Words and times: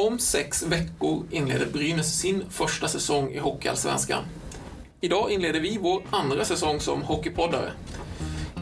Om 0.00 0.18
sex 0.18 0.62
veckor 0.62 1.24
inleder 1.30 1.66
Brynäs 1.66 2.20
sin 2.20 2.50
första 2.50 2.88
säsong 2.88 3.30
i 3.30 3.38
Hockeyallsvenskan. 3.38 4.24
Idag 5.00 5.30
inleder 5.30 5.60
vi 5.60 5.78
vår 5.78 6.02
andra 6.10 6.44
säsong 6.44 6.80
som 6.80 7.02
hockeypoddare. 7.02 7.72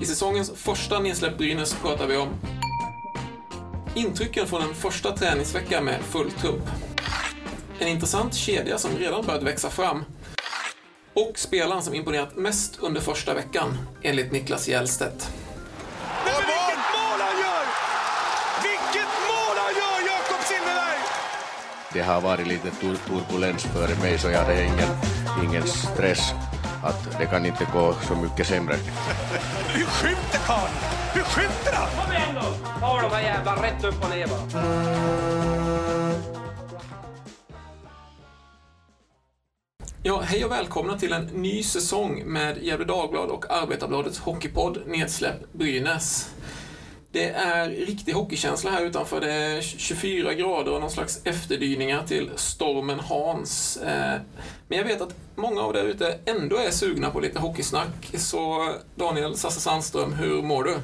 I 0.01 0.05
säsongens 0.05 0.53
första 0.55 0.99
nedsläpp 0.99 1.39
Brynäs 1.39 1.75
pratar 1.75 2.07
vi 2.07 2.17
om 2.17 2.29
intrycken 3.95 4.47
från 4.47 4.63
en 4.63 4.75
första 4.75 5.17
träningsvecka 5.17 5.81
med 5.81 6.01
full 6.03 6.31
trupp. 6.31 6.63
En 7.79 7.89
intressant 7.89 8.35
kedja 8.35 8.79
som 8.79 8.91
redan 8.99 9.27
börjat 9.27 9.43
växa 9.43 9.71
fram 9.71 10.05
och 11.15 11.39
spelaren 11.39 11.83
som 11.83 11.95
imponerat 11.95 12.37
mest 12.37 12.79
under 12.81 13.01
första 13.01 13.35
veckan, 13.35 13.79
enligt 14.03 14.33
Niklas 14.33 14.69
Hjellstedt. 14.69 15.31
Men 16.25 16.35
vilket 16.35 16.85
mål 16.97 17.21
han 17.21 17.41
gör! 17.41 17.67
Vilket 18.63 19.13
mål 19.29 19.57
han 19.57 19.75
gör, 19.75 20.07
Jakob 20.07 20.45
Silfverberg! 20.47 20.99
Det 21.97 22.03
har 22.03 22.21
varit 22.21 22.47
lite 22.47 22.71
tur 22.71 22.97
turbulens 22.97 23.63
före 23.63 23.99
mig 24.03 24.19
så 24.19 24.31
jag 24.31 24.39
hade 24.39 24.65
ingen, 24.65 24.89
ingen 25.45 25.67
stress 25.67 26.33
att 26.83 27.19
det 27.19 27.27
kan 27.27 27.47
inte 27.47 27.67
gå 27.73 27.95
så 28.09 28.15
mycket 28.15 28.47
sämre. 28.47 28.75
Hur 29.75 29.85
skjuter 29.85 30.39
karln? 30.47 30.73
Hur 31.15 31.23
skjuter 31.23 31.73
han? 31.73 31.89
Kom 32.05 32.13
igen 32.13 32.35
då! 32.35 32.81
Ta 32.81 33.03
de 33.03 33.11
här 33.11 33.23
jävla 33.23 33.63
rätt 33.63 33.85
upp 33.85 34.05
och 34.05 34.11
ner 34.11 34.27
bara. 34.27 34.63
Ja, 40.03 40.21
hej 40.21 40.45
och 40.45 40.51
välkomna 40.51 40.99
till 40.99 41.13
en 41.13 41.27
ny 41.27 41.63
säsong 41.63 42.23
med 42.27 42.59
Gefle 42.63 42.85
Dagblad 42.85 43.31
och 43.31 43.51
Arbetarbladets 43.51 44.19
hockeypodd 44.19 44.79
Nedsläpp 44.87 45.53
Brynäs. 45.53 46.31
Det 47.17 47.31
är 47.31 47.69
riktig 47.69 48.13
hockeykänsla 48.13 48.71
här 48.71 48.85
utanför. 48.85 49.21
Det 49.21 49.33
är 49.33 49.61
24 49.61 50.35
grader 50.35 50.75
och 50.75 50.81
någon 50.81 50.91
slags 50.91 51.21
efterdyningar 51.25 52.03
till 52.07 52.31
stormen 52.37 53.01
Hans. 53.01 53.77
Eh, 53.77 54.21
men 54.69 54.79
jag 54.79 54.85
vet 54.85 55.01
att 55.01 55.15
många 55.35 55.61
av 55.61 55.77
er 55.77 55.79
där 55.79 55.89
ute 55.89 56.19
ändå 56.25 56.57
är 56.57 56.71
sugna 56.71 57.11
på 57.11 57.21
lite 57.21 57.39
hockeysnack. 57.39 58.11
Så 58.15 58.73
Daniel 58.95 59.37
Sasse 59.37 59.61
Sandström, 59.61 60.13
hur 60.13 60.43
mår 60.43 60.65
du? 60.65 60.75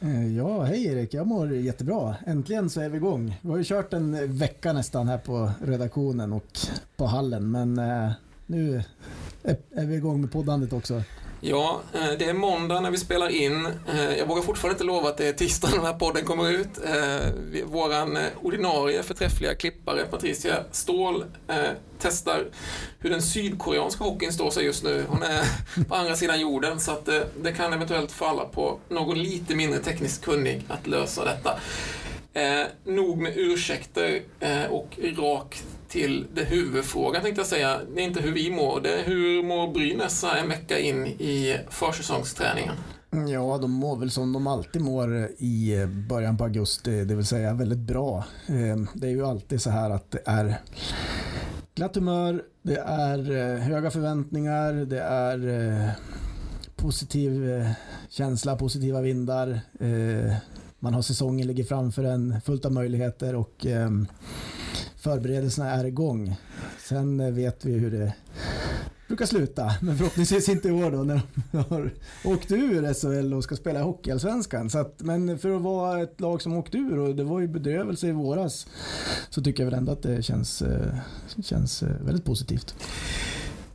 Eh, 0.00 0.36
ja, 0.36 0.62
hej 0.62 0.86
Erik. 0.86 1.14
Jag 1.14 1.26
mår 1.26 1.54
jättebra. 1.54 2.16
Äntligen 2.26 2.70
så 2.70 2.80
är 2.80 2.88
vi 2.88 2.96
igång. 2.96 3.38
Vi 3.40 3.50
har 3.50 3.58
ju 3.58 3.64
kört 3.64 3.92
en 3.92 4.36
vecka 4.38 4.72
nästan 4.72 5.08
här 5.08 5.18
på 5.18 5.50
redaktionen 5.64 6.32
och 6.32 6.58
på 6.96 7.06
hallen, 7.06 7.50
men 7.50 7.78
eh, 7.78 8.12
nu 8.46 8.82
är 9.70 9.86
vi 9.86 9.94
igång 9.94 10.20
med 10.20 10.32
poddandet 10.32 10.72
också. 10.72 11.02
Ja, 11.44 11.80
eh, 11.94 12.10
det 12.18 12.24
är 12.24 12.34
måndag 12.34 12.80
när 12.80 12.90
vi 12.90 12.98
spelar 12.98 13.28
in. 13.28 13.66
Eh, 13.88 14.18
jag 14.18 14.26
vågar 14.26 14.42
fortfarande 14.42 14.74
inte 14.74 14.84
lova 14.84 15.08
att 15.08 15.16
det 15.16 15.28
är 15.28 15.32
tisdag 15.32 15.68
när 15.68 15.76
den 15.76 15.86
här 15.86 15.92
podden 15.92 16.24
kommer 16.24 16.50
ut. 16.50 16.78
Eh, 16.84 17.28
Vår 17.64 17.82
Våran 17.82 18.18
ordinarie 18.42 19.02
förträffliga 19.02 19.54
klippare 19.54 20.04
Patricia 20.10 20.64
Ståhl 20.70 21.24
testar 21.98 22.44
hur 22.98 23.10
den 23.10 23.22
sydkoreanska 23.22 24.04
hockeyn 24.04 24.32
står 24.32 24.50
sig 24.50 24.64
just 24.64 24.84
nu. 24.84 25.04
Hon 25.08 25.22
är 25.22 25.44
på 25.88 25.94
andra 25.94 26.16
sidan 26.16 26.40
jorden 26.40 26.80
så 26.80 26.92
att 26.92 27.08
det 27.42 27.52
kan 27.52 27.72
eventuellt 27.72 28.12
falla 28.12 28.44
på 28.44 28.78
någon 28.88 29.18
lite 29.22 29.54
mindre 29.54 29.80
tekniskt 29.80 30.24
kunnig 30.24 30.62
att 30.68 30.86
lösa 30.86 31.24
detta. 31.24 31.58
Eh, 32.34 32.66
nog 32.84 33.18
med 33.18 33.32
ursäkter 33.36 34.22
eh, 34.40 34.64
och 34.64 34.98
rakt 35.16 35.64
till 35.92 36.26
det 36.34 36.44
huvudfrågan 36.44 37.22
tänkte 37.22 37.40
jag 37.40 37.46
säga. 37.46 37.80
Det 37.94 38.00
är 38.00 38.04
inte 38.04 38.20
hur 38.20 38.32
vi 38.32 38.50
mår, 38.50 38.80
det 38.80 39.00
är 39.00 39.04
hur 39.04 39.42
mår 39.42 39.72
Brynäs 39.72 40.20
så 40.20 40.26
en 40.30 40.48
vecka 40.48 40.78
in 40.78 41.06
i 41.06 41.58
försäsongsträningen? 41.70 42.74
Ja, 43.28 43.58
de 43.58 43.70
mår 43.70 43.96
väl 43.96 44.10
som 44.10 44.32
de 44.32 44.46
alltid 44.46 44.82
mår 44.82 45.28
i 45.38 45.86
början 46.08 46.36
på 46.36 46.44
augusti, 46.44 47.04
det 47.04 47.14
vill 47.14 47.26
säga 47.26 47.54
väldigt 47.54 47.78
bra. 47.78 48.24
Eh, 48.46 48.76
det 48.94 49.06
är 49.06 49.10
ju 49.10 49.26
alltid 49.26 49.62
så 49.62 49.70
här 49.70 49.90
att 49.90 50.10
det 50.10 50.22
är 50.24 50.60
glatt 51.74 51.96
humör, 51.96 52.42
det 52.62 52.78
är 52.86 53.30
eh, 53.30 53.58
höga 53.58 53.90
förväntningar, 53.90 54.72
det 54.72 55.00
är 55.00 55.48
eh, 55.48 55.90
positiv 56.76 57.64
känsla, 58.08 58.56
positiva 58.56 59.00
vindar. 59.00 59.60
Man 60.78 60.94
har 60.94 61.02
säsongen 61.02 61.46
ligger 61.46 61.64
framför 61.64 62.04
en, 62.04 62.40
fullt 62.40 62.64
av 62.64 62.72
möjligheter 62.72 63.34
och 63.34 63.66
ehm, 63.66 64.06
förberedelserna 65.02 65.70
är 65.70 65.84
igång. 65.84 66.36
Sen 66.78 67.20
eh, 67.20 67.30
vet 67.30 67.64
vi 67.64 67.72
hur 67.72 67.90
det 67.90 68.14
brukar 69.08 69.26
sluta, 69.26 69.74
men 69.80 69.98
förhoppningsvis 69.98 70.48
inte 70.48 70.68
i 70.68 70.72
år 70.72 70.90
då 70.90 71.02
när 71.02 71.20
de 71.50 71.58
har 71.58 71.90
åkt 72.24 72.52
ur 72.52 72.94
SHL 72.94 73.34
och 73.34 73.44
ska 73.44 73.56
spela 73.56 73.80
i 73.80 73.82
Hockeyallsvenskan. 73.82 74.70
Men 74.98 75.38
för 75.38 75.56
att 75.56 75.62
vara 75.62 76.02
ett 76.02 76.20
lag 76.20 76.42
som 76.42 76.56
åkte 76.56 76.78
ur 76.78 76.98
och 76.98 77.16
det 77.16 77.24
var 77.24 77.40
ju 77.40 77.48
bedrövelse 77.48 78.08
i 78.08 78.12
våras 78.12 78.66
så 79.30 79.42
tycker 79.42 79.62
jag 79.62 79.70
väl 79.70 79.78
ändå 79.78 79.92
att 79.92 80.02
det 80.02 80.22
känns, 80.22 80.62
eh, 80.62 80.94
känns 81.44 81.82
eh, 81.82 81.88
väldigt 81.88 82.24
positivt. 82.24 82.74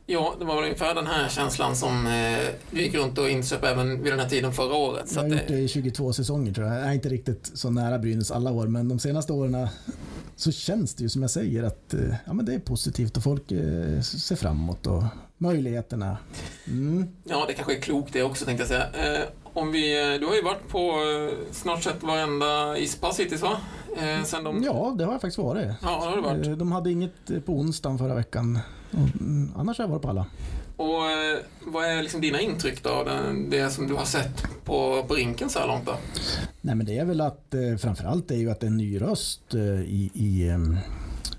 Ja, 0.06 0.34
det 0.38 0.44
var 0.44 0.54
väl 0.54 0.64
ungefär 0.64 0.94
den 0.94 1.06
här 1.06 1.28
känslan 1.28 1.76
som 1.76 2.06
eh, 2.06 2.38
vi 2.70 2.82
gick 2.82 2.94
runt 2.94 3.18
och 3.18 3.28
insöp 3.28 3.64
även 3.64 4.02
vid 4.02 4.12
den 4.12 4.20
här 4.20 4.28
tiden 4.28 4.52
förra 4.52 4.74
året. 4.74 5.08
Så 5.08 5.18
Jag 5.18 5.22
har 5.22 5.28
gjort 5.28 5.48
det 5.48 5.58
i 5.58 5.68
22 5.68 6.12
säsonger 6.12 6.52
tror 6.52 6.66
jag. 6.66 6.76
Jag 6.76 6.88
är 6.88 6.92
inte 6.92 7.08
riktigt 7.08 7.50
så 7.54 7.70
nära 7.70 7.98
Brynäs 7.98 8.30
alla 8.30 8.52
år, 8.52 8.66
men 8.66 8.88
de 8.88 8.98
senaste 8.98 9.32
åren 9.32 9.68
så 10.38 10.52
känns 10.52 10.94
det 10.94 11.02
ju 11.02 11.08
som 11.08 11.22
jag 11.22 11.30
säger 11.30 11.62
att 11.62 11.94
eh, 11.94 12.14
ja, 12.26 12.32
men 12.32 12.46
det 12.46 12.54
är 12.54 12.58
positivt 12.58 13.16
och 13.16 13.22
folk 13.22 13.52
eh, 13.52 14.00
ser 14.00 14.36
framåt 14.36 14.86
och 14.86 15.02
möjligheterna. 15.38 16.18
Mm. 16.66 17.08
Ja, 17.24 17.44
det 17.48 17.54
kanske 17.54 17.76
är 17.76 17.80
klokt 17.80 18.12
det 18.12 18.22
också 18.22 18.44
tänkte 18.44 18.62
jag 18.62 18.68
säga. 18.68 19.14
Eh, 19.14 19.28
om 19.42 19.72
vi, 19.72 20.18
du 20.20 20.26
har 20.26 20.34
ju 20.34 20.42
varit 20.42 20.68
på 20.68 20.78
eh, 20.78 21.52
snart 21.52 21.82
sett 21.82 22.02
varenda 22.02 22.78
ispass 22.78 23.20
hittills 23.20 23.42
va? 23.42 23.56
Eh, 23.96 24.42
de... 24.44 24.62
Ja, 24.62 24.94
det 24.98 25.04
har 25.04 25.12
jag 25.12 25.20
faktiskt 25.20 25.38
varit. 25.38 25.68
Ja, 25.82 25.88
det 25.88 26.10
har 26.10 26.16
det 26.16 26.22
varit. 26.22 26.58
De 26.58 26.72
hade 26.72 26.90
inget 26.90 27.46
på 27.46 27.52
onsdagen 27.52 27.98
förra 27.98 28.14
veckan. 28.14 28.58
Mm, 28.92 29.52
annars 29.56 29.78
har 29.78 29.84
jag 29.84 29.90
varit 29.90 30.02
på 30.02 30.08
alla. 30.08 30.26
Och 30.78 31.10
eh, 31.10 31.38
vad 31.60 31.84
är 31.84 32.02
liksom 32.02 32.20
dina 32.20 32.40
intryck 32.40 32.82
då? 32.82 33.08
Det 33.48 33.70
som 33.70 33.86
du 33.88 33.94
har 33.94 34.04
sett 34.04 34.42
på, 34.64 35.04
på 35.08 35.14
rinken 35.14 35.48
så 35.48 35.58
här 35.58 35.66
långt 35.66 35.86
då? 35.86 35.96
Nej 36.60 36.74
men 36.74 36.86
det 36.86 36.98
är 36.98 37.04
väl 37.04 37.20
att 37.20 37.54
eh, 37.54 37.76
framförallt 37.76 38.30
är 38.30 38.36
ju 38.36 38.50
att 38.50 38.60
det 38.60 38.66
är 38.66 38.70
en 38.70 38.76
ny 38.76 39.00
röst 39.00 39.54
eh, 39.54 39.80
i, 39.80 40.10
i, 40.14 40.56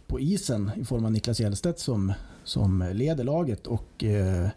på 0.07 0.19
isen 0.19 0.71
i 0.81 0.85
form 0.85 1.05
av 1.05 1.11
Niklas 1.11 1.39
Hjelstedt 1.39 1.79
som, 1.79 2.13
som 2.43 2.89
leder 2.93 3.23
laget 3.23 3.67
och 3.67 4.03
eh, 4.03 4.47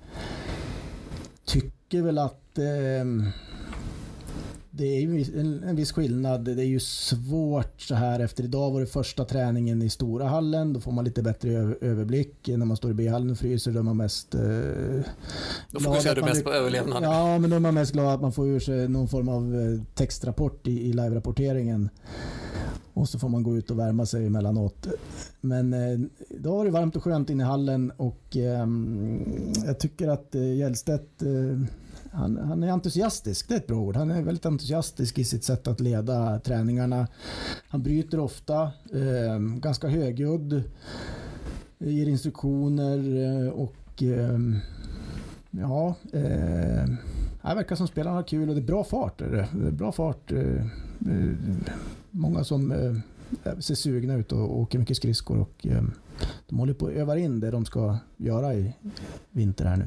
tycker 1.45 2.03
väl 2.03 2.19
att 2.19 2.59
eh, 2.59 3.05
det 4.75 4.85
är 4.85 5.01
ju 5.01 5.25
en, 5.41 5.63
en 5.63 5.77
viss 5.77 5.93
skillnad. 5.93 6.45
Det 6.45 6.63
är 6.63 6.67
ju 6.67 6.81
svårt 6.81 7.81
så 7.81 7.95
här 7.95 8.21
efter 8.21 8.45
idag 8.45 8.71
var 8.71 8.81
det 8.81 8.87
första 8.87 9.25
träningen 9.25 9.83
i 9.83 9.91
stora 9.91 10.27
hallen. 10.29 10.73
Då 10.73 10.81
får 10.81 10.93
man 10.93 11.05
lite 11.05 11.23
bättre 11.23 11.51
överblick. 11.81 12.49
När 12.49 12.67
man 12.67 12.77
står 12.77 12.91
i 12.91 12.95
B-hallen 12.95 13.31
och 13.31 13.39
fryser 13.39 13.73
då 13.73 13.79
är 13.79 13.83
man 13.83 13.97
mest... 13.97 14.35
Eh, 14.35 14.41
Då 15.71 15.81
fokuserar 15.81 16.15
du 16.15 16.23
mest 16.23 16.45
på 16.45 16.53
överlevnad. 16.53 17.03
Ja, 17.03 17.39
men 17.39 17.51
då 17.51 17.57
är 17.57 17.61
man 17.61 17.75
mest 17.75 17.93
glad 17.93 18.15
att 18.15 18.21
man 18.21 18.33
får 18.33 18.49
ur 18.49 18.61
sig 18.61 18.89
någon 18.89 19.09
form 19.09 19.29
av 19.29 19.55
eh, 19.55 19.83
textrapport 19.95 20.67
i, 20.67 20.89
i 20.89 20.93
live-rapporteringen. 20.93 21.89
Och 22.95 23.09
så 23.09 23.19
får 23.19 23.29
man 23.29 23.43
gå 23.43 23.57
ut 23.57 23.71
och 23.71 23.79
värma 23.79 24.07
sig 24.07 24.27
emellanåt. 24.27 24.87
Men 25.41 25.73
eh, 25.75 25.99
då 26.41 26.57
var 26.57 26.65
det 26.65 26.71
varmt 26.71 26.97
och 26.97 27.05
skönt 27.05 27.31
inne 27.31 27.43
i 27.43 27.47
hallen 27.47 27.93
och 27.97 28.37
ehm, 28.37 29.21
jag 29.67 29.79
tycker 29.79 30.09
att 30.09 30.35
eh, 30.35 30.55
Hjellstedt 30.55 31.23
eh, 31.23 31.61
han, 32.13 32.37
han 32.37 32.63
är 32.63 32.69
entusiastisk, 32.73 33.49
det 33.49 33.55
är 33.55 33.59
ett 33.59 33.67
bra 33.67 33.77
ord. 33.77 33.97
Han 33.97 34.11
är 34.11 34.23
väldigt 34.23 34.47
entusiastisk 34.47 35.19
i 35.19 35.25
sitt 35.25 35.45
sätt 35.45 35.69
att 35.69 35.81
leda 35.81 36.39
träningarna. 36.39 37.07
Han 37.69 37.83
bryter 37.83 38.21
ofta, 38.21 38.63
eh, 38.93 39.39
ganska 39.39 39.89
högljudd, 39.89 40.63
ger 41.79 42.09
instruktioner 42.09 42.99
eh, 43.47 43.49
och 43.53 44.03
eh, 44.03 44.39
Ja, 45.55 45.95
eh, 46.13 46.85
det 47.43 47.55
verkar 47.55 47.77
som 47.77 47.89
spelarna 47.89 48.17
har 48.17 48.23
kul 48.23 48.49
och 48.49 48.55
det 48.55 48.61
är 48.61 48.67
bra 48.67 48.85
fart. 48.85 49.21
Är 49.21 49.31
det. 49.31 49.49
Det 49.53 49.67
är 49.67 49.73
bra 49.73 49.93
fart. 49.93 50.33
Eh, 50.33 50.41
eh, 50.41 51.33
många 52.11 52.45
som 52.45 52.73
eh, 52.73 53.59
ser 53.59 53.75
sugna 53.75 54.15
ut 54.15 54.33
och 54.33 54.61
åker 54.61 54.79
mycket 54.79 54.97
skridskor 54.97 55.39
och 55.41 55.67
eh, 55.67 55.83
de 56.49 56.59
håller 56.59 56.75
på 56.75 56.87
att 56.87 56.93
öva 56.93 57.19
in 57.19 57.41
det 57.41 57.51
de 57.51 57.65
ska 57.65 57.99
göra 58.17 58.55
i 58.55 58.73
vinter 59.31 59.65
här 59.65 59.77
nu. 59.77 59.87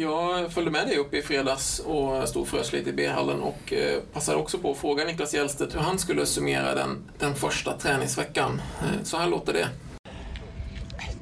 Jag 0.00 0.52
följde 0.52 0.70
med 0.70 0.86
dig 0.86 0.96
upp 0.96 1.14
i 1.14 1.22
fredags 1.22 1.78
och 1.78 2.28
stod 2.28 2.42
och 2.42 2.48
frös 2.48 2.72
lite 2.72 2.90
i 2.90 2.92
B-hallen 2.92 3.40
och 3.40 3.72
eh, 3.72 4.00
passade 4.12 4.38
också 4.38 4.58
på 4.58 4.70
att 4.70 4.76
fråga 4.76 5.04
Niklas 5.04 5.34
Hjelstedt 5.34 5.74
hur 5.74 5.80
han 5.80 5.98
skulle 5.98 6.26
summera 6.26 6.74
den, 6.74 6.98
den 7.18 7.34
första 7.34 7.72
träningsveckan. 7.72 8.62
Eh, 8.80 9.02
så 9.02 9.16
här 9.16 9.28
låter 9.28 9.52
det. 9.52 9.68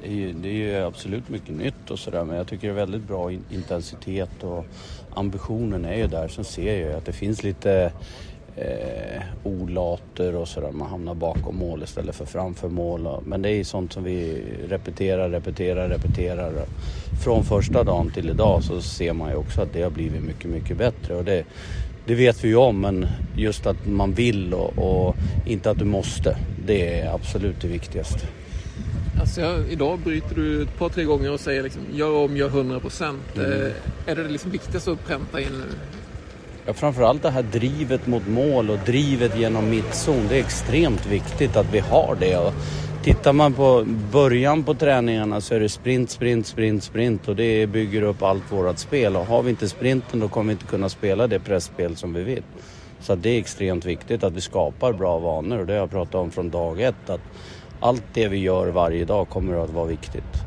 är 0.03 0.13
ju, 0.13 0.33
det 0.33 0.49
är 0.49 0.53
ju 0.53 0.77
absolut 0.77 1.29
mycket 1.29 1.55
nytt 1.55 1.91
och 1.91 1.99
sådär 1.99 2.25
men 2.25 2.37
jag 2.37 2.49
tycker 2.49 2.67
det 2.67 2.73
är 2.73 2.77
väldigt 2.77 3.03
bra 3.03 3.33
intensitet 3.33 4.43
och 4.43 4.65
ambitionen 5.15 5.85
är 5.85 5.97
ju 5.97 6.07
där. 6.07 6.29
Sen 6.29 6.45
ser 6.45 6.67
jag 6.67 6.77
ju 6.77 6.93
att 6.93 7.07
det 7.07 7.13
finns 7.13 7.43
lite 7.43 7.93
eh, 8.57 9.23
olater 9.45 10.37
och 10.37 10.49
sådär. 10.49 10.73
Man 10.73 10.89
hamnar 10.89 11.15
bakom 11.15 11.57
mål 11.57 11.83
istället 11.83 12.15
för 12.15 12.25
framför 12.25 12.69
mål. 12.69 13.23
Men 13.25 13.43
det 13.43 13.51
är 13.51 13.65
sånt 13.65 13.93
som 13.93 14.05
vi 14.05 14.45
repeterar, 14.69 15.31
repeterar, 15.31 15.89
repeterar. 15.89 16.53
Från 17.25 17.45
första 17.45 17.85
dagen 17.85 18.11
till 18.11 18.31
idag 18.31 18.63
så 18.63 18.81
ser 18.81 19.13
man 19.13 19.31
ju 19.31 19.37
också 19.37 19.63
att 19.63 19.73
det 19.73 19.83
har 19.83 19.91
blivit 19.91 20.23
mycket, 20.23 20.51
mycket 20.51 20.77
bättre. 20.77 21.15
Och 21.15 21.25
det, 21.25 21.45
det 22.07 22.15
vet 22.15 22.45
vi 22.45 22.49
ju 22.49 22.57
om 22.57 22.81
men 22.81 23.07
just 23.37 23.67
att 23.67 23.87
man 23.87 24.13
vill 24.13 24.55
och, 24.55 24.79
och 24.79 25.17
inte 25.47 25.71
att 25.71 25.79
du 25.79 25.85
måste. 25.85 26.37
Det 26.67 27.01
är 27.01 27.15
absolut 27.15 27.61
det 27.61 27.69
viktigaste. 27.69 28.27
Alltså 29.21 29.65
idag 29.71 29.99
bryter 29.99 30.35
du 30.35 30.63
ett 30.63 30.79
par, 30.79 30.89
tre 30.89 31.05
gånger 31.05 31.33
och 31.33 31.41
säger 31.41 31.63
liksom, 31.63 31.83
gör 31.93 32.25
om, 32.25 32.37
gör 32.37 32.49
100 32.49 32.81
procent. 32.81 33.37
Mm. 33.37 33.53
Eh, 33.53 33.73
är 34.07 34.17
det 34.17 34.23
det 34.23 34.29
liksom 34.29 34.51
viktigaste 34.51 34.93
att 34.93 35.07
pränta 35.07 35.41
in 35.41 35.63
Ja, 36.67 36.73
framförallt 36.73 37.23
det 37.23 37.31
här 37.31 37.43
drivet 37.43 38.07
mot 38.07 38.27
mål 38.27 38.71
och 38.71 38.79
drivet 38.87 39.39
genom 39.39 39.71
mittzon. 39.71 40.27
Det 40.29 40.37
är 40.37 40.41
extremt 40.41 41.07
viktigt 41.07 41.57
att 41.57 41.75
vi 41.75 41.79
har 41.79 42.17
det. 42.21 42.37
Och 42.37 42.53
tittar 43.05 43.33
man 43.33 43.53
på 43.53 43.85
början 44.13 44.65
på 44.65 44.75
träningarna 44.75 45.41
så 45.41 45.55
är 45.55 45.61
det 45.61 45.69
sprint, 45.69 46.11
sprint, 46.11 46.47
sprint, 46.47 46.83
sprint 46.83 47.29
och 47.29 47.37
det 47.37 47.67
bygger 47.67 48.03
upp 48.03 48.23
allt 48.23 48.53
vårt 48.53 48.79
spel. 48.79 49.17
Och 49.17 49.27
har 49.27 49.43
vi 49.43 49.51
inte 49.51 49.69
sprinten 49.69 50.21
då 50.21 50.29
kommer 50.29 50.47
vi 50.47 50.53
inte 50.53 50.67
kunna 50.67 50.89
spela 50.89 51.27
det 51.27 51.39
pressspel 51.39 51.97
som 51.97 52.15
vi 52.15 52.23
vill. 52.23 52.43
Så 53.01 53.15
det 53.15 53.31
är 53.31 53.39
extremt 53.39 53.85
viktigt 53.85 54.25
att 54.25 54.33
vi 54.33 54.41
skapar 54.41 54.93
bra 54.93 55.19
vanor 55.19 55.59
och 55.59 55.67
det 55.67 55.73
har 55.73 55.81
jag 55.81 55.91
pratat 55.91 56.15
om 56.15 56.31
från 56.31 56.51
dag 56.51 56.81
ett. 56.81 57.11
Att 57.11 57.21
allt 57.81 58.05
det 58.13 58.29
vi 58.29 58.39
gör 58.39 58.69
varje 58.69 59.05
dag 59.05 59.29
kommer 59.29 59.65
att 59.65 59.71
vara 59.71 59.87
viktigt. 59.87 60.46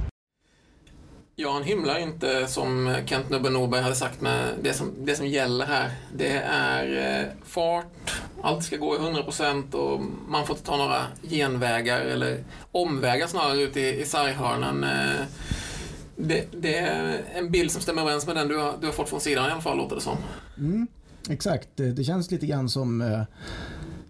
Ja, 1.41 1.51
han 1.51 1.63
hymlar 1.63 1.99
inte 1.99 2.47
som 2.47 2.95
Kent 3.05 3.29
Nubbe 3.29 3.49
Norberg 3.49 3.81
hade 3.81 3.95
sagt 3.95 4.21
med 4.21 4.53
det 4.61 4.73
som, 4.73 4.93
det 5.05 5.15
som 5.15 5.27
gäller 5.27 5.65
här. 5.65 5.91
Det 6.15 6.31
är 6.45 7.19
eh, 7.19 7.27
fart, 7.45 8.21
allt 8.41 8.63
ska 8.63 8.77
gå 8.77 8.95
i 8.95 8.99
100% 8.99 9.73
och 9.73 10.01
man 10.27 10.45
får 10.45 10.55
inte 10.55 10.65
ta 10.67 10.77
några 10.77 11.01
genvägar 11.21 11.99
eller 11.99 12.43
omvägar 12.71 13.27
snarare 13.27 13.61
ut 13.61 13.77
i, 13.77 14.01
i 14.01 14.05
sarghörnan. 14.05 14.83
Eh, 14.83 15.25
det, 16.15 16.45
det, 16.51 16.77
är 16.77 17.21
en 17.33 17.51
bild 17.51 17.71
som 17.71 17.81
stämmer 17.81 18.01
överens 18.01 18.27
med 18.27 18.35
den 18.35 18.47
du 18.47 18.57
har, 18.57 18.73
du 18.81 18.85
har 18.85 18.93
fått 18.93 19.09
från 19.09 19.21
sidan 19.21 19.49
i 19.49 19.51
alla 19.51 19.61
fall, 19.61 19.77
låter 19.77 19.95
det 19.95 20.01
som. 20.01 20.17
Mm, 20.57 20.87
exakt, 21.29 21.69
det 21.75 22.03
känns 22.03 22.31
lite 22.31 22.45
grann 22.45 22.69
som 22.69 23.01
eh, 23.01 23.21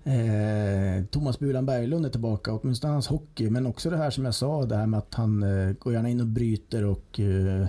eh, 0.10 1.06
Thomas 1.06 1.40
Bulan 1.40 1.66
Berglund 1.66 2.06
är 2.06 2.10
tillbaka, 2.10 2.54
åtminstone 2.54 2.94
hans 2.94 3.08
hockey, 3.08 3.50
men 3.50 3.66
också 3.66 3.90
det 3.90 3.98
här 3.98 4.10
som 4.10 4.26
jag 4.26 4.36
sa, 4.36 4.66
det 4.66 4.76
här 4.76 4.88
med 4.88 4.98
att 4.98 5.14
han 5.14 5.44
eh, 5.44 5.74
går 5.74 5.94
gärna 5.94 6.10
in 6.10 6.22
och 6.22 6.28
bryter 6.28 6.86
och 6.86 7.20
eh, 7.20 7.68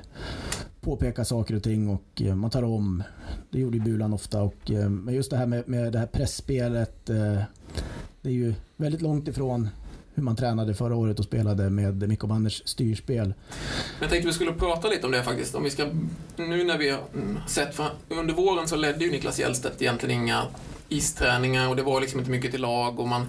påpekar 0.80 1.24
saker 1.24 1.56
och 1.56 1.62
ting 1.62 1.88
och 1.88 2.22
eh, 2.22 2.34
man 2.34 2.50
tar 2.50 2.62
om. 2.62 3.02
Det 3.50 3.60
gjorde 3.60 3.76
ju 3.76 3.82
Bulan 3.82 4.12
ofta 4.12 4.42
och 4.42 4.70
eh, 4.70 4.88
men 4.88 5.14
just 5.14 5.30
det 5.30 5.36
här 5.36 5.46
med, 5.46 5.68
med 5.68 5.92
det 5.92 5.98
här 5.98 6.06
pressspelet 6.06 7.10
eh, 7.10 7.42
det 8.22 8.28
är 8.28 8.34
ju 8.34 8.54
väldigt 8.76 9.02
långt 9.02 9.28
ifrån 9.28 9.68
hur 10.14 10.22
man 10.22 10.36
tränade 10.36 10.74
förra 10.74 10.96
året 10.96 11.18
och 11.18 11.24
spelade 11.24 11.70
med 11.70 12.08
Mikko 12.08 12.26
Banners 12.26 12.62
styrspel. 12.64 13.34
Jag 14.00 14.10
tänkte 14.10 14.26
vi 14.28 14.34
skulle 14.34 14.52
prata 14.52 14.88
lite 14.88 15.06
om 15.06 15.12
det 15.12 15.22
faktiskt. 15.22 15.54
Om 15.54 15.64
vi 15.64 15.70
ska, 15.70 15.86
nu 16.36 16.64
när 16.64 16.78
vi 16.78 16.90
har 16.90 17.00
sett, 17.48 17.74
för 17.74 17.90
under 18.08 18.34
våren 18.34 18.68
så 18.68 18.76
ledde 18.76 19.04
ju 19.04 19.10
Niklas 19.10 19.38
Hjellstedt 19.38 19.82
egentligen 19.82 20.22
inga 20.22 20.42
isträningar 20.90 21.68
och 21.68 21.76
det 21.76 21.82
var 21.82 22.00
liksom 22.00 22.20
inte 22.20 22.30
mycket 22.30 22.50
till 22.50 22.60
lag 22.60 23.00
och 23.00 23.08
man 23.08 23.26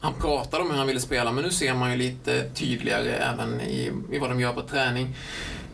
han 0.00 0.14
pratade 0.14 0.62
om 0.62 0.70
hur 0.70 0.78
han 0.78 0.86
ville 0.86 1.00
spela, 1.00 1.32
men 1.32 1.44
nu 1.44 1.50
ser 1.50 1.74
man 1.74 1.90
ju 1.90 1.96
lite 1.96 2.50
tydligare 2.50 3.10
även 3.10 3.60
i, 3.60 3.92
i 4.12 4.18
vad 4.18 4.30
de 4.30 4.40
gör 4.40 4.52
på 4.52 4.62
träning. 4.62 5.16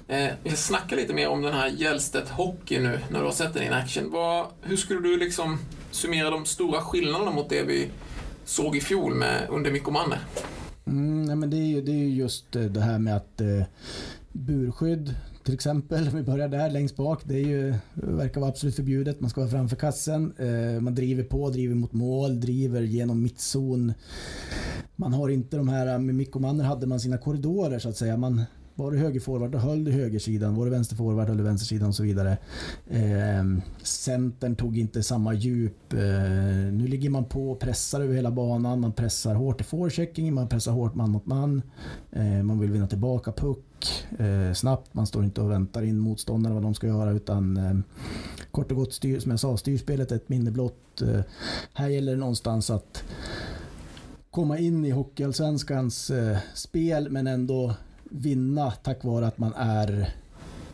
Eh, 0.08 0.28
vi 0.42 0.50
ska 0.50 0.56
snacka 0.56 0.96
lite 0.96 1.14
mer 1.14 1.28
om 1.28 1.42
den 1.42 1.54
här 1.54 1.68
Hjellstedt 1.68 2.28
Hockey 2.28 2.80
nu, 2.80 3.00
när 3.10 3.18
du 3.18 3.24
har 3.24 3.32
sett 3.32 3.54
den 3.54 3.62
in 3.62 3.72
action. 3.72 4.10
Vad, 4.10 4.46
hur 4.62 4.76
skulle 4.76 5.00
du 5.00 5.16
liksom 5.16 5.58
summera 5.90 6.30
de 6.30 6.44
stora 6.44 6.80
skillnaderna 6.80 7.30
mot 7.30 7.48
det 7.48 7.62
vi 7.62 7.90
såg 8.44 8.76
i 8.76 8.80
fjol 8.80 9.14
med, 9.14 9.46
under 9.50 9.70
Mikko 9.70 9.90
Manne? 9.90 10.18
Mm, 10.86 11.24
nej, 11.24 11.36
men 11.36 11.50
det, 11.50 11.56
är 11.56 11.66
ju, 11.66 11.82
det 11.82 11.92
är 11.92 12.08
just 12.08 12.56
eh, 12.56 12.62
det 12.62 12.80
här 12.80 12.98
med 12.98 13.16
att 13.16 13.40
eh, 13.40 13.62
burskydd 14.32 15.14
till 15.44 15.54
exempel, 15.54 16.08
om 16.08 16.16
vi 16.16 16.22
börjar 16.22 16.48
där 16.48 16.70
längst 16.70 16.96
bak, 16.96 17.20
det 17.24 17.34
är 17.34 17.46
ju, 17.46 17.74
verkar 17.94 18.40
vara 18.40 18.50
absolut 18.50 18.76
förbjudet. 18.76 19.20
Man 19.20 19.30
ska 19.30 19.40
vara 19.40 19.50
framför 19.50 19.76
kassen. 19.76 20.32
Eh, 20.38 20.80
man 20.80 20.94
driver 20.94 21.24
på, 21.24 21.50
driver 21.50 21.74
mot 21.74 21.92
mål, 21.92 22.40
driver 22.40 22.82
genom 22.82 23.22
mittzon. 23.22 23.92
Man 24.96 25.12
har 25.12 25.28
inte 25.28 25.56
de 25.56 25.68
här, 25.68 25.98
med 25.98 26.14
Mikko 26.14 26.38
Manner 26.38 26.64
hade 26.64 26.86
man 26.86 27.00
sina 27.00 27.18
korridorer 27.18 27.78
så 27.78 27.88
att 27.88 27.96
säga. 27.96 28.16
Man, 28.16 28.42
var 28.74 28.90
du 28.90 28.98
högerforward 28.98 29.50
då 29.50 29.58
höll 29.58 29.84
du 29.84 29.90
högersidan, 29.90 30.54
var 30.54 30.64
du 30.64 30.70
vänsterforward 30.70 31.28
höll 31.28 31.36
du 31.36 31.42
vänstersidan 31.42 31.88
och 31.88 31.94
så 31.94 32.02
vidare. 32.02 32.38
Eh, 32.90 33.44
centern 33.82 34.56
tog 34.56 34.78
inte 34.78 35.02
samma 35.02 35.34
djup. 35.34 35.92
Eh, 35.92 35.98
nu 36.72 36.86
ligger 36.86 37.10
man 37.10 37.24
på 37.24 37.50
och 37.50 37.60
pressar 37.60 38.00
över 38.00 38.14
hela 38.14 38.30
banan. 38.30 38.80
Man 38.80 38.92
pressar 38.92 39.34
hårt 39.34 39.60
i 39.60 39.64
forechecking, 39.64 40.34
man 40.34 40.48
pressar 40.48 40.72
hårt 40.72 40.94
man 40.94 41.10
mot 41.10 41.26
man. 41.26 41.62
Eh, 42.12 42.42
man 42.42 42.60
vill 42.60 42.70
vinna 42.70 42.86
tillbaka 42.86 43.32
puck 43.32 44.04
eh, 44.18 44.52
snabbt. 44.54 44.94
Man 44.94 45.06
står 45.06 45.24
inte 45.24 45.40
och 45.40 45.50
väntar 45.50 45.82
in 45.82 45.98
motståndarna 45.98 46.54
vad 46.54 46.62
de 46.62 46.74
ska 46.74 46.86
göra 46.86 47.10
utan 47.10 47.56
eh, 47.56 47.74
kort 48.50 48.70
och 48.70 48.76
gott 48.76 48.92
styr, 48.92 49.20
som 49.20 49.30
jag 49.30 49.40
sa, 49.40 49.56
styrspelet 49.56 50.12
är 50.12 50.16
ett 50.16 50.28
minne 50.28 50.50
blott. 50.50 51.02
Eh, 51.02 51.20
här 51.74 51.88
gäller 51.88 52.12
det 52.12 52.18
någonstans 52.18 52.70
att 52.70 53.04
komma 54.30 54.58
in 54.58 54.84
i 54.84 54.90
Hockeyallsvenskans 54.90 56.10
eh, 56.10 56.38
spel 56.54 57.10
men 57.10 57.26
ändå 57.26 57.74
vinna 58.12 58.70
tack 58.70 59.04
vare 59.04 59.26
att 59.26 59.38
man 59.38 59.52
är 59.54 60.14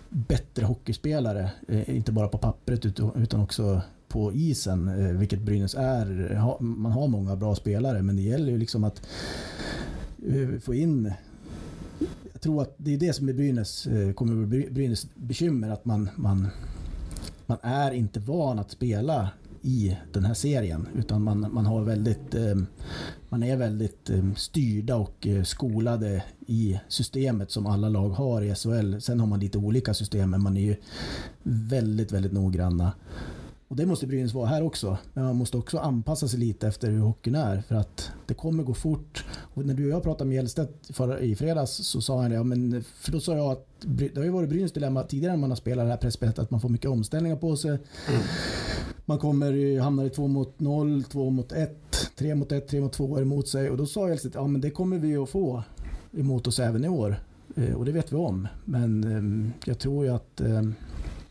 bättre 0.09 0.65
hockeyspelare. 0.65 1.51
Eh, 1.69 1.97
inte 1.97 2.13
bara 2.13 2.29
på 2.29 2.39
pappret 2.39 2.85
utan 3.17 3.41
också 3.41 3.83
på 4.09 4.33
isen, 4.33 4.89
eh, 4.89 5.19
vilket 5.19 5.41
Brynäs 5.41 5.75
är. 5.75 6.39
Man 6.61 6.93
har 6.93 7.09
många 7.09 7.37
bra 7.37 7.55
spelare, 7.55 8.03
men 8.03 8.17
det 8.17 8.23
gäller 8.23 8.53
ju 8.53 8.59
liksom 8.59 8.85
att 8.85 9.03
eh, 10.27 10.61
få 10.61 10.75
in 10.75 11.13
jag 12.33 12.43
tror 12.43 12.63
att 12.63 12.75
det 12.77 12.95
är 12.95 12.99
det 12.99 13.13
som 13.13 13.29
är 13.29 13.33
Brynäs, 13.33 13.89
kommer 14.15 14.47
Brynäs 14.71 15.07
bekymmer, 15.15 15.69
att 15.69 15.85
man, 15.85 16.09
man, 16.17 16.49
man 17.47 17.59
är 17.63 17.91
inte 17.91 18.21
van 18.21 18.59
att 18.59 18.71
spela 18.71 19.31
i 19.63 19.97
den 20.13 20.25
här 20.25 20.35
serien. 20.35 20.89
Utan 20.95 21.23
man, 21.23 21.47
man, 21.53 21.67
har 21.67 21.83
väldigt, 21.83 22.35
eh, 22.35 22.57
man 23.29 23.43
är 23.43 23.57
väldigt 23.57 24.11
eh, 24.11 24.35
styrda 24.37 24.97
och 24.97 25.27
eh, 25.27 25.43
skolade 25.43 26.25
i 26.47 26.81
systemet 26.89 27.51
som 27.51 27.67
alla 27.67 27.89
lag 27.89 28.09
har 28.09 28.43
i 28.43 28.55
SHL. 28.55 28.99
Sen 29.01 29.21
har 29.21 29.27
man 29.27 29.41
lite 29.41 29.59
olika 29.59 29.95
system 29.95 30.31
men 30.31 30.43
man 30.43 30.57
är 30.57 30.61
ju 30.61 30.77
väldigt, 31.43 32.13
väldigt 32.13 32.33
noggranna. 32.33 32.93
Och 33.69 33.77
det 33.77 33.87
måste 33.87 34.07
Brynäs 34.07 34.35
vara 34.35 34.47
här 34.47 34.63
också. 34.63 34.99
Men 35.15 35.25
man 35.25 35.37
måste 35.37 35.57
också 35.57 35.79
anpassa 35.79 36.29
sig 36.29 36.39
lite 36.39 36.69
efter 36.69 36.91
hur 36.91 37.01
hockeyn 37.01 37.35
är. 37.35 37.63
För 37.69 37.75
att 37.75 38.11
det 38.27 38.35
kommer 38.35 38.63
gå 38.63 38.75
fort. 38.75 39.25
Och 39.55 39.67
när 39.67 39.75
du 39.75 39.85
och 39.85 39.91
jag 39.91 40.03
pratade 40.03 40.29
med 40.29 40.35
Hjellstedt 40.35 40.91
i 41.21 41.37
fredags 41.37 41.71
så 41.71 42.01
sa 42.01 42.21
han 42.21 42.31
det. 42.31 42.37
Ja, 42.37 42.43
men, 42.43 42.85
för 43.01 43.13
då 43.13 43.21
sa 43.21 43.37
jag 43.37 43.53
att 43.53 43.67
det 43.81 44.17
har 44.17 44.25
ju 44.25 44.31
varit 44.31 44.49
Brynäs 44.49 44.73
dilemma 44.73 45.03
tidigare 45.03 45.33
när 45.33 45.41
man 45.41 45.51
har 45.51 45.57
spelat 45.57 45.87
det 45.87 45.91
här 45.91 45.97
pressspelet. 45.97 46.39
Att 46.39 46.51
man 46.51 46.61
får 46.61 46.69
mycket 46.69 46.91
omställningar 46.91 47.37
på 47.37 47.57
sig. 47.57 47.71
Mm. 47.71 48.21
Man 49.05 49.19
kommer 49.19 49.81
hamnar 49.81 50.05
i 50.05 50.11
två 50.11 50.27
mot 50.27 50.61
noll, 50.61 51.05
två 51.05 51.31
mot 51.31 51.53
ett, 51.53 52.11
tre 52.17 52.35
mot 52.35 52.53
ett, 52.53 52.69
tre 52.69 52.81
mot 52.81 52.93
två 52.93 53.21
emot 53.21 53.49
sig. 53.49 53.71
Och 53.71 53.77
då 53.77 53.87
sa 53.87 54.09
Hjellstedt 54.09 54.35
ja 54.35 54.47
men 54.47 54.61
det 54.61 54.71
kommer 54.71 54.99
vi 54.99 55.17
att 55.17 55.29
få 55.29 55.63
emot 56.13 56.47
oss 56.47 56.59
även 56.59 56.85
i 56.85 56.89
år. 56.89 57.23
Eh, 57.57 57.75
och 57.75 57.85
det 57.85 57.93
vet 57.93 58.13
vi 58.13 58.17
om. 58.17 58.49
Men 58.65 59.05
ehm, 59.05 59.53
jag 59.65 59.79
tror 59.79 60.05
ju 60.05 60.15
att 60.15 60.41
ehm, 60.41 60.75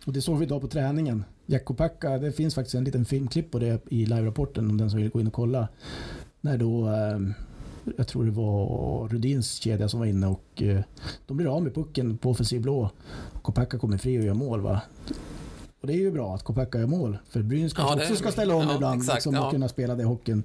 och 0.06 0.14
det 0.14 0.22
såg 0.22 0.38
vi 0.38 0.46
idag 0.46 0.62
på 0.62 0.68
träningen. 0.68 1.24
Jakopakka, 1.50 2.18
det 2.18 2.32
finns 2.32 2.56
faktiskt 2.56 2.76
en 2.76 2.84
liten 2.84 3.06
filmklipp 3.06 3.52
på 3.52 3.60
det 3.60 3.82
i 3.90 4.06
live-rapporten 4.06 4.70
om 4.70 4.78
den 4.78 4.90
som 4.90 5.00
vill 5.00 5.10
gå 5.10 5.20
in 5.20 5.28
och 5.28 5.34
kolla. 5.34 5.68
När 6.42 6.58
då, 6.58 6.88
eh, 6.88 7.20
jag 7.98 8.08
tror 8.08 8.26
det 8.26 8.32
var 8.32 9.08
Rudins 9.08 9.52
kedja 9.52 9.90
som 9.90 10.00
var 10.00 10.08
inne 10.08 10.28
och 10.28 10.62
eh, 10.62 10.82
de 11.28 11.38
blir 11.38 11.56
av 11.56 11.64
med 11.64 11.76
pucken 11.76 12.18
på 12.18 12.30
offensiv 12.30 12.62
blå. 12.62 12.90
Kopacka 13.42 13.80
kommer 13.80 13.98
fri 13.98 14.20
och 14.20 14.24
gör 14.24 14.34
mål. 14.34 14.62
Va? 14.62 14.82
Och 15.82 15.88
det 15.88 15.94
är 15.94 15.98
ju 15.98 16.12
bra 16.12 16.36
att 16.36 16.44
Kopacka 16.44 16.80
gör 16.80 16.88
mål. 16.88 17.18
För 17.30 17.42
Brynäs 17.44 17.74
kanske 17.74 18.00
ja, 18.00 18.04
också 18.04 18.16
ska 18.16 18.32
ställa 18.32 18.56
om 18.56 18.68
ja, 18.68 18.76
ibland 18.76 19.02
exakt, 19.02 19.16
liksom, 19.16 19.34
ja. 19.34 19.46
och 19.46 19.52
kunna 19.52 19.68
spela 19.70 19.96
det 19.96 20.04
hockeyn. 20.04 20.44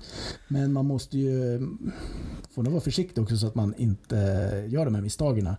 Men 0.48 0.72
man 0.72 0.86
måste 0.86 1.18
ju 1.18 1.60
få 2.54 2.62
vara 2.62 2.80
försiktig 2.80 3.22
också 3.22 3.36
så 3.36 3.46
att 3.46 3.54
man 3.54 3.74
inte 3.76 4.16
gör 4.68 4.84
de 4.84 4.94
här 4.94 5.02
misstagen. 5.02 5.56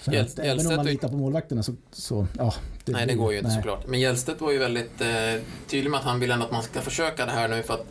För 0.00 0.12
Hjäl, 0.12 0.26
att 0.26 0.38
även 0.38 0.66
om 0.66 0.76
man 0.76 0.86
litar 0.86 1.08
på 1.08 1.16
målvakterna 1.16 1.62
så, 1.62 1.74
så 1.92 2.26
ja. 2.38 2.54
Det, 2.84 2.92
nej, 2.92 3.06
det 3.06 3.14
går 3.14 3.32
ju 3.32 3.38
inte 3.38 3.48
nej. 3.48 3.56
såklart. 3.56 3.86
Men 3.86 4.00
Hjellstedt 4.00 4.40
var 4.40 4.52
ju 4.52 4.58
väldigt 4.58 5.00
eh, 5.00 5.42
tydlig 5.68 5.90
med 5.90 6.00
att 6.00 6.06
han 6.06 6.20
vill 6.20 6.30
ändå 6.30 6.44
att 6.44 6.52
man 6.52 6.62
ska 6.62 6.80
försöka 6.80 7.26
det 7.26 7.32
här 7.32 7.48
nu 7.48 7.62
för 7.62 7.74
att 7.74 7.86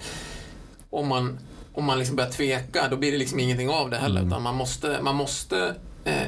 om 0.90 1.08
man, 1.08 1.40
om 1.74 1.86
man 1.86 2.00
liksom 2.00 2.16
börjar 2.16 2.32
tveka 2.32 2.88
då 2.88 2.98
blir 2.98 3.12
det 3.12 3.18
liksom 3.18 3.40
ingenting 3.40 3.70
av 3.70 3.90
det 3.90 3.98
heller. 3.98 4.20
Mm. 4.20 4.28
Utan 4.28 4.42
man 4.42 4.56
måste, 4.56 5.00
man 5.02 5.16
måste 5.16 5.76
eh, 6.04 6.28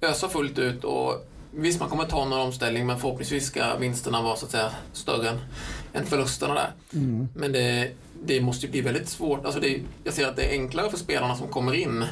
ösa 0.00 0.28
fullt 0.28 0.58
ut 0.58 0.84
och 0.84 1.26
Visst, 1.58 1.80
man 1.80 1.88
kommer 1.88 2.04
ta 2.04 2.24
någon 2.24 2.40
omställning 2.40 2.86
men 2.86 2.98
förhoppningsvis 2.98 3.46
ska 3.46 3.76
vinsterna 3.76 4.22
vara 4.22 4.36
så 4.36 4.46
att 4.46 4.52
säga 4.52 4.70
större 4.92 5.28
än, 5.28 5.38
än 5.92 6.06
förlusterna 6.06 6.54
där. 6.54 6.72
Mm. 6.92 7.28
Men 7.34 7.52
det, 7.52 7.90
det 8.24 8.40
måste 8.40 8.66
ju 8.66 8.72
bli 8.72 8.80
väldigt 8.80 9.08
svårt. 9.08 9.44
Alltså 9.44 9.60
det, 9.60 9.80
jag 10.04 10.14
ser 10.14 10.28
att 10.28 10.36
det 10.36 10.42
är 10.42 10.50
enklare 10.50 10.90
för 10.90 10.98
spelarna 10.98 11.36
som 11.36 11.48
kommer 11.48 11.74
in 11.74 12.04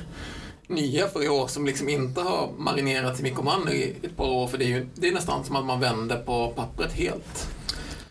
nya 0.68 1.08
för 1.08 1.24
i 1.24 1.28
år 1.28 1.46
som 1.46 1.66
liksom 1.66 1.88
inte 1.88 2.20
har 2.20 2.52
marinerats 2.58 3.20
i 3.20 3.22
Mikko 3.22 3.70
i 3.72 3.94
ett 4.02 4.16
par 4.16 4.28
år. 4.28 4.46
För 4.46 4.58
det 4.58 4.64
är 4.64 4.68
ju 4.68 4.86
det 4.94 5.08
är 5.08 5.12
nästan 5.12 5.44
som 5.44 5.56
att 5.56 5.64
man 5.64 5.80
vänder 5.80 6.16
på 6.16 6.52
pappret 6.56 6.92
helt. 6.92 7.48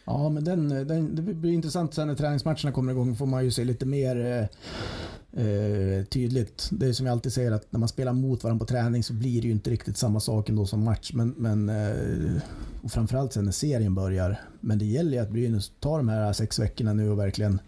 Ja, 0.05 0.29
men 0.29 0.43
den, 0.43 0.69
den, 0.69 1.15
det 1.15 1.21
blir 1.21 1.51
intressant 1.51 1.93
sen 1.93 2.07
när 2.07 2.15
träningsmatcherna 2.15 2.71
kommer 2.71 2.91
igång 2.91 3.15
får 3.15 3.25
man 3.25 3.43
ju 3.43 3.51
se 3.51 3.63
lite 3.63 3.85
mer 3.85 4.25
eh, 4.25 5.43
eh 5.43 6.05
tydligt. 6.05 6.69
Det 6.71 6.87
är 6.87 6.93
som 6.93 7.05
jag 7.05 7.13
alltid 7.13 7.33
säger 7.33 7.51
att 7.51 7.71
när 7.71 7.79
man 7.79 7.89
spelar 7.89 8.13
mot 8.13 8.43
varandra 8.43 8.65
på 8.65 8.71
träning 8.71 9.03
så 9.03 9.13
blir 9.13 9.41
det 9.41 9.47
ju 9.47 9.53
inte 9.53 9.69
riktigt 9.69 9.97
samma 9.97 10.19
sak 10.19 10.49
ändå 10.49 10.65
som 10.65 10.83
match. 10.83 11.11
Men, 11.13 11.29
men 11.37 11.69
eh, 11.69 12.41
och 12.83 12.91
framförallt 12.91 13.33
sen 13.33 13.45
när 13.45 13.51
serien 13.51 13.95
börjar. 13.95 14.41
Men 14.59 14.79
det 14.79 14.85
gäller 14.85 15.11
ju 15.11 15.17
att 15.17 15.29
Brynäs 15.29 15.71
tar 15.79 15.97
de 15.97 16.09
här 16.09 16.33
sex 16.33 16.59
veckorna 16.59 16.93
nu 16.93 17.09
och 17.09 17.19
verkligen 17.19 17.59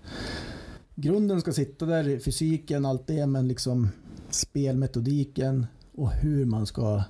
grunden 0.95 1.41
ska 1.41 1.53
sitta 1.53 1.85
där, 1.85 2.19
fysiken, 2.19 2.85
allt 2.85 3.07
det, 3.07 3.27
men 3.27 3.47
liksom 3.47 3.89
spelmetodiken 4.35 5.67
och 5.95 6.11
hur 6.11 6.45
man 6.45 6.65
ska 6.65 7.03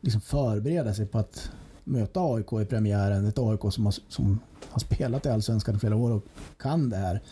liksom 0.00 0.20
förbereda 0.20 0.94
sig 0.94 1.06
på 1.06 1.18
att 1.18 1.50
möta 1.84 2.20
AIK 2.20 2.52
i 2.52 2.64
premiären. 2.64 3.26
Ett 3.26 3.38
AIK 3.38 3.60
som 3.70 3.84
har, 3.84 3.94
som 4.08 4.40
har 4.70 4.80
spelat 4.80 5.26
i 5.26 5.28
Allsvenskan 5.28 5.76
i 5.76 5.78
flera 5.78 5.96
år 5.96 6.10
och 6.10 6.24
kan 6.58 6.90
det 6.90 6.96
här. 6.96 7.22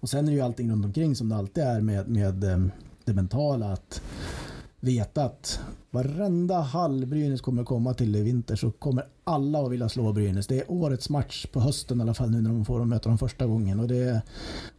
Och 0.00 0.10
sen 0.10 0.24
är 0.24 0.30
det 0.30 0.36
ju 0.36 0.40
allting 0.40 0.70
runt 0.70 0.84
omkring 0.84 1.16
som 1.16 1.28
det 1.28 1.36
alltid 1.36 1.64
är 1.64 1.80
med, 1.80 2.08
med 2.08 2.44
eh, 2.44 2.66
det 3.04 3.12
mentala. 3.12 3.72
Att 3.72 4.02
veta 4.80 5.24
att 5.24 5.60
varenda 5.90 6.60
hall 6.60 7.06
Brynäs 7.06 7.40
kommer 7.40 7.64
komma 7.64 7.94
till 7.94 8.16
i 8.16 8.22
vinter 8.22 8.56
så 8.56 8.70
kommer 8.70 9.04
alla 9.24 9.58
att 9.58 9.72
vilja 9.72 9.88
slå 9.88 10.12
Brynäs. 10.12 10.46
Det 10.46 10.60
är 10.60 10.70
årets 10.70 11.08
match 11.08 11.46
på 11.46 11.60
hösten 11.60 11.98
i 11.98 12.02
alla 12.02 12.14
fall 12.14 12.30
nu 12.30 12.40
när 12.40 12.50
de 12.50 12.64
får 12.64 12.84
möta 12.84 13.08
dem 13.08 13.18
första 13.18 13.46
gången. 13.46 13.80
Och 13.80 13.88
det 13.88 13.96
är, 13.96 14.20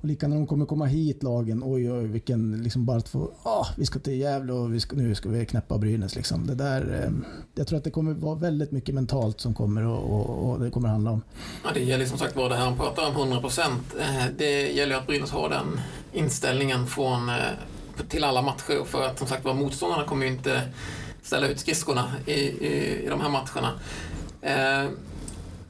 och 0.01 0.07
lika 0.07 0.27
när 0.27 0.35
de 0.35 0.47
kommer 0.47 0.65
komma 0.65 0.85
hit 0.85 1.23
lagen, 1.23 1.61
oj 1.65 1.91
oj 1.91 2.07
vilken, 2.07 2.63
liksom 2.63 2.85
bara 2.85 2.97
att 2.97 3.09
få, 3.09 3.31
ah, 3.43 3.65
vi 3.77 3.85
ska 3.85 3.99
till 3.99 4.19
Gävle 4.19 4.53
och 4.53 4.73
vi 4.73 4.79
ska, 4.79 4.95
nu 4.95 5.15
ska 5.15 5.29
vi 5.29 5.45
knäppa 5.45 5.77
Brynäs 5.77 6.15
liksom. 6.15 6.47
Det 6.47 6.55
där, 6.55 7.03
eh, 7.03 7.11
jag 7.55 7.67
tror 7.67 7.77
att 7.77 7.83
det 7.83 7.91
kommer 7.91 8.13
vara 8.13 8.35
väldigt 8.35 8.71
mycket 8.71 8.95
mentalt 8.95 9.39
som 9.39 9.53
kommer 9.53 9.85
och, 9.85 10.03
och, 10.03 10.51
och 10.51 10.59
det 10.59 10.71
kommer 10.71 10.89
handla 10.89 11.11
om. 11.11 11.21
Ja, 11.63 11.69
det 11.73 11.83
gäller 11.83 12.05
som 12.05 12.17
sagt 12.17 12.35
var 12.35 12.49
det 12.49 12.55
här 12.55 12.65
han 12.65 12.77
pratar 12.77 13.07
om 13.07 13.15
100 13.15 13.41
procent. 13.41 13.95
Eh, 13.99 14.25
det 14.37 14.71
gäller 14.71 14.95
att 14.95 15.07
Brynäs 15.07 15.31
har 15.31 15.49
den 15.49 15.81
inställningen 16.13 16.87
från 16.87 17.29
eh, 17.29 17.35
till 18.09 18.23
alla 18.23 18.41
matcher 18.41 18.85
för 18.85 19.03
att 19.03 19.17
som 19.19 19.27
sagt 19.27 19.45
var 19.45 19.53
motståndarna 19.53 20.03
kommer 20.03 20.25
ju 20.25 20.31
inte 20.31 20.61
ställa 21.21 21.47
ut 21.47 21.59
skridskorna 21.59 22.11
i, 22.25 22.31
i, 22.31 23.03
i 23.05 23.07
de 23.09 23.21
här 23.21 23.29
matcherna. 23.29 23.79
Eh, 24.41 24.89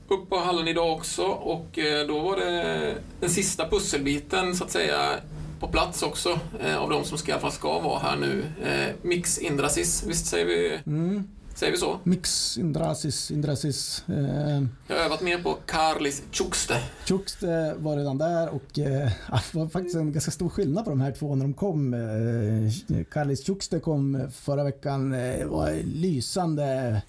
upp 0.08 0.30
på 0.30 0.38
hallen 0.38 0.68
idag 0.68 0.94
också 0.94 1.24
och 1.24 1.80
eh, 1.80 2.08
då 2.08 2.20
var 2.20 2.38
det 2.38 2.96
den 3.20 3.30
sista 3.30 3.70
pusselbiten 3.70 4.56
så 4.56 4.64
att 4.64 4.72
säga 4.72 5.00
på 5.60 5.68
plats 5.68 6.04
också 6.04 6.40
eh, 6.60 6.78
av 6.78 6.90
de 6.90 7.04
som 7.04 7.18
ska, 7.18 7.32
i 7.32 7.34
alla 7.34 7.42
fall 7.42 7.52
ska 7.52 7.80
vara 7.80 8.00
här 8.00 8.16
nu. 8.16 8.46
Eh, 8.64 8.96
Mix 9.02 9.38
Indrasis, 9.38 10.04
visst 10.08 10.26
säger 10.26 10.46
vi? 10.46 10.80
Mm. 10.86 11.28
Säger 11.62 11.72
vi 11.74 11.78
så? 11.78 12.00
Mix, 12.04 12.58
Indrasis, 12.58 13.32
Indrasis. 13.32 14.04
Eh, 14.08 14.64
Jag 14.88 14.96
har 14.96 15.06
övat 15.06 15.22
mer 15.22 15.38
på 15.38 15.58
Karlis 15.66 16.24
Tjukste. 16.32 16.74
Tjukste 17.06 17.76
var 17.78 17.98
redan 17.98 18.18
där 18.18 18.50
och 18.50 18.80
eh, 18.80 19.12
det 19.52 19.58
var 19.60 19.68
faktiskt 19.68 19.96
en 19.96 20.12
ganska 20.12 20.32
stor 20.32 20.50
skillnad 20.50 20.84
på 20.84 20.90
de 20.90 21.02
här 21.02 21.12
två 21.12 21.36
när 21.36 21.46
de 21.46 21.54
kom. 21.54 21.94
Eh, 21.94 23.04
Karlis 23.12 23.46
Tjukste 23.46 23.80
kom 23.80 24.28
förra 24.32 24.64
veckan, 24.64 25.14
eh, 25.14 25.46
var 25.48 25.72
lysande 25.84 27.02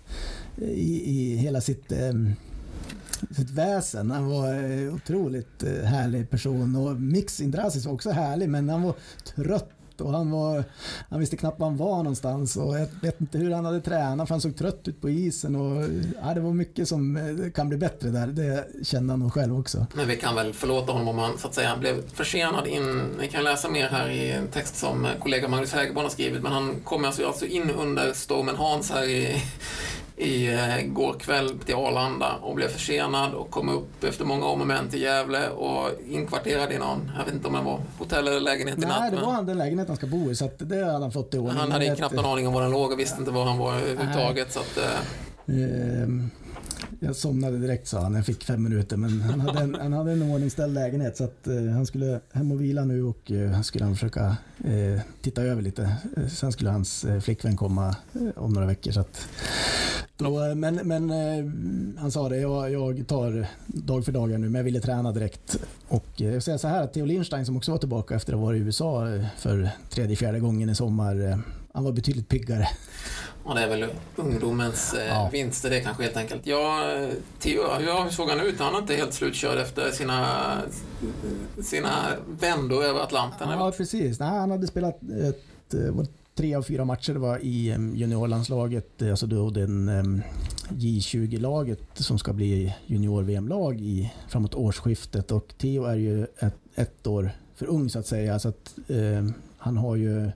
i, 0.56 1.21
i 1.21 1.37
hela 1.37 1.61
sitt 1.61 1.92
eh, 1.92 2.12
sitt 3.37 3.50
väsen. 3.50 4.11
Han 4.11 4.28
var 4.28 4.49
en 4.54 4.90
otroligt 4.94 5.62
eh, 5.62 5.85
härlig 5.85 6.30
person 6.30 6.76
och 6.76 7.00
Mix 7.00 7.40
Indrasis 7.40 7.87
var 7.87 7.92
också 7.92 8.11
härlig 8.11 8.49
men 8.49 8.68
han 8.68 8.82
var 8.82 8.94
trött 9.25 9.71
och 10.02 10.12
han, 10.12 10.30
var, 10.30 10.64
han 11.11 11.21
visste 11.21 11.37
knappt 11.37 11.61
var 11.61 11.66
han 11.66 11.76
var 11.76 11.97
någonstans 11.97 12.56
och 12.56 12.78
jag 12.78 12.88
vet 13.02 13.21
inte 13.21 13.38
hur 13.38 13.50
han 13.50 13.64
hade 13.64 13.80
tränat 13.80 14.28
för 14.28 14.35
han 14.35 14.40
såg 14.40 14.56
trött 14.56 14.88
ut 14.88 15.00
på 15.00 15.11
isen 15.11 15.56
och 15.56 15.82
ja, 16.23 16.35
det 16.35 16.40
var 16.40 16.52
mycket 16.52 16.88
som 16.88 17.16
eh, 17.16 17.52
kan 17.52 17.68
bli 17.68 17.78
bättre 17.78 18.09
där. 18.09 18.26
Det 18.26 18.66
kände 18.87 19.12
han 19.12 19.21
nog 19.21 19.32
själv 19.32 19.59
också. 19.59 19.87
Men 19.94 20.09
vi 20.09 20.16
kan 20.16 20.35
väl 20.35 20.52
förlåta 20.52 20.92
honom 20.92 21.09
om 21.09 21.18
han 21.18 21.38
så 21.38 21.49
att 21.49 21.54
säga 21.54 21.76
blev 21.76 22.09
försenad 22.09 22.66
in. 22.66 23.02
Ni 23.21 23.28
kan 23.28 23.44
läsa 23.44 23.68
mer 23.68 23.88
här 23.88 24.09
i 24.09 24.30
en 24.32 24.49
text 24.49 24.76
som 24.76 25.06
kollega 25.21 25.49
Magnus 25.49 25.73
Hägerborn 25.73 26.04
har 26.04 26.11
skrivit 26.11 26.42
men 26.42 26.52
han 26.52 26.80
kom 26.85 27.04
alltså 27.04 27.47
in 27.47 27.71
under 27.71 28.12
stormen 28.12 28.56
Hans 28.56 28.90
här 28.90 29.04
i 29.04 29.42
i 30.22 30.54
eh, 30.54 31.14
kväll 31.18 31.58
till 31.58 31.74
Arlanda 31.74 32.32
och 32.42 32.54
blev 32.54 32.68
försenad 32.68 33.34
och 33.34 33.50
kom 33.50 33.68
upp 33.68 34.04
efter 34.04 34.24
många 34.24 34.46
om 34.46 34.60
och 34.60 34.66
men 34.66 34.88
till 34.88 35.02
Gävle 35.02 35.48
och 35.48 35.90
inkvarterad 36.08 36.72
i 36.72 36.78
någon, 36.78 37.10
jag 37.18 37.24
vet 37.24 37.34
inte 37.34 37.48
om 37.48 37.54
det 37.54 37.62
var 37.62 37.80
hotell 37.98 38.28
eller 38.28 38.40
lägenhet 38.40 38.78
i 38.78 38.80
natt. 38.80 39.00
Nej, 39.00 39.10
det 39.10 39.16
var 39.16 39.42
den 39.42 39.58
lägenhet 39.58 39.88
han 39.88 39.96
ska 39.96 40.06
bo 40.06 40.30
i 40.30 40.34
så 40.34 40.44
att 40.44 40.58
det 40.58 40.84
hade 40.84 40.98
han 40.98 41.12
fått 41.12 41.34
i 41.34 41.38
ordning. 41.38 41.56
Han 41.56 41.72
hade 41.72 41.96
knappt 41.96 42.14
en 42.14 42.24
aning 42.24 42.48
om 42.48 42.54
var 42.54 42.62
den 42.62 42.70
låg 42.70 42.92
och 42.92 42.98
visste 42.98 43.20
inte 43.20 43.30
var 43.30 43.44
han 43.44 43.58
var 43.58 43.74
överhuvudtaget. 43.74 44.52
Så 44.52 44.60
att, 44.60 44.78
eh, 44.78 44.84
jag 47.00 47.16
somnade 47.16 47.58
direkt 47.58 47.88
sa 47.88 48.00
han, 48.00 48.14
jag 48.14 48.26
fick 48.26 48.44
fem 48.44 48.62
minuter 48.62 48.96
men 48.96 49.20
han 49.20 49.40
hade 49.40 49.61
en, 49.61 49.75
han 49.75 49.92
hade 49.92 50.12
en 50.12 50.22
ordningställd 50.22 50.75
lägenhet 50.75 51.16
så 51.16 51.25
att 51.25 51.46
eh, 51.46 51.64
han 51.64 51.87
skulle 51.87 52.20
hem 52.32 52.52
och 52.52 52.61
vila 52.61 52.84
nu 52.84 53.04
och 53.04 53.30
eh, 53.30 53.61
skulle 53.61 53.84
han 53.84 53.94
försöka 53.94 54.37
eh, 54.64 55.00
titta 55.20 55.42
över 55.42 55.62
lite. 55.62 55.96
Eh, 56.16 56.26
sen 56.26 56.52
skulle 56.52 56.70
hans 56.70 57.04
eh, 57.04 57.20
flickvän 57.20 57.56
komma 57.56 57.96
eh, 58.14 58.42
om 58.42 58.52
några 58.52 58.66
veckor 58.66 58.92
så 58.92 59.00
att 59.00 59.28
då, 60.16 60.44
eh, 60.44 60.54
men 60.54 60.75
men 60.75 61.11
eh, 61.11 61.52
han 62.00 62.11
sa 62.11 62.28
det, 62.28 62.37
jag, 62.37 62.72
jag 62.72 63.06
tar 63.06 63.46
dag 63.66 64.04
för 64.04 64.12
dag 64.12 64.30
nu 64.30 64.38
men 64.38 64.54
jag 64.54 64.64
ville 64.64 64.80
träna 64.80 65.12
direkt. 65.12 65.58
Och 65.88 66.22
eh, 66.22 66.32
jag 66.32 66.42
säger 66.42 66.58
så 66.58 66.68
här 66.68 66.82
att 66.82 66.94
Theo 66.94 67.04
Lindstein 67.04 67.46
som 67.46 67.56
också 67.56 67.70
var 67.70 67.78
tillbaka 67.78 68.14
efter 68.14 68.32
att 68.32 68.38
ha 68.38 68.46
varit 68.46 68.61
i 68.61 68.64
USA 68.64 69.06
för 69.37 69.70
tredje, 69.90 70.16
fjärde 70.16 70.40
gången 70.40 70.70
i 70.70 70.75
sommar 70.75 71.42
han 71.75 71.84
var 71.84 71.92
betydligt 71.92 72.28
piggare. 72.28 72.68
Och 73.44 73.54
det 73.54 73.61
är 73.61 73.68
väl 73.68 73.87
ungdomens 74.16 74.94
eh, 74.94 75.06
ja. 75.06 75.28
vinster 75.32 75.70
det 75.70 75.80
kanske 75.80 76.02
helt 76.02 76.16
enkelt. 76.16 76.46
Ja, 76.46 76.96
Theo, 77.38 77.62
hur 77.62 78.11
såg 78.11 78.28
han 78.28 78.40
ut? 78.40 78.61
Han 78.61 78.75
är 78.75 78.78
inte 78.78 78.94
helt 78.94 79.14
slutkörd 79.14 79.58
efter 79.58 79.90
sina, 79.90 80.58
sina 81.62 81.90
vändor 82.40 82.84
över 82.84 83.00
Atlanten? 83.00 83.49
Ja, 83.49 83.54
eller? 83.54 83.70
precis. 83.70 84.20
Nej, 84.20 84.28
han 84.28 84.50
hade 84.50 84.66
spelat 84.66 85.00
ett, 85.02 85.75
tre 86.34 86.54
av 86.54 86.62
fyra 86.62 86.84
matcher 86.84 87.12
var 87.12 87.38
i 87.38 87.76
juniorlandslaget, 87.94 89.02
alltså 89.02 89.26
då 89.26 89.50
den 89.50 89.90
J20-laget 90.68 91.88
som 91.94 92.18
ska 92.18 92.32
bli 92.32 92.75
junior-VM-lag 92.87 94.11
framåt 94.28 94.54
årsskiftet. 94.54 95.30
Och 95.30 95.54
Theo 95.58 95.84
är 95.84 95.96
ju 95.96 96.26
ett, 96.38 96.56
ett 96.75 97.06
år 97.06 97.30
för 97.54 97.66
ung 97.66 97.90
så 97.90 97.99
att 97.99 98.06
säga. 98.06 98.38
Så 98.38 98.49
att, 98.49 98.75
eh, 98.88 99.26
han 99.58 99.76
har 99.76 99.96
ju 99.96 100.30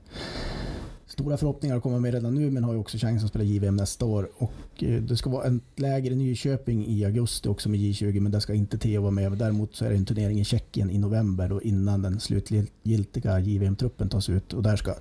stora 1.16 1.37
förhoppningar 1.37 1.76
att 1.76 1.82
komma 1.82 1.99
med 1.99 2.14
redan 2.14 2.35
nu 2.35 2.50
men 2.50 2.64
har 2.64 2.73
ju 2.73 2.78
också 2.78 2.99
chansen 2.99 3.25
att 3.25 3.30
spela 3.30 3.44
JVM 3.44 3.76
nästa 3.76 4.04
år. 4.04 4.28
Och 4.38 4.52
eh, 4.78 5.02
det 5.02 5.16
ska 5.16 5.30
vara 5.30 5.44
en 5.44 5.61
läger 5.76 6.11
i 6.11 6.16
Nyköping 6.16 6.87
i 6.87 7.04
augusti 7.04 7.49
också 7.49 7.68
med 7.68 7.80
J20 7.80 8.20
men 8.20 8.32
där 8.32 8.40
ska 8.40 8.54
inte 8.54 8.78
Theo 8.78 9.02
vara 9.02 9.11
med. 9.11 9.32
Däremot 9.32 9.75
så 9.75 9.85
är 9.85 9.88
det 9.88 9.96
en 9.96 10.06
turnering 10.06 10.40
i 10.40 10.44
Tjeckien 10.44 10.90
i 10.90 10.99
november 10.99 11.49
då 11.49 11.62
innan 11.62 12.02
den 12.02 12.20
slutgiltiga 12.20 13.40
JVM-truppen 13.40 14.08
tas 14.08 14.28
ut 14.28 14.52
och 14.52 14.62
där 14.62 14.76
ska 14.76 14.94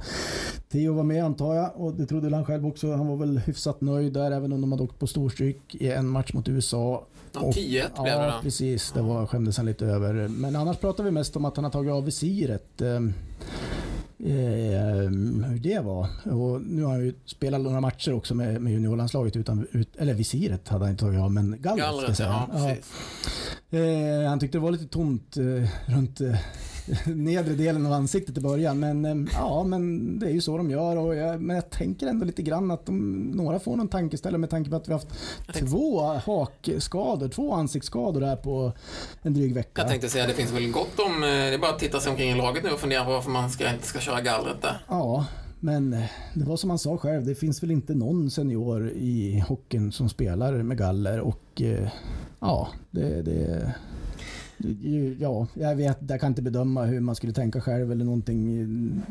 Theo 0.69 0.93
vara 0.93 1.03
med 1.03 1.23
antar 1.25 1.55
jag 1.55 1.71
och 1.75 1.93
det 1.93 2.05
trodde 2.05 2.35
han 2.35 2.45
själv 2.45 2.67
också. 2.67 2.91
Han 2.91 3.07
var 3.07 3.17
väl 3.17 3.37
hyfsat 3.37 3.81
nöjd 3.81 4.13
där 4.13 4.31
även 4.31 4.53
om 4.53 4.61
de 4.61 4.71
hade 4.71 4.83
åkt 4.83 4.99
på 4.99 5.07
storstryk 5.07 5.75
i 5.75 5.91
en 5.91 6.07
match 6.07 6.33
mot 6.33 6.47
USA. 6.47 7.05
Ja, 7.33 7.39
10-1 7.39 7.53
blev 7.53 7.83
det 8.03 8.11
Ja, 8.11 8.39
precis. 8.41 8.91
Det 8.91 9.01
var, 9.01 9.25
skämdes 9.25 9.57
han 9.57 9.65
lite 9.65 9.85
över. 9.85 10.27
Men 10.27 10.55
annars 10.55 10.77
pratar 10.77 11.03
vi 11.03 11.11
mest 11.11 11.35
om 11.35 11.45
att 11.45 11.55
han 11.55 11.63
har 11.63 11.71
tagit 11.71 11.91
av 11.91 12.05
visiret. 12.05 12.81
Eh, 14.19 15.09
hur 15.49 15.59
det 15.59 15.79
var. 15.79 16.07
Och 16.23 16.61
nu 16.61 16.83
har 16.83 16.91
han 16.91 17.05
ju 17.05 17.13
spelat 17.25 17.61
några 17.61 17.81
matcher 17.81 18.13
också 18.13 18.35
med, 18.35 18.61
med 18.61 18.73
juniorlandslaget 18.73 19.35
utan, 19.35 19.67
ut, 19.71 19.95
eller 19.95 20.13
visiret 20.13 20.67
hade 20.67 20.85
han 20.85 20.91
inte 20.91 21.03
tagit 21.03 21.19
av, 21.19 21.31
men 21.31 21.57
gallret. 21.61 21.85
gallret 21.85 22.19
ja, 22.19 22.49
ja. 22.53 22.75
Eh, 23.77 24.29
han 24.29 24.39
tyckte 24.39 24.57
det 24.57 24.61
var 24.61 24.71
lite 24.71 24.87
tomt 24.87 25.37
eh, 25.37 25.69
runt 25.85 26.21
eh, 26.21 26.35
nedre 27.05 27.53
delen 27.53 27.85
av 27.85 27.93
ansiktet 27.93 28.37
i 28.37 28.41
början. 28.41 28.79
Men 28.79 29.05
eh, 29.05 29.33
ja, 29.33 29.63
men 29.63 30.19
det 30.19 30.25
är 30.25 30.31
ju 30.31 30.41
så 30.41 30.57
de 30.57 30.69
gör. 30.69 30.97
Och 30.97 31.15
jag, 31.15 31.41
men 31.41 31.55
jag 31.55 31.69
tänker 31.69 32.07
ändå 32.07 32.25
lite 32.25 32.41
grann 32.41 32.71
att 32.71 32.85
de, 32.85 33.21
några 33.21 33.59
får 33.59 33.75
någon 33.75 33.87
tankeställare 33.87 34.39
med 34.39 34.49
tanke 34.49 34.69
på 34.69 34.75
att 34.75 34.87
vi 34.87 34.91
har 34.91 34.99
haft 34.99 35.09
två 35.69 36.01
hakskador, 36.01 37.27
två 37.27 37.53
ansiktsskador 37.53 38.21
här 38.21 38.35
på 38.35 38.73
en 39.21 39.33
dryg 39.33 39.53
vecka. 39.53 39.81
Jag 39.81 39.89
tänkte 39.89 40.09
säga, 40.09 40.27
det 40.27 40.33
finns 40.33 40.51
väl 40.51 40.71
gott 40.71 40.99
om, 40.99 41.23
eh, 41.23 41.29
det 41.29 41.53
är 41.53 41.57
bara 41.57 41.71
att 41.71 41.79
titta 41.79 41.99
sig 41.99 42.11
omkring 42.11 42.31
i 42.31 42.35
laget 42.35 42.63
nu 42.63 42.69
och 42.69 42.79
fundera 42.79 43.05
på 43.05 43.11
varför 43.11 43.31
man 43.31 43.49
ska, 43.49 43.73
inte 43.73 43.87
ska 43.87 43.99
köra 43.99 44.21
gallret 44.21 44.61
där. 44.61 44.85
Ja, 44.87 45.25
men 45.59 45.93
eh, 45.93 46.05
det 46.33 46.45
var 46.45 46.57
som 46.57 46.69
han 46.69 46.79
sa 46.79 46.97
själv, 46.97 47.25
det 47.25 47.35
finns 47.35 47.63
väl 47.63 47.71
inte 47.71 47.95
någon 47.95 48.31
senior 48.31 48.89
i 48.89 49.43
hockeyn 49.47 49.91
som 49.91 50.09
spelar 50.09 50.53
med 50.53 50.77
galler 50.77 51.19
och 51.19 51.61
ja, 52.39 52.67
det, 52.91 53.21
det 53.21 53.73
Ja, 55.19 55.47
jag 55.53 55.75
vet, 55.75 55.97
jag 56.09 56.21
kan 56.21 56.29
inte 56.29 56.41
bedöma 56.41 56.85
hur 56.85 56.99
man 56.99 57.15
skulle 57.15 57.33
tänka 57.33 57.61
själv 57.61 57.91
eller 57.91 58.05
någonting 58.05 59.01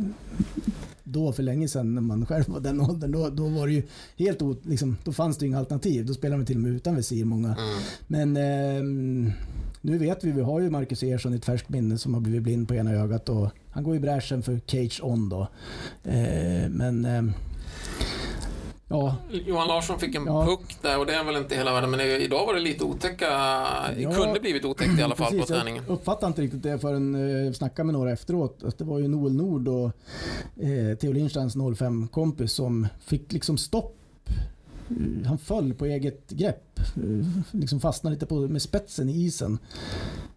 då 1.04 1.32
för 1.32 1.42
länge 1.42 1.68
sedan 1.68 1.94
när 1.94 2.02
man 2.02 2.26
själv 2.26 2.44
var 2.48 2.60
den 2.60 2.80
åldern. 2.80 3.12
Då, 3.12 3.30
då 3.30 3.48
var 3.48 3.66
det 3.66 3.72
ju 3.72 3.82
helt 4.16 4.42
liksom, 4.62 4.96
då 5.04 5.12
fanns 5.12 5.38
det 5.38 5.46
inga 5.46 5.58
alternativ. 5.58 6.06
Då 6.06 6.14
spelade 6.14 6.36
man 6.36 6.46
till 6.46 6.56
och 6.56 6.62
med 6.62 6.72
utan 6.72 6.96
visir 6.96 7.24
många. 7.24 7.56
Mm. 7.56 7.82
Men 8.06 8.36
eh, 8.36 8.82
nu 9.80 9.98
vet 9.98 10.24
vi, 10.24 10.32
vi 10.32 10.40
har 10.40 10.60
ju 10.60 10.70
Marcus 10.70 11.02
Ersson 11.02 11.32
i 11.32 11.36
ett 11.36 11.44
färskt 11.44 11.68
minne 11.68 11.98
som 11.98 12.14
har 12.14 12.20
blivit 12.20 12.42
blind 12.42 12.68
på 12.68 12.74
ena 12.74 12.92
ögat 12.92 13.28
och 13.28 13.48
han 13.70 13.84
går 13.84 13.96
i 13.96 14.00
bräschen 14.00 14.42
för 14.42 14.60
Cage 14.66 15.00
On 15.02 15.28
då. 15.28 15.48
Eh, 16.04 16.68
men 16.70 17.04
eh, 17.04 17.22
Ja. 18.98 19.16
Johan 19.46 19.68
Larsson 19.68 19.98
fick 19.98 20.14
en 20.14 20.26
Ja. 20.26 20.46
puck 20.46 20.76
där 20.82 20.98
och 20.98 21.06
det 21.06 21.14
är 21.14 21.24
väl 21.24 21.36
inte 21.36 21.54
hela 21.54 21.72
världen, 21.72 21.90
men 21.90 22.00
idag 22.00 22.46
var 22.46 22.54
det 22.54 22.60
lite 22.60 22.84
otäcka, 22.84 23.26
det 23.94 24.02
Ja, 24.02 24.12
kunde 24.12 24.40
blivit 24.40 24.64
otäckt 24.64 24.98
i 24.98 25.02
alla 25.02 25.14
fall 25.14 25.26
Precis, 25.30 25.40
på 25.48 25.54
träningen. 25.54 25.84
Jag 25.86 25.94
uppfattade 25.94 26.26
inte 26.26 26.42
riktigt 26.42 26.62
det 26.62 26.78
förrän 26.78 27.14
jag 27.14 27.46
eh, 27.46 27.52
snackade 27.52 27.86
med 27.86 27.92
några 27.92 28.12
efteråt. 28.12 28.62
Att 28.64 28.78
det 28.78 28.84
var 28.84 28.98
ju 28.98 29.08
Noel 29.08 29.34
Nord 29.34 29.68
och 29.68 29.84
eh, 30.64 30.96
Theo 31.00 31.12
Lindsteins 31.12 31.56
05-kompis 31.56 32.52
som 32.52 32.86
fick 33.06 33.32
liksom 33.32 33.58
stopp. 33.58 33.96
Han 35.26 35.38
föll 35.38 35.74
på 35.74 35.86
eget 35.86 36.30
grepp. 36.30 36.78
Eh, 36.78 37.26
Liksom 37.50 37.80
fastnade 37.80 38.14
lite 38.14 38.26
på, 38.26 38.34
med 38.34 38.62
spetsen 38.62 39.08
i 39.08 39.24
isen. 39.24 39.58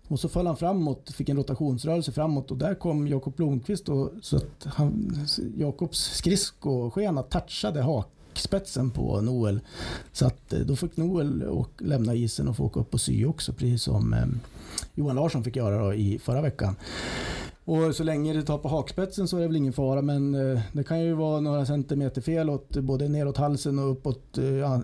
Och 0.07 0.19
så 0.19 0.29
föll 0.29 0.47
han 0.47 0.57
framåt, 0.57 1.11
fick 1.11 1.29
en 1.29 1.37
rotationsrörelse 1.37 2.11
framåt 2.11 2.51
och 2.51 2.57
där 2.57 2.75
kom 2.75 3.07
Jakob 3.07 3.35
Blomqvist 3.35 3.89
och, 3.89 4.11
så 4.21 4.37
att 4.37 4.63
han, 4.65 5.17
Jakobs 5.57 5.99
skridskoskena 5.99 7.23
touchade 7.23 7.81
hakspetsen 8.37 8.91
på 8.91 9.21
Noel. 9.21 9.59
Så 10.11 10.25
att 10.25 10.53
eh, 10.53 10.59
då 10.59 10.75
fick 10.75 10.97
Noel 10.97 11.43
och 11.43 11.71
lämna 11.77 12.15
isen 12.15 12.47
och 12.47 12.55
få 12.55 12.63
åka 12.63 12.79
upp 12.79 12.93
och 12.93 13.01
sy 13.01 13.25
också, 13.25 13.53
precis 13.53 13.83
som 13.83 14.13
eh, 14.13 14.25
Johan 14.93 15.15
Larsson 15.15 15.43
fick 15.43 15.55
göra 15.55 15.85
då 15.85 15.93
i 15.93 16.19
förra 16.19 16.41
veckan. 16.41 16.75
Och 17.65 17.95
så 17.95 18.03
länge 18.03 18.33
det 18.33 18.43
tar 18.43 18.57
på 18.57 18.67
hakspetsen 18.67 19.27
så 19.27 19.37
är 19.37 19.41
det 19.41 19.47
väl 19.47 19.55
ingen 19.55 19.73
fara 19.73 20.01
men 20.01 20.35
eh, 20.35 20.61
det 20.71 20.83
kan 20.83 21.01
ju 21.01 21.13
vara 21.13 21.39
några 21.39 21.65
centimeter 21.65 22.21
fel 22.21 22.49
åt 22.49 22.77
både 22.77 23.09
neråt 23.09 23.37
halsen 23.37 23.79
och 23.79 23.91
uppåt, 23.91 24.37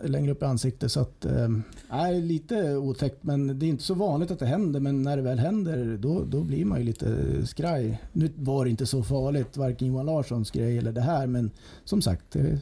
längre 0.04 0.32
upp 0.32 0.42
i 0.42 0.46
ansiktet 0.46 0.92
så 0.92 1.00
att 1.00 1.26
eh, 1.26 1.50
nej, 1.90 2.22
lite 2.22 2.76
otäckt 2.78 3.24
men 3.24 3.60
det 3.60 3.66
är 3.66 3.68
inte 3.68 3.84
så 3.84 3.94
vanligt 3.94 4.32
att 4.32 4.40
det 4.40 4.46
händer 4.46 4.80
men 4.80 5.02
när 5.02 5.18
det 5.18 5.24
väl 5.24 5.40
händer 5.40 5.98
då, 5.98 6.24
då 6.24 6.42
blir 6.42 6.66
man 6.66 6.80
ju 6.80 6.86
lite 6.86 7.08
skraj. 7.48 8.02
Nu 8.12 8.32
var 8.36 8.66
det 8.66 8.72
inte 8.72 8.86
så 8.86 9.04
farligt 9.04 9.58
varken 9.58 9.88
Johan 9.88 10.06
Larssons 10.06 10.52
grej 10.52 10.78
eller 10.78 10.92
det 10.92 11.02
här 11.02 11.28
men 11.28 11.52
som 11.86 12.02
sagt 12.02 12.32
det 12.32 12.60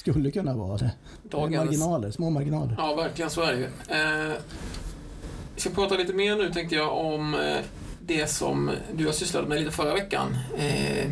skulle 0.00 0.30
kunna 0.30 0.54
vara 0.56 0.76
det. 0.76 0.90
Dagens- 1.30 1.64
Marginaler, 1.64 2.10
små 2.10 2.30
marginaler. 2.30 2.74
Ja, 2.78 2.94
verkligen 2.94 3.30
så 3.30 3.42
är 3.42 3.52
det 3.52 3.58
ju. 3.58 3.64
Eh, 3.64 4.36
vi 5.54 5.60
ska 5.60 5.70
prata 5.70 5.96
lite 5.96 6.12
mer 6.12 6.36
nu 6.36 6.52
tänkte 6.52 6.74
jag 6.76 6.98
om 6.98 7.34
eh, 7.34 7.56
det 8.00 8.26
som 8.26 8.70
du 8.94 9.06
har 9.06 9.12
sysslat 9.12 9.48
med 9.48 9.58
lite 9.58 9.70
förra 9.70 9.94
veckan. 9.94 10.36
Eh, 10.58 11.10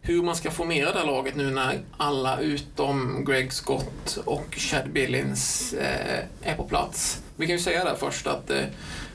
hur 0.00 0.22
man 0.22 0.36
ska 0.36 0.50
formera 0.50 0.92
det 0.92 0.98
här 0.98 1.06
laget 1.06 1.36
nu 1.36 1.50
när 1.50 1.78
alla 1.96 2.40
utom 2.40 3.24
Greg 3.24 3.52
Scott 3.52 4.18
och 4.24 4.54
Chad 4.54 4.90
Billings 4.92 5.72
eh, 5.72 6.24
är 6.42 6.56
på 6.56 6.64
plats. 6.64 7.22
Vi 7.36 7.46
kan 7.46 7.56
ju 7.56 7.62
säga 7.62 7.84
där 7.84 7.94
först 7.94 8.26
att 8.26 8.50
eh, 8.50 8.60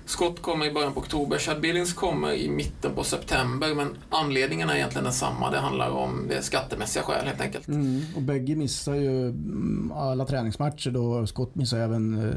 Scott 0.06 0.42
kommer 0.42 0.66
i 0.66 0.72
början 0.72 0.94
på 0.94 1.00
oktober, 1.00 1.38
Chad 1.38 1.62
Billings 1.62 1.94
kommer 1.94 2.34
i 2.34 2.50
mitten 2.50 2.92
på 2.96 3.04
september, 3.04 3.76
men 3.76 3.88
anledningen 4.10 4.70
är 4.70 4.76
egentligen 4.76 5.04
densamma. 5.04 5.52
Det 5.52 5.58
handlar 5.58 5.90
om 5.90 6.26
det 6.30 6.42
skattemässiga 6.42 7.04
skäl 7.04 7.26
helt 7.26 7.42
enkelt. 7.42 7.68
Mm, 7.68 8.02
och 8.16 8.22
bägge 8.22 8.56
missar 8.56 8.96
ju 8.96 9.30
mm, 9.30 9.92
alla 9.96 10.26
träningsmatcher 10.26 10.92
då. 10.92 11.28
Scott 11.28 11.56
missar 11.56 11.78
även 11.78 12.30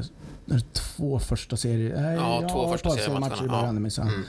eh, 0.51 0.59
två 0.73 1.19
första 1.19 1.57
serier... 1.57 2.03
Nej, 2.03 2.15
Ja, 2.15 2.49
två 2.53 2.69
första 2.69 2.91
seriematcher 2.91 3.45
i 3.45 3.49
början 3.49 3.75
ja. 3.75 3.81
missade. 3.81 4.09
Mm. 4.09 4.23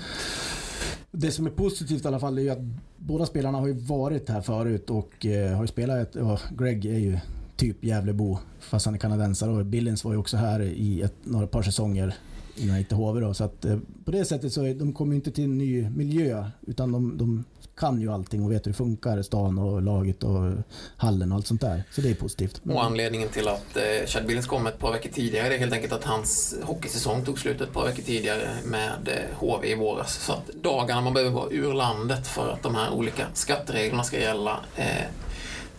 Det 1.12 1.32
som 1.32 1.46
är 1.46 1.52
positivt 1.52 2.06
i 2.06 2.08
alla 2.08 2.20
fall 2.20 2.38
är 2.38 2.42
ju 2.42 2.50
att 2.50 2.62
båda 2.98 3.26
spelarna 3.26 3.58
har 3.58 3.68
ju 3.68 3.74
varit 3.74 4.30
här 4.30 4.42
förut 4.42 4.90
och 4.90 5.26
eh, 5.26 5.56
har 5.56 5.64
ju 5.64 5.68
spelat 5.68 6.16
ja, 6.16 6.40
Greg 6.58 6.86
är 6.86 7.00
ju 7.00 7.20
typ 7.58 7.84
Gävlebo 7.84 8.40
fast 8.60 8.86
han 8.86 8.96
är 8.96 9.00
kanadensare 9.00 9.52
och 9.52 9.66
Billings 9.66 10.04
var 10.04 10.12
ju 10.12 10.18
också 10.18 10.38
här 10.38 10.62
i 10.62 11.02
ett, 11.02 11.16
några 11.24 11.48
par 11.48 11.62
säsonger 11.62 12.16
innan 12.60 12.70
jag 12.70 12.80
gick 12.80 12.88
till 12.88 12.98
HV 12.98 13.20
då. 13.22 13.34
Så 13.34 13.44
att 13.44 13.66
eh, 13.66 13.78
på 14.06 14.12
det 14.12 14.26
sättet 14.26 14.54
så 14.54 14.66
är, 14.66 14.74
de 14.74 14.94
kommer 14.94 15.16
inte 15.16 15.32
till 15.32 15.44
en 15.44 15.58
ny 15.58 15.90
miljö 15.90 16.46
utan 16.68 16.92
de, 16.92 17.18
de 17.18 17.44
kan 17.80 18.02
ju 18.02 18.12
allting 18.12 18.44
och 18.44 18.52
vet 18.52 18.66
hur 18.66 18.72
det 18.72 18.78
funkar, 18.78 19.22
stan 19.22 19.60
och 19.60 19.82
laget 19.82 20.24
och 20.24 20.52
hallen 20.98 21.32
och 21.32 21.36
allt 21.36 21.48
sånt 21.48 21.62
där. 21.62 21.84
Så 21.92 22.02
det 22.02 22.10
är 22.10 22.16
positivt. 22.16 22.62
Och 22.70 22.84
anledningen 22.84 23.30
till 23.30 23.48
att 23.48 23.78
eh, 23.78 24.08
Chad 24.08 24.26
Billings 24.26 24.48
kom 24.48 24.68
ett 24.68 24.80
par 24.80 24.92
veckor 24.92 25.10
tidigare 25.10 25.56
är 25.56 25.60
helt 25.60 25.74
enkelt 25.74 25.94
att 25.94 26.04
hans 26.04 26.56
hockeysäsong 26.64 27.26
tog 27.26 27.40
slut 27.40 27.62
ett 27.62 27.74
par 27.74 27.86
veckor 27.86 28.04
tidigare 28.04 28.50
med 28.66 29.08
eh, 29.08 29.38
HV 29.38 29.68
i 29.68 29.76
våras. 29.76 30.26
Så 30.26 30.34
att 30.34 30.48
dagarna 30.64 31.02
man 31.02 31.14
behöver 31.14 31.36
vara 31.36 31.50
ur 31.52 31.74
landet 31.74 32.28
för 32.28 32.54
att 32.54 32.64
de 32.64 32.76
här 32.76 32.92
olika 32.94 33.26
skattereglerna 33.34 34.04
ska 34.04 34.20
gälla 34.20 34.60
eh, 34.76 35.06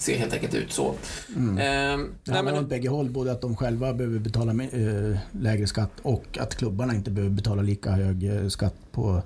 ser 0.00 0.18
helt 0.18 0.32
enkelt 0.32 0.54
ut 0.54 0.72
så. 0.72 0.94
Mm. 1.36 1.58
Eh, 1.58 2.06
Det 2.24 2.32
handlar 2.34 2.52
men, 2.52 2.64
åt 2.64 2.68
bägge 2.70 2.88
håll, 2.88 3.10
både 3.10 3.32
att 3.32 3.40
de 3.40 3.56
själva 3.56 3.92
behöver 3.94 4.18
betala 4.18 4.64
eh, 4.64 5.18
lägre 5.32 5.66
skatt 5.66 5.90
och 6.02 6.38
att 6.40 6.54
klubbarna 6.56 6.94
inte 6.94 7.10
behöver 7.10 7.34
betala 7.34 7.62
lika 7.62 7.90
hög 7.90 8.24
eh, 8.36 8.48
skatt 8.48 8.74
på 8.92 9.22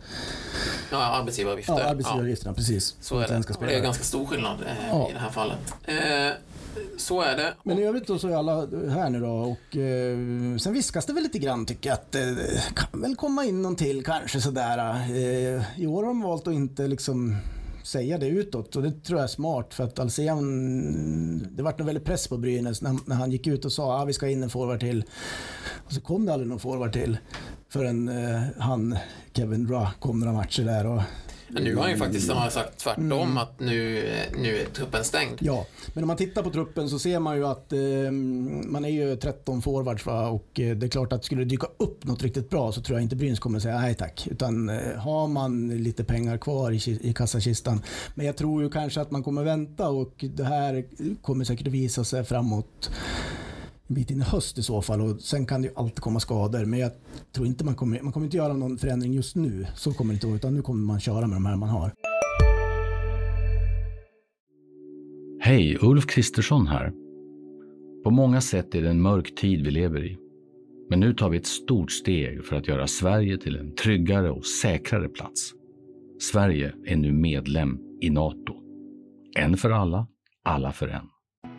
ja, 0.90 0.96
arbetsgivaravgifter. 1.04 1.78
ja, 1.78 1.84
arbetsgivaravgifterna. 1.84 2.54
Precis. 2.54 2.96
Så 3.00 3.18
är 3.18 3.28
det. 3.28 3.66
Det 3.66 3.74
är 3.74 3.82
ganska 3.82 4.04
stor 4.04 4.26
skillnad 4.26 4.60
eh, 4.60 4.88
Ja. 4.90 5.10
i 5.10 5.12
det 5.12 5.18
här 5.18 5.30
fallet. 5.30 5.58
Eh, 5.84 6.32
så 6.98 7.20
är 7.20 7.37
det. 7.37 7.54
Men 7.62 7.78
i 7.78 7.82
övrigt 7.82 8.06
då 8.06 8.18
så 8.18 8.28
är 8.28 8.37
alla 8.37 8.66
här 8.90 9.10
nu 9.10 9.20
då 9.20 9.26
och 9.30 9.76
eh, 9.76 10.56
sen 10.58 10.72
viskas 10.72 11.06
det 11.06 11.12
väl 11.12 11.22
lite 11.22 11.38
grann 11.38 11.66
tycker 11.66 11.90
jag 11.90 11.94
att 11.94 12.12
det 12.12 12.62
kan 12.74 13.00
väl 13.00 13.16
komma 13.16 13.44
in 13.44 13.62
någon 13.62 13.76
till 13.76 14.04
kanske 14.04 14.40
sådär. 14.40 14.78
Eh, 15.10 15.80
I 15.80 15.87
år 15.87 16.02
har 16.02 16.08
de 16.08 16.22
valt 16.22 16.48
att 16.48 16.54
inte 16.54 16.87
liksom 16.88 17.37
säga 17.85 18.18
det 18.18 18.27
utåt. 18.27 18.77
Och 18.77 18.83
det 18.83 18.90
tror 18.90 19.18
jag 19.18 19.25
är 19.25 19.29
smart 19.29 19.75
för 19.75 19.85
att 19.85 19.99
Alsen, 19.99 21.57
det 21.57 21.62
vart 21.62 21.81
en 21.81 21.87
väldig 21.87 22.05
press 22.05 22.29
på 22.29 22.37
Brynäs 22.38 22.83
när, 22.83 22.97
när 23.07 23.16
han 23.16 23.33
gick 23.33 23.47
ut 23.47 23.64
och 23.64 23.73
sa 23.73 23.94
att 23.97 24.03
ah, 24.03 24.05
vi 24.05 24.12
ska 24.12 24.29
in 24.29 24.42
en 24.42 24.51
forward 24.51 24.81
till. 24.81 25.05
Och 25.87 25.92
så 25.92 26.01
kom 26.01 26.27
det 26.27 26.33
aldrig 26.33 26.49
någon 26.49 26.59
forward 26.59 26.92
till 26.92 27.18
förrän 27.68 28.09
eh, 28.09 28.42
han, 28.59 28.97
Kevin 29.33 29.68
Ra, 29.68 29.90
kom 30.01 30.20
några 30.20 30.33
matcher 30.33 30.62
där 30.62 30.87
och 30.87 31.03
men 31.54 31.64
nu 31.64 31.74
har 31.74 31.82
han 31.82 31.90
ju 31.90 31.96
faktiskt 31.96 32.30
har 32.30 32.50
sagt 32.50 32.78
tvärtom 32.78 33.12
Mm. 33.12 33.38
att 33.38 33.60
nu, 33.60 33.98
eh, 33.98 34.40
nu 34.40 34.56
är 34.56 34.64
truppen 34.64 35.04
stängd. 35.04 35.38
Ja, 35.40 35.66
men 35.92 36.04
om 36.04 36.08
man 36.08 36.16
tittar 36.16 36.42
på 36.42 36.50
truppen 36.50 36.88
så 36.88 36.98
ser 36.98 37.18
man 37.18 37.36
ju 37.36 37.46
att 37.46 37.72
eh, 37.72 37.78
man 38.70 38.84
är 38.84 38.88
ju 38.88 39.16
13 39.16 39.62
forwards 39.62 40.06
va? 40.06 40.28
och 40.28 40.60
eh, 40.60 40.76
det 40.76 40.86
är 40.86 40.90
klart 40.90 41.12
att 41.12 41.24
skulle 41.24 41.40
det 41.40 41.48
dyka 41.50 41.66
upp 41.76 42.04
något 42.04 42.22
riktigt 42.22 42.50
bra 42.50 42.72
så 42.72 42.80
tror 42.82 42.98
jag 42.98 43.02
inte 43.02 43.16
Brynäs 43.16 43.38
kommer 43.38 43.58
säga 43.58 43.78
nej 43.78 43.94
tack. 43.94 44.26
Utan 44.30 44.68
eh, 44.68 44.96
har 44.98 45.28
man 45.28 45.68
lite 45.68 46.04
pengar 46.04 46.38
kvar 46.38 46.70
i, 46.88 46.98
i 47.02 47.12
kassakistan. 47.12 47.82
Men 48.14 48.26
jag 48.26 48.36
tror 48.36 48.62
ju 48.62 48.70
kanske 48.70 49.00
att 49.00 49.10
man 49.10 49.22
kommer 49.22 49.44
vänta 49.44 49.88
och 49.88 50.24
det 50.34 50.44
här 50.44 50.84
kommer 51.22 51.44
säkert 51.44 51.66
att 51.66 51.72
visa 51.72 52.04
sig 52.04 52.24
framåt 52.24 52.90
en 53.88 53.94
bit 53.94 54.11
in 54.11 54.20
i 54.20 54.25
höst 54.25 54.59
i 54.59 54.62
så 54.62 54.83
fall 54.83 55.01
och 55.01 55.20
sen 55.20 55.47
kan 55.47 55.62
det 55.62 55.68
ju 55.68 55.75
alltid 55.77 56.01
komma 56.01 56.20
skador 56.20 56.64
men 56.64 56.79
jag 56.79 56.90
tror 57.33 57.47
inte 57.47 57.64
man 57.64 57.75
kommer, 57.75 58.03
man 58.03 58.12
kommer 58.12 58.27
inte 58.27 58.37
göra 58.37 58.53
någon 58.53 58.79
förändring 58.79 59.12
just 59.12 59.37
nu. 59.37 59.66
Så 59.75 59.92
kommer 59.92 60.12
det 60.12 60.14
inte 60.14 60.27
vara 60.27 60.37
utan 60.37 60.55
nu 60.55 60.62
kommer 60.62 60.85
man 60.85 61.01
köra 61.01 61.27
med 61.27 61.37
de 61.37 61.47
här 61.47 61.57
man 61.57 61.68
har. 61.68 61.92
Hej, 65.40 65.79
Ulf 65.81 66.07
Kristersson 66.07 66.66
här. 66.66 66.92
På 68.05 68.11
många 68.11 68.40
sätt 68.40 68.75
är 68.75 68.83
det 68.83 68.90
en 68.90 69.03
mörk 69.03 69.35
tid 69.35 69.64
vi 69.64 69.70
lever 69.70 70.05
i. 70.05 70.18
Men 70.90 71.01
nu 71.01 71.14
tar 71.14 71.31
vi 71.31 71.38
ett 71.38 71.47
stort 71.47 71.92
steg 71.92 72.44
för 72.44 72.57
att 72.57 72.68
göra 72.68 72.87
Sverige 72.87 73.38
till 73.38 73.57
en 73.57 73.75
tryggare 73.75 74.31
och 74.31 74.47
säkrare 74.47 75.09
plats. 75.09 75.53
Sverige 76.33 76.75
är 76.87 76.97
nu 76.97 77.12
medlem 77.12 77.79
i 78.01 78.11
Nato. 78.11 78.55
En 79.37 79.57
för 79.57 79.70
alla, 79.70 80.07
alla 80.44 80.73
för 80.73 80.88
en. 80.88 81.05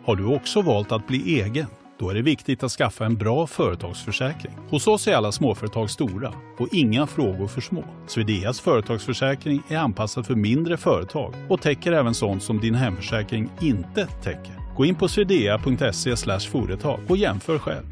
Har 0.04 0.16
du 0.16 0.26
också 0.26 0.62
valt 0.62 0.92
att 0.92 1.06
bli 1.06 1.40
egen? 1.40 1.66
Då 1.98 2.10
är 2.10 2.14
det 2.14 2.22
viktigt 2.22 2.62
att 2.62 2.72
skaffa 2.72 3.06
en 3.06 3.16
bra 3.16 3.46
företagsförsäkring. 3.46 4.52
Hos 4.70 4.86
oss 4.86 5.08
är 5.08 5.14
alla 5.14 5.32
småföretag 5.32 5.90
stora 5.90 6.32
och 6.58 6.68
inga 6.72 7.06
frågor 7.06 7.46
för 7.46 7.60
små. 7.60 7.84
Swedeas 8.06 8.60
företagsförsäkring 8.60 9.62
är 9.68 9.76
anpassad 9.76 10.26
för 10.26 10.34
mindre 10.34 10.76
företag 10.76 11.34
och 11.48 11.62
täcker 11.62 11.92
även 11.92 12.14
sånt 12.14 12.42
som 12.42 12.60
din 12.60 12.74
hemförsäkring 12.74 13.50
inte 13.60 14.06
täcker. 14.06 14.74
Gå 14.76 14.84
in 14.84 14.94
på 14.94 15.08
swedea.se 15.08 16.16
företag 16.50 17.00
och 17.08 17.16
jämför 17.16 17.58
själv. 17.58 17.84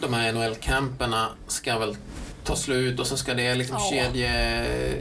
De 0.00 0.14
här 0.14 0.32
NHL-camperna 0.32 1.26
ska 1.46 1.78
väl 1.78 1.96
ta 2.46 2.56
slut 2.56 3.00
och 3.00 3.06
så 3.06 3.16
ska 3.16 3.34
det 3.34 3.54
liksom 3.54 3.76
Ja. 3.80 3.90
kedje, 3.90 4.32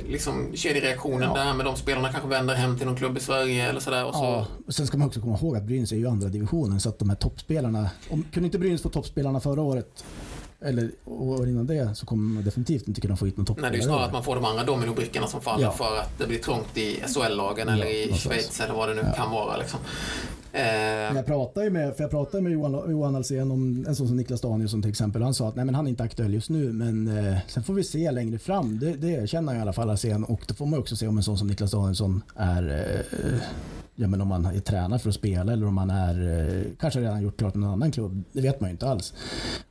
liksom 0.10 0.52
kedjereaktionen 0.56 1.30
Ja. 1.36 1.44
där 1.44 1.54
med 1.54 1.66
de 1.66 1.76
spelarna 1.76 2.12
kanske 2.12 2.30
vänder 2.30 2.56
hem 2.56 2.78
till 2.78 2.86
någon 2.88 2.96
klubb 2.96 3.18
i 3.18 3.20
Sverige 3.20 3.70
eller 3.70 3.80
sådär. 3.80 4.06
Och 4.06 4.14
så, 4.14 4.20
Ja, 4.24 4.48
och 4.68 4.74
sen 4.74 4.88
ska 4.88 4.98
man 4.98 5.08
också 5.08 5.22
komma 5.22 5.38
ihåg 5.42 5.58
att 5.58 5.64
Brynäs 5.64 5.92
är 5.92 5.96
ju 5.96 6.08
andra 6.08 6.30
divisionen 6.30 6.80
så 6.80 6.90
att 6.90 7.00
de 7.00 7.10
här 7.10 7.18
toppspelarna, 7.18 7.90
om, 8.10 8.26
kunde 8.34 8.46
inte 8.48 8.60
Brynäs 8.60 8.82
få 8.82 8.90
toppspelarna 8.90 9.40
förra 9.40 9.62
året 9.62 10.04
eller 10.62 10.92
år 11.06 11.50
innan 11.50 11.68
det 11.68 11.96
så 11.96 12.06
kommer 12.06 12.34
man 12.34 12.44
definitivt 12.44 12.88
inte 12.88 13.02
kunna 13.02 13.18
få 13.18 13.26
hit 13.26 13.38
någon 13.38 13.44
Nej, 13.44 13.48
toppspelare. 13.48 13.72
det 13.72 13.78
är 13.78 13.80
ju 13.80 13.86
snarare 13.86 14.06
att 14.06 14.14
man 14.14 14.24
får 14.24 14.36
de 14.36 14.46
andra 14.46 14.64
dominobrickorna 14.64 15.28
som 15.28 15.42
faller 15.42 15.64
Ja. 15.64 15.72
för 15.72 15.98
att 16.00 16.18
det 16.20 16.28
blir 16.28 16.40
trångt 16.40 16.78
i 16.78 17.00
SHL-lagen 17.08 17.68
Ja, 17.68 17.74
eller 17.74 17.86
i. 17.86 18.14
Schweiz 18.14 18.60
eller 18.60 18.74
vad 18.74 18.90
det 18.90 18.96
nu 18.96 19.02
Ja. 19.06 19.12
kan 19.24 19.32
vara. 19.32 19.58
Liksom. 19.58 19.80
Eh, 20.54 20.62
Eh, 21.06 21.10
men 21.10 21.16
jag 21.16 21.26
pratade 21.26 21.66
ju 21.66 21.72
med, 21.72 21.96
för 21.96 22.04
jag 22.04 22.12
pratade 22.12 22.44
med 22.44 22.52
Johan, 22.52 22.92
Johan 22.92 23.16
Alsen 23.16 23.52
om 23.52 23.86
en 23.88 23.96
sån 23.96 24.08
som 24.08 24.18
Niklas 24.18 24.42
Danielsson 24.42 24.82
till 24.82 24.92
exempel. 24.92 25.22
Han 25.22 25.34
sa 25.34 25.48
att 25.50 25.56
nej, 25.56 25.66
men 25.66 25.76
han 25.76 25.86
är 25.86 25.90
inte 25.90 26.04
aktuell 26.04 26.34
just 26.34 26.50
nu 26.50 26.74
men 26.74 27.18
eh, 27.18 27.38
sen 27.48 27.64
får 27.64 27.74
vi 27.74 27.84
se 27.84 28.12
längre 28.12 28.40
fram. 28.40 28.80
Det, 28.80 28.94
det 28.94 29.30
känner 29.30 29.54
jag 29.54 29.60
i 29.60 29.62
alla 29.62 29.74
fall 29.74 29.90
Alsen 29.90 30.24
och 30.24 30.42
då 30.48 30.54
får 30.54 30.66
man 30.66 30.80
också 30.80 30.96
se 30.96 31.08
om 31.08 31.18
en 31.18 31.24
sån 31.24 31.38
som 31.38 31.48
Niklas 31.48 31.72
Danielsson 31.72 32.22
är, 32.36 32.70
eh, 33.12 33.40
ja, 33.96 34.08
men 34.08 34.22
om 34.22 34.28
man 34.28 34.46
är 34.46 34.60
tränad 34.60 35.02
för 35.02 35.10
att 35.10 35.16
spela 35.16 35.54
eller 35.54 35.68
om 35.68 35.74
man 35.74 35.90
är, 35.90 36.40
eh, 36.40 36.64
kanske 36.80 37.00
redan 37.00 37.22
gjort 37.22 37.38
klart 37.38 37.56
någon 37.56 37.70
annan 37.70 37.92
klubb. 37.92 38.24
Det 38.32 38.42
vet 38.42 38.62
man 38.62 38.70
ju 38.70 38.72
inte 38.72 38.88
alls. 38.88 39.14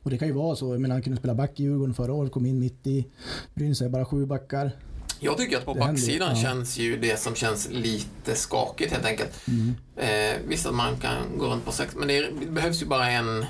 Och 0.03 0.09
det 0.09 0.17
kan 0.17 0.27
ju 0.27 0.33
vara 0.33 0.55
så. 0.55 0.73
Jag 0.73 0.81
menar, 0.81 0.95
han 0.95 1.01
kunde 1.01 1.19
spela 1.19 1.35
back 1.35 1.59
i 1.59 1.63
Djurgården 1.63 1.93
förra 1.93 2.13
året, 2.13 2.31
kom 2.31 2.45
in 2.45 2.59
mitt 2.59 2.87
i. 2.87 3.05
Brynäs 3.53 3.81
är 3.81 3.89
bara 3.89 4.05
sju 4.05 4.25
backar. 4.25 4.71
Jag 5.19 5.37
tycker 5.37 5.57
att 5.57 5.65
på 5.65 5.73
backsidan 5.73 6.35
ja. 6.35 6.41
känns 6.41 6.77
ju 6.77 6.97
det 6.97 7.19
som 7.19 7.35
känns 7.35 7.69
lite 7.71 8.35
skakigt 8.35 8.91
helt 8.91 9.05
enkelt. 9.05 9.47
Mm. 9.47 9.75
Eh, 9.97 10.37
visst 10.47 10.65
att 10.65 10.75
man 10.75 10.97
kan 10.97 11.37
gå 11.37 11.45
runt 11.45 11.65
på 11.65 11.71
sex, 11.71 11.95
men 11.95 12.07
det, 12.07 12.17
är, 12.17 12.31
det 12.39 12.51
behövs 12.51 12.81
ju 12.81 12.85
bara 12.85 13.11
en 13.11 13.45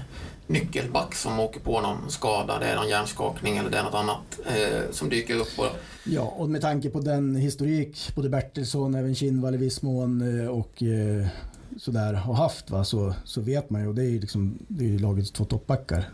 nyckelback 0.48 1.16
som 1.16 1.40
åker 1.40 1.60
på 1.60 1.82
någon 1.82 2.12
skada, 2.12 2.60
det 2.60 2.66
är 2.66 2.76
någon 2.76 2.90
hjärnskakning 2.90 3.58
eller 3.58 3.70
det 3.70 3.78
är 3.78 3.84
något 3.84 3.94
annat 3.94 4.40
eh, 4.46 4.92
som 4.92 5.10
dyker 5.10 5.36
upp. 5.36 5.60
Och, 5.60 5.68
Ja, 6.08 6.22
och 6.22 6.50
med 6.50 6.62
tanke 6.62 6.90
på 6.90 7.00
den 7.00 7.36
historik 7.36 8.12
både 8.16 8.30
Bertilsson, 8.30 8.96
även 8.96 9.16
Kinnvall 9.16 9.56
i 9.56 9.58
viss 9.58 9.82
mån 9.82 10.40
eh, 10.42 10.48
och 10.48 10.84
eh, 10.84 11.28
sådär 11.78 12.14
har 12.14 12.34
haft 12.34 12.70
va, 12.70 12.84
så, 12.84 13.14
så 13.26 13.42
vet 13.42 13.70
man 13.70 13.82
ju 13.82 13.88
och 13.88 13.96
det 13.96 14.02
är 14.02 14.10
ju 14.10 14.20
liksom, 14.20 14.58
det 14.68 14.84
är 14.86 14.90
ju 14.90 15.00
lagets 15.00 15.32
två 15.32 15.46
toppbackar. 15.46 16.10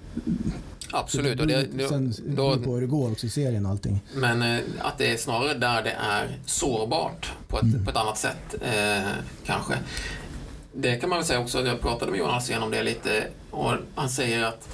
absolut, 0.91 1.39
och 1.39 1.47
det, 1.47 1.67
det, 1.73 1.87
Sen 1.87 2.13
då, 2.27 2.57
på 2.57 2.73
hur 2.73 2.81
det 2.81 2.87
går 2.87 3.11
också 3.11 3.25
i 3.25 3.29
serien 3.29 3.65
och 3.65 3.71
allting. 3.71 4.01
men 4.15 4.41
eh, 4.41 4.59
att 4.79 4.97
det 4.97 5.11
är 5.11 5.17
snarare 5.17 5.53
där 5.53 5.83
det 5.83 5.91
är 5.91 6.37
sårbart 6.45 7.31
på 7.47 7.57
ett, 7.57 7.63
Mm. 7.63 7.85
på 7.85 7.91
ett 7.91 7.97
annat 7.97 8.17
sätt 8.17 8.55
eh, 8.61 9.09
kanske. 9.45 9.73
Det 10.73 10.95
kan 10.95 11.09
man 11.09 11.17
väl 11.19 11.25
säga 11.27 11.39
också, 11.39 11.65
jag 11.65 11.81
pratade 11.81 12.11
med 12.11 12.19
Jonas 12.19 12.49
igen 12.49 12.63
om 12.63 12.71
det 12.71 12.83
lite 12.83 13.27
och 13.51 13.73
han 13.95 14.09
säger 14.09 14.43
att 14.43 14.69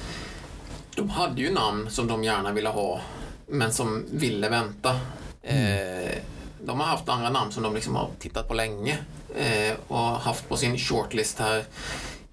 de 0.95 1.09
hade 1.09 1.41
ju 1.41 1.53
namn 1.53 1.89
som 1.89 2.07
de 2.07 2.23
gärna 2.23 2.51
ville 2.51 2.69
ha 2.69 3.01
men 3.47 3.73
som 3.73 4.05
ville 4.11 4.49
vänta. 4.49 4.89
Eh, 5.41 6.17
de 6.65 6.79
har 6.79 6.87
haft 6.87 7.09
andra 7.09 7.29
namn 7.29 7.51
som 7.51 7.63
de 7.63 7.73
liksom 7.75 7.95
har 7.95 8.09
tittat 8.19 8.47
på 8.47 8.53
länge 8.53 8.97
och 9.87 9.97
haft 9.97 10.49
på 10.49 10.57
sin 10.57 10.77
shortlist 10.77 11.39
här 11.39 11.63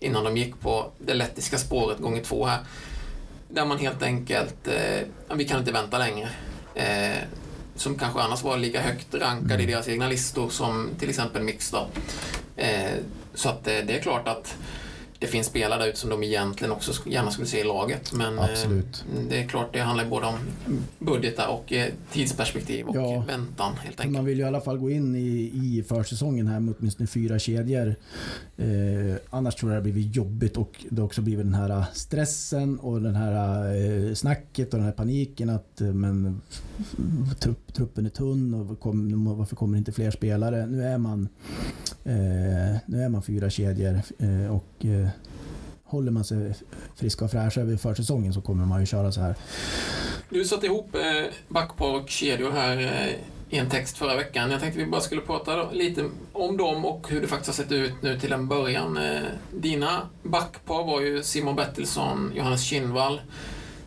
innan 0.01 0.25
de 0.25 0.37
gick 0.37 0.61
på 0.61 0.91
det 0.99 1.15
lettiska 1.15 1.59
spåret 1.59 1.99
gånger 1.99 2.23
två 2.23 2.47
här. 2.47 2.59
Där 3.49 3.65
man 3.65 3.79
helt 3.79 4.03
enkelt, 4.03 4.69
eh, 4.69 5.07
vi 5.35 5.45
kan 5.45 5.59
inte 5.59 5.73
vänta 5.73 5.99
längre. 5.99 6.29
Eh, 6.75 7.23
som 7.77 7.99
kanske 7.99 8.21
annars 8.21 8.43
var 8.43 8.57
lika 8.57 8.81
högt 8.81 9.15
rankade 9.15 9.63
i 9.63 9.67
deras 9.67 9.89
egna 9.89 10.09
listor 10.09 10.49
som 10.49 10.91
till 10.99 11.09
exempel 11.09 11.43
Mixed 11.43 11.81
eh, 12.57 12.91
Så 13.35 13.49
att 13.49 13.69
eh, 13.69 13.79
det 13.87 13.99
är 13.99 14.03
klart 14.03 14.29
att 14.29 14.57
det 15.25 15.31
finns 15.31 15.47
spelare 15.47 15.79
där 15.83 15.89
ute 15.89 15.99
som 15.99 16.11
de 16.11 16.23
egentligen 16.23 16.73
också 16.73 16.93
gärna 17.11 17.31
skulle 17.31 17.47
se 17.47 17.61
i 17.61 17.65
laget. 17.65 18.13
Men 18.13 18.39
eh, 18.39 18.45
Absolut. 18.45 19.05
det 19.29 19.43
är 19.43 19.47
klart, 19.47 19.73
det 19.73 19.79
handlar 19.81 20.05
både 20.09 20.27
om 20.27 20.35
budgetar 20.99 21.49
och 21.49 21.73
eh, 21.73 21.93
tidsperspektiv 22.13 22.87
och 22.87 22.97
Ja. 22.97 23.25
väntan 23.27 23.73
helt 23.77 24.01
enkelt. 24.01 24.17
Man 24.17 24.25
vill 24.25 24.39
ju 24.39 24.45
i 24.45 24.47
alla 24.47 24.61
fall 24.61 24.79
gå 24.79 24.91
in 24.91 25.17
i, 25.17 25.51
i 25.55 25.85
försäsongen 25.89 26.47
här 26.47 26.61
med 26.61 26.75
åtminstone 26.79 27.07
fyra 27.07 27.39
kedjor. 27.39 27.95
Eh, 28.57 28.67
annars 29.31 29.55
tror 29.55 29.73
jag 29.73 29.83
det 29.83 29.89
har 29.89 29.93
blivit 29.93 30.17
jobbigt 30.17 30.57
och 30.57 30.85
det 30.91 31.01
har 31.01 31.07
också 31.07 31.23
blivit 31.23 31.45
den 31.47 31.55
här 31.55 31.85
stressen 31.93 32.79
och 32.79 33.03
den 33.03 33.15
här 33.15 33.75
eh, 34.09 34.15
snacket 34.15 34.73
och 34.73 34.79
den 34.79 34.87
här 34.87 34.93
paniken 34.93 35.51
att 35.51 35.81
men, 35.81 36.41
trupp, 37.41 37.75
truppen 37.75 38.07
är 38.07 38.11
tunn 38.11 38.55
och 38.55 38.81
kom, 38.81 39.25
varför 39.39 39.57
kommer 39.57 39.79
inte 39.79 39.93
fler 39.93 40.11
spelare? 40.11 40.67
Nu 40.67 40.83
är 40.85 40.99
man, 40.99 41.29
eh, 42.05 42.77
nu 42.87 43.03
är 43.03 43.09
man 43.09 43.23
fyra 43.23 43.51
kedjor 43.51 44.01
eh, 44.19 44.57
och 44.57 44.85
eh, 44.85 45.09
håller 45.95 46.13
man 46.13 46.25
sig 46.25 46.55
friska 46.97 47.25
och 47.25 47.31
fräscha 47.31 47.61
över 47.61 47.77
försäsongen 47.77 48.35
så 48.35 48.41
kommer 48.41 48.65
man 48.65 48.81
ju 48.81 48.87
köra 48.87 49.13
så 49.13 49.21
här. 49.21 49.35
Du 50.31 50.45
satte 50.45 50.67
ihop 50.67 50.95
eh, 50.95 51.33
backpar 51.49 51.95
och 51.95 52.09
kedjor 52.09 52.51
här 52.51 52.79
eh, 52.79 53.15
i 53.55 53.59
en 53.59 53.71
text 53.71 53.99
förra 53.99 54.17
veckan. 54.17 54.51
Jag 54.51 54.61
tänkte 54.61 54.79
vi 54.79 54.87
bara 54.87 55.01
skulle 55.01 55.21
prata 55.21 55.57
då, 55.57 55.71
lite 55.73 56.11
om 56.33 56.57
dem 56.57 56.85
och 56.85 57.09
hur 57.11 57.21
det 57.21 57.27
faktiskt 57.27 57.59
har 57.59 57.65
sett 57.65 57.73
ut 57.73 58.03
nu 58.03 58.21
till 58.21 58.33
en 58.33 58.49
början. 58.49 58.97
Eh, 58.97 59.23
dina 59.53 60.09
backpar 60.23 60.85
var 60.85 61.01
ju 61.01 61.23
Simon 61.23 61.57
Bertilsson, 61.57 62.33
Johannes 62.35 62.63
Kinnvall, 62.63 63.21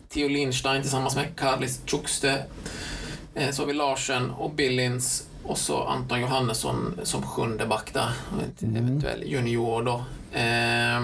Theo 0.08 0.28
Lindstein 0.28 0.82
tillsammans 0.82 1.16
med 1.16 1.36
Karlis 1.36 1.80
Tjukste. 1.84 2.44
Eh, 3.34 3.50
så 3.50 3.62
har 3.62 3.66
vi 3.66 3.72
Larsen 3.72 4.30
och 4.30 4.50
Billins 4.50 5.28
och 5.42 5.58
så 5.58 5.84
Anton 5.84 6.20
Johannesson 6.20 7.00
som 7.02 7.22
sjunde 7.22 7.66
back 7.66 7.94
där. 7.94 8.10
En 8.60 8.76
eventuell 8.76 9.22
junior 9.26 9.82
då. 9.82 10.04
Eh, 10.38 11.00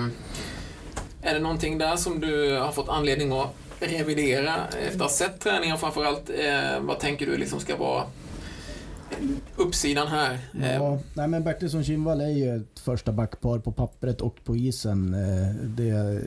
är 1.25 1.35
det 1.35 1.41
någonting 1.41 1.79
där 1.79 1.97
som 1.97 2.21
du 2.21 2.59
har 2.59 2.73
fått 2.73 2.89
anledning 2.89 3.33
att 3.33 3.55
revidera 3.81 4.69
efter 4.69 4.95
att 4.97 5.01
ha 5.01 5.09
sett 5.09 5.41
träningen 5.41 5.79
framförallt? 5.79 6.31
Eh, 6.31 6.81
vad 6.81 6.99
tänker 7.01 7.27
du 7.27 7.37
liksom 7.37 7.61
ska 7.61 7.77
vara 7.77 8.05
uppsidan 9.57 10.07
här? 10.09 10.39
Eh, 10.61 10.75
Ja, 10.75 10.99
nej 11.15 11.29
men 11.29 11.45
Bertilsson 11.45 11.85
Kinnvall 11.85 12.21
är 12.21 12.29
ju 12.29 12.57
ett 12.57 12.79
första 12.79 13.13
backpar 13.13 13.59
på 13.59 13.73
pappret 13.73 14.21
och 14.21 14.45
på 14.45 14.57
isen. 14.57 15.15
Eh, 15.15 15.55
Det 15.65 16.21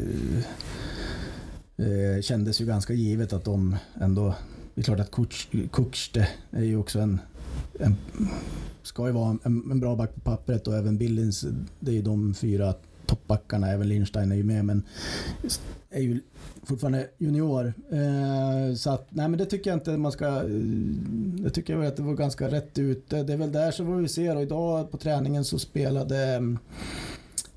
eh, 1.77 2.21
kändes 2.21 2.61
ju 2.61 2.65
ganska 2.65 2.93
givet 2.93 3.33
att 3.33 3.45
de 3.45 3.75
ändå... 4.01 4.33
Det 4.75 4.81
är 4.81 4.83
klart 4.83 4.99
att 4.99 5.11
Kutschte 5.71 6.27
är 6.51 6.63
ju 6.63 6.77
också 6.77 6.99
en, 6.99 7.19
en... 7.79 7.95
Ska 8.83 9.07
ju 9.07 9.13
vara 9.13 9.29
en, 9.29 9.71
en 9.71 9.79
bra 9.79 9.95
back 9.95 10.15
på 10.15 10.19
pappret 10.19 10.67
och 10.67 10.75
även 10.77 10.97
Billins, 10.97 11.45
det 11.79 11.91
är 11.91 11.95
ju 11.95 12.01
de 12.01 12.33
fyra 12.33 12.73
toppbackarna. 13.07 13.71
Även 13.71 13.87
Lindstein 13.87 14.31
är 14.31 14.35
ju 14.35 14.43
med 14.43 14.65
men 14.65 14.83
är 15.89 16.01
ju 16.01 16.19
fortfarande 16.63 17.07
junior. 17.17 17.73
Eh, 17.91 18.75
så 18.75 18.89
att, 18.89 19.07
nej 19.09 19.27
men 19.29 19.37
det 19.37 19.45
tycker 19.45 19.69
jag 19.69 19.77
inte 19.77 19.97
man 19.97 20.11
ska... 20.11 20.25
Eh, 20.25 21.43
jag 21.43 21.53
tycker 21.53 21.75
väl 21.75 21.87
att 21.87 21.97
det 21.97 22.03
var 22.03 22.13
ganska 22.13 22.51
rätt 22.51 22.79
ute. 22.79 23.23
Det 23.23 23.33
är 23.33 23.37
väl 23.37 23.51
där 23.51 23.71
så 23.71 23.85
får 23.85 23.95
vi 23.95 24.07
se 24.07 24.31
och 24.31 24.41
idag 24.41 24.91
på 24.91 24.97
träningen 24.97 25.45
så 25.45 25.59
spelade 25.59 26.35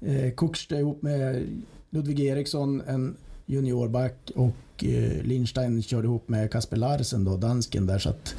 eh, 0.01 0.35
Kukste 0.37 0.77
ihop 0.77 1.03
med 1.03 1.47
Ludvig 1.91 2.21
Eriksson, 2.21 2.83
en 2.87 3.17
juniorback 3.47 4.31
och 4.35 4.51
Eh, 4.85 5.23
Lindstein 5.23 5.83
körde 5.83 6.07
ihop 6.07 6.29
med 6.29 6.51
Kasper 6.51 6.77
Larsen 6.77 7.25
då, 7.25 7.37
dansken 7.37 7.87
där 7.87 7.99
så 7.99 8.11
att 8.11 8.35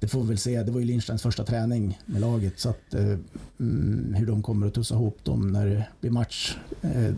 det 0.00 0.08
får 0.08 0.20
vi 0.22 0.28
väl 0.28 0.38
se. 0.38 0.62
Det 0.62 0.72
var 0.72 0.80
ju 0.80 0.86
Lindsteins 0.86 1.22
första 1.22 1.44
träning 1.44 1.98
med 2.06 2.20
laget 2.20 2.58
så 2.58 2.68
att 2.68 2.94
eh, 2.94 3.18
mm, 3.60 4.14
hur 4.14 4.26
de 4.26 4.42
kommer 4.42 4.66
att 4.66 4.74
tussa 4.74 4.94
ihop 4.94 5.24
dem 5.24 5.52
när 5.52 5.66
det 5.66 5.86
blir 6.00 6.10
match 6.10 6.56
eh, 6.82 7.14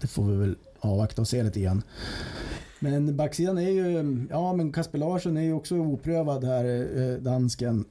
det 0.00 0.06
får 0.06 0.24
vi 0.24 0.36
väl 0.36 0.56
avvakta 0.80 1.22
och 1.22 1.28
se 1.28 1.42
lite 1.42 1.60
grann. 1.60 1.82
Men 2.78 3.16
backsidan 3.16 3.58
är 3.58 3.70
ju, 3.70 4.26
ja 4.30 4.52
men 4.52 4.72
Kasper 4.72 4.98
Larsen 4.98 5.36
är 5.36 5.42
ju 5.42 5.52
också 5.52 5.74
oprövad 5.74 6.44
här, 6.44 6.64
eh, 6.98 7.22
dansken. 7.22 7.84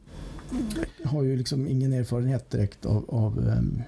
Har 1.05 1.23
ju 1.23 1.37
liksom 1.37 1.67
ingen 1.67 1.93
erfarenhet 1.93 2.49
direkt 2.49 2.85
av, 2.85 3.05
av 3.09 3.49
ehm, 3.49 3.81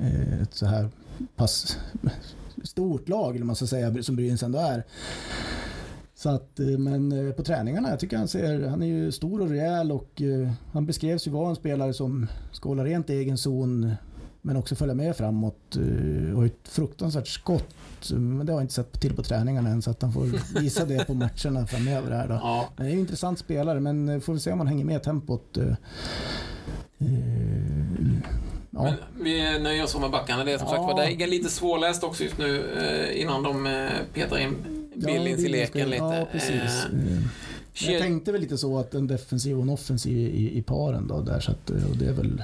eh, 0.00 0.42
ett 0.42 0.54
så 0.54 0.66
här 0.66 0.88
pass 1.36 1.78
stort 2.64 3.08
lag, 3.08 3.36
eller 3.36 3.46
man 3.46 3.56
ska 3.56 3.66
säga, 3.66 4.02
som 4.02 4.16
Brynäs 4.16 4.42
ändå 4.42 4.58
är. 4.58 4.84
Så 6.20 6.28
att, 6.28 6.60
eh, 6.60 6.66
men 6.66 7.12
eh, 7.12 7.32
på 7.32 7.42
träningarna, 7.42 7.90
jag 7.90 8.00
tycker 8.00 8.16
han 8.16 8.28
ser, 8.28 8.68
han 8.68 8.82
är 8.82 8.86
ju 8.86 9.12
stor 9.12 9.40
och 9.40 9.48
rejäl 9.48 9.92
och 9.92 10.22
eh, 10.22 10.50
han 10.72 10.86
beskrevs 10.86 11.26
ju 11.26 11.30
vara 11.30 11.50
en 11.50 11.56
spelare 11.56 11.94
som 11.94 12.26
ska 12.52 12.68
hålla 12.68 12.84
rent 12.84 13.10
i 13.10 13.12
egen 13.12 13.38
zon 13.38 13.92
men 14.42 14.56
också 14.56 14.74
följa 14.74 14.94
med 14.94 15.16
framåt 15.16 15.76
och 16.36 16.46
ett 16.46 16.68
fruktansvärt 16.68 17.28
skott. 17.28 17.74
Men 18.10 18.46
det 18.46 18.52
har 18.52 18.60
jag 18.60 18.64
inte 18.64 18.74
sett 18.74 19.00
till 19.00 19.16
på 19.16 19.22
träningarna 19.22 19.68
än 19.68 19.82
så 19.82 19.90
att 19.90 20.02
han 20.02 20.12
får 20.12 20.54
visa 20.60 20.84
det 20.84 21.06
på 21.06 21.14
matcherna 21.14 21.66
framöver. 21.66 22.10
Här 22.10 22.28
då. 22.28 22.34
Ja, 22.34 22.68
Han 22.76 22.86
är 22.86 22.90
ju 22.90 22.94
en 22.94 23.00
intressant 23.00 23.38
spelare 23.38 23.80
men 23.80 24.20
får 24.20 24.32
vi 24.32 24.40
se 24.40 24.52
om 24.52 24.58
han 24.58 24.68
hänger 24.68 24.84
med 24.84 25.02
tempot. 25.02 25.58
Ja, 28.70 28.82
men 28.82 29.24
vi 29.24 29.58
nöjer 29.58 29.84
oss 29.84 29.98
med 29.98 30.10
backarna. 30.10 30.44
Det 30.44 30.52
är 30.52 30.58
som 30.58 30.66
Ja. 30.70 30.74
sagt 30.76 30.82
var 30.84 30.96
det 31.18 31.24
är 31.24 31.26
lite 31.26 31.48
svårläst 31.50 32.04
också 32.04 32.24
just 32.24 32.38
nu 32.38 32.72
eh, 32.80 33.20
innan 33.22 33.42
de 33.42 33.66
eh, 33.66 33.88
petar 34.14 34.38
in 34.38 34.56
Billings 34.94 35.40
i 35.40 35.42
Billings 35.42 35.48
leken 35.48 35.90
lite. 35.90 36.02
Ja, 36.04 36.26
precis. 36.32 36.52
Eh, 36.52 36.90
Ked- 37.74 37.90
Jag 37.92 38.02
tänkte 38.02 38.32
väl 38.32 38.40
lite 38.40 38.58
så 38.58 38.78
att 38.78 38.94
en 38.94 39.06
defensiv 39.06 39.56
och 39.56 39.62
en 39.62 39.70
offensiv 39.70 40.16
i, 40.18 40.58
i 40.58 40.62
paren 40.62 41.08
då 41.08 41.20
där 41.20 41.40
så 41.40 41.50
att, 41.50 41.70
och 41.70 41.96
det 41.98 42.06
är 42.06 42.12
väl 42.12 42.42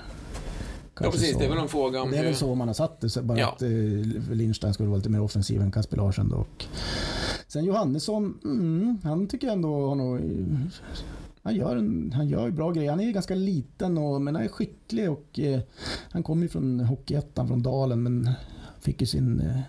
Ja, 1.01 1.11
precis. 1.11 1.33
så. 1.33 1.39
Det 1.39 1.45
är 1.45 1.49
väl 1.49 1.59
en 1.59 1.69
fråga 1.69 2.03
om 2.03 2.11
Det 2.11 2.17
är 2.17 2.19
hur... 2.19 2.25
väl 2.27 2.37
så 2.37 2.55
man 2.55 2.69
har 2.69 2.75
satt 2.75 3.01
det, 3.01 3.23
bara 3.23 3.39
Ja. 3.39 3.49
att 3.49 3.62
eh, 3.62 3.69
Lindstein 4.31 4.75
skulle 4.75 4.89
vara 4.89 4.97
lite 4.97 5.09
mer 5.11 5.21
offensiv 5.21 5.62
än 5.62 5.73
Kasper 5.73 5.97
Larsson 5.97 6.29
då. 6.29 6.37
Och 6.37 6.65
sen 7.49 7.65
Johannesson, 7.65 8.39
mm, 8.45 8.99
han 9.05 9.29
tycker 9.29 9.47
jag 9.47 9.55
ändå 9.55 9.89
har 9.89 9.95
nog... 9.95 10.21
Han 11.46 11.54
gör, 11.54 11.76
en, 11.76 12.12
han 12.14 12.28
gör 12.28 12.46
ju 12.46 12.52
bra 12.52 12.70
grejer. 12.70 12.90
Han 12.90 13.00
är 13.00 13.04
ju 13.04 13.12
ganska 13.12 13.35
liten 13.35 13.98
och, 13.98 14.22
men 14.22 14.35
han 14.35 14.44
är 14.44 14.48
skicklig 14.48 15.11
och 15.11 15.38
eh, 15.38 15.61
han 16.11 16.22
kommer 16.22 16.42
ju 16.42 16.48
från 16.48 16.80
Hockeyettan 16.80 17.48
från 17.48 17.62
Dalen 17.62 18.02
men 18.02 18.30
fick 18.80 19.00
ju 19.00 19.06
sin 19.06 19.40
eh, 19.40 19.61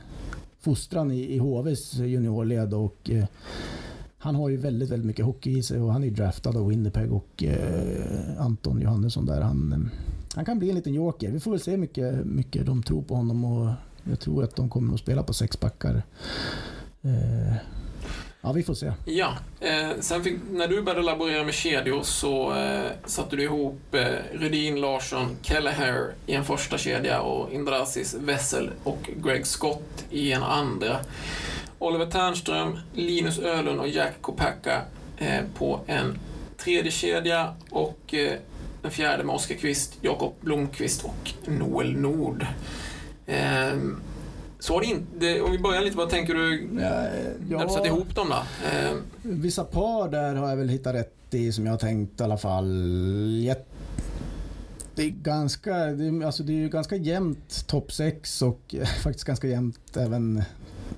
fostran 0.60 1.12
i, 1.12 1.34
i 1.34 1.38
HVs 1.38 1.94
juniorled 1.94 2.74
och 2.74 3.10
eh, 3.10 3.26
han 4.18 4.36
har 4.36 4.50
ju 4.50 4.58
väldigt, 4.58 4.90
väldigt 4.90 5.06
mycket 5.06 5.26
hockey 5.26 5.58
i 5.58 5.64
sig 5.64 5.82
och 5.82 5.94
han 5.94 6.04
är 6.04 6.08
ju 6.08 6.14
draftad 6.14 6.50
av 6.50 6.68
Winnipeg 6.68 7.14
och 7.14 7.44
eh, 7.44 8.42
Anton 8.42 8.82
Johannesson 8.82 9.26
där. 9.26 9.42
Han, 9.42 9.74
eh, 9.74 9.80
han 10.36 10.46
kan 10.46 10.60
bli 10.60 10.70
en 10.70 10.76
liten 10.76 10.94
joker. 10.94 11.32
Vi 11.32 11.40
får 11.40 11.52
väl 11.52 11.60
se 11.60 11.72
hur 11.72 11.78
mycket, 11.78 12.26
mycket 12.26 12.66
de 12.66 12.84
tror 12.84 13.02
på 13.02 13.16
honom 13.16 13.46
och 13.46 13.72
jag 14.04 14.20
tror 14.20 14.44
att 14.44 14.56
de 14.56 14.70
kommer 14.70 14.94
att 14.94 15.00
spela 15.00 15.24
på 15.24 15.34
sex 15.34 15.60
backar. 15.60 16.04
Eh, 17.02 17.56
Ja, 18.42 18.52
vi 18.52 18.64
får 18.64 18.74
se. 18.74 18.92
Ja, 19.06 19.34
eh, 19.60 19.90
sen 20.00 20.24
fick, 20.24 20.38
när 20.52 20.68
du 20.68 20.82
började 20.82 21.04
laborera 21.04 21.44
med 21.44 21.54
kedjor 21.54 22.04
så 22.04 22.56
eh, 22.56 22.92
satte 23.06 23.36
du 23.36 23.44
ihop 23.44 23.96
eh, 23.96 24.08
Rudin, 24.34 24.82
Larsson, 24.82 25.38
Kelleher 25.42 26.14
i 26.26 26.34
en 26.34 26.44
första 26.46 26.78
kedja 26.78 27.22
och 27.22 27.54
Indrasis, 27.54 28.14
Wessel 28.14 28.70
och 28.84 29.10
Greg 29.24 29.48
Scott 29.48 30.06
i 30.10 30.32
en 30.32 30.44
andra. 30.44 30.98
Oliver 31.80 32.06
Ternström, 32.06 32.80
Linus 32.94 33.40
Ölund 33.40 33.80
och 33.80 33.88
Jack 33.88 34.14
Kopacka 34.22 34.82
eh, 35.18 35.42
på 35.58 35.80
en 35.88 36.20
tredje 36.58 36.92
kedja 36.92 37.54
och 37.70 38.14
eh, 38.14 38.34
den 38.82 38.92
fjärde 38.92 39.24
med 39.24 39.36
Oskar 39.36 39.56
Kvist, 39.56 39.98
Jakob 40.02 40.34
Blomqvist 40.42 41.04
och 41.04 41.34
Noel 41.46 41.98
Nord. 41.98 42.46
Eh, 43.26 43.78
så 44.68 44.74
har 44.74 44.82
det 44.82 44.88
inte, 44.88 45.42
om 45.42 45.52
vi 45.52 45.60
börjar 45.60 45.82
lite, 45.82 45.98
vad 45.98 46.10
tänker 46.10 46.34
du 46.34 46.68
när 46.72 47.12
du 47.50 47.70
satte 47.74 47.88
ihop 47.88 48.16
dem 48.16 48.28
då? 48.30 48.36
Eh, 48.36 48.96
Vissa 49.22 49.64
par 49.64 50.10
där 50.10 50.36
har 50.36 50.50
jag 50.50 50.58
väl 50.58 50.70
hittat 50.70 50.96
rätt 50.96 51.14
i 51.32 51.52
som 51.52 51.66
jag 51.66 51.74
har 51.74 51.78
tänkt 51.78 52.20
i 52.22 52.24
alla 52.24 52.38
fall. 52.38 52.68
Det 54.96 55.04
är 55.04 55.10
ganska, 55.10 55.74
det 55.76 56.26
alltså 56.26 56.44
det 56.44 56.54
är 56.54 56.58
ju 56.58 56.70
ganska 56.70 56.96
jämnt 56.96 57.68
topp 57.68 57.92
6 57.92 58.42
och 58.42 58.76
faktiskt 59.04 59.26
ganska 59.26 59.48
jämnt 59.48 59.98
även 59.98 60.44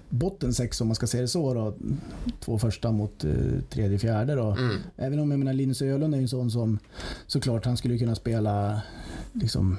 botten 0.09 0.53
6 0.53 0.81
om 0.81 0.87
man 0.87 0.95
ska 0.95 1.07
se 1.07 1.21
det 1.21 1.27
så 1.27 1.53
då. 1.53 1.73
Två 2.39 2.59
första 2.59 2.91
mot 2.91 3.23
eh, 3.23 3.31
tredje, 3.69 3.99
fjärde 3.99 4.35
då. 4.35 4.51
mm. 4.51 4.75
Även 4.97 5.19
om 5.19 5.31
jag 5.31 5.39
menar 5.39 5.53
Linus 5.53 5.81
Ölund 5.81 6.15
är 6.15 6.19
en 6.19 6.27
sån 6.27 6.51
som 6.51 6.79
såklart 7.27 7.65
han 7.65 7.77
skulle 7.77 7.97
kunna 7.97 8.15
spela 8.15 8.81
liksom 9.33 9.77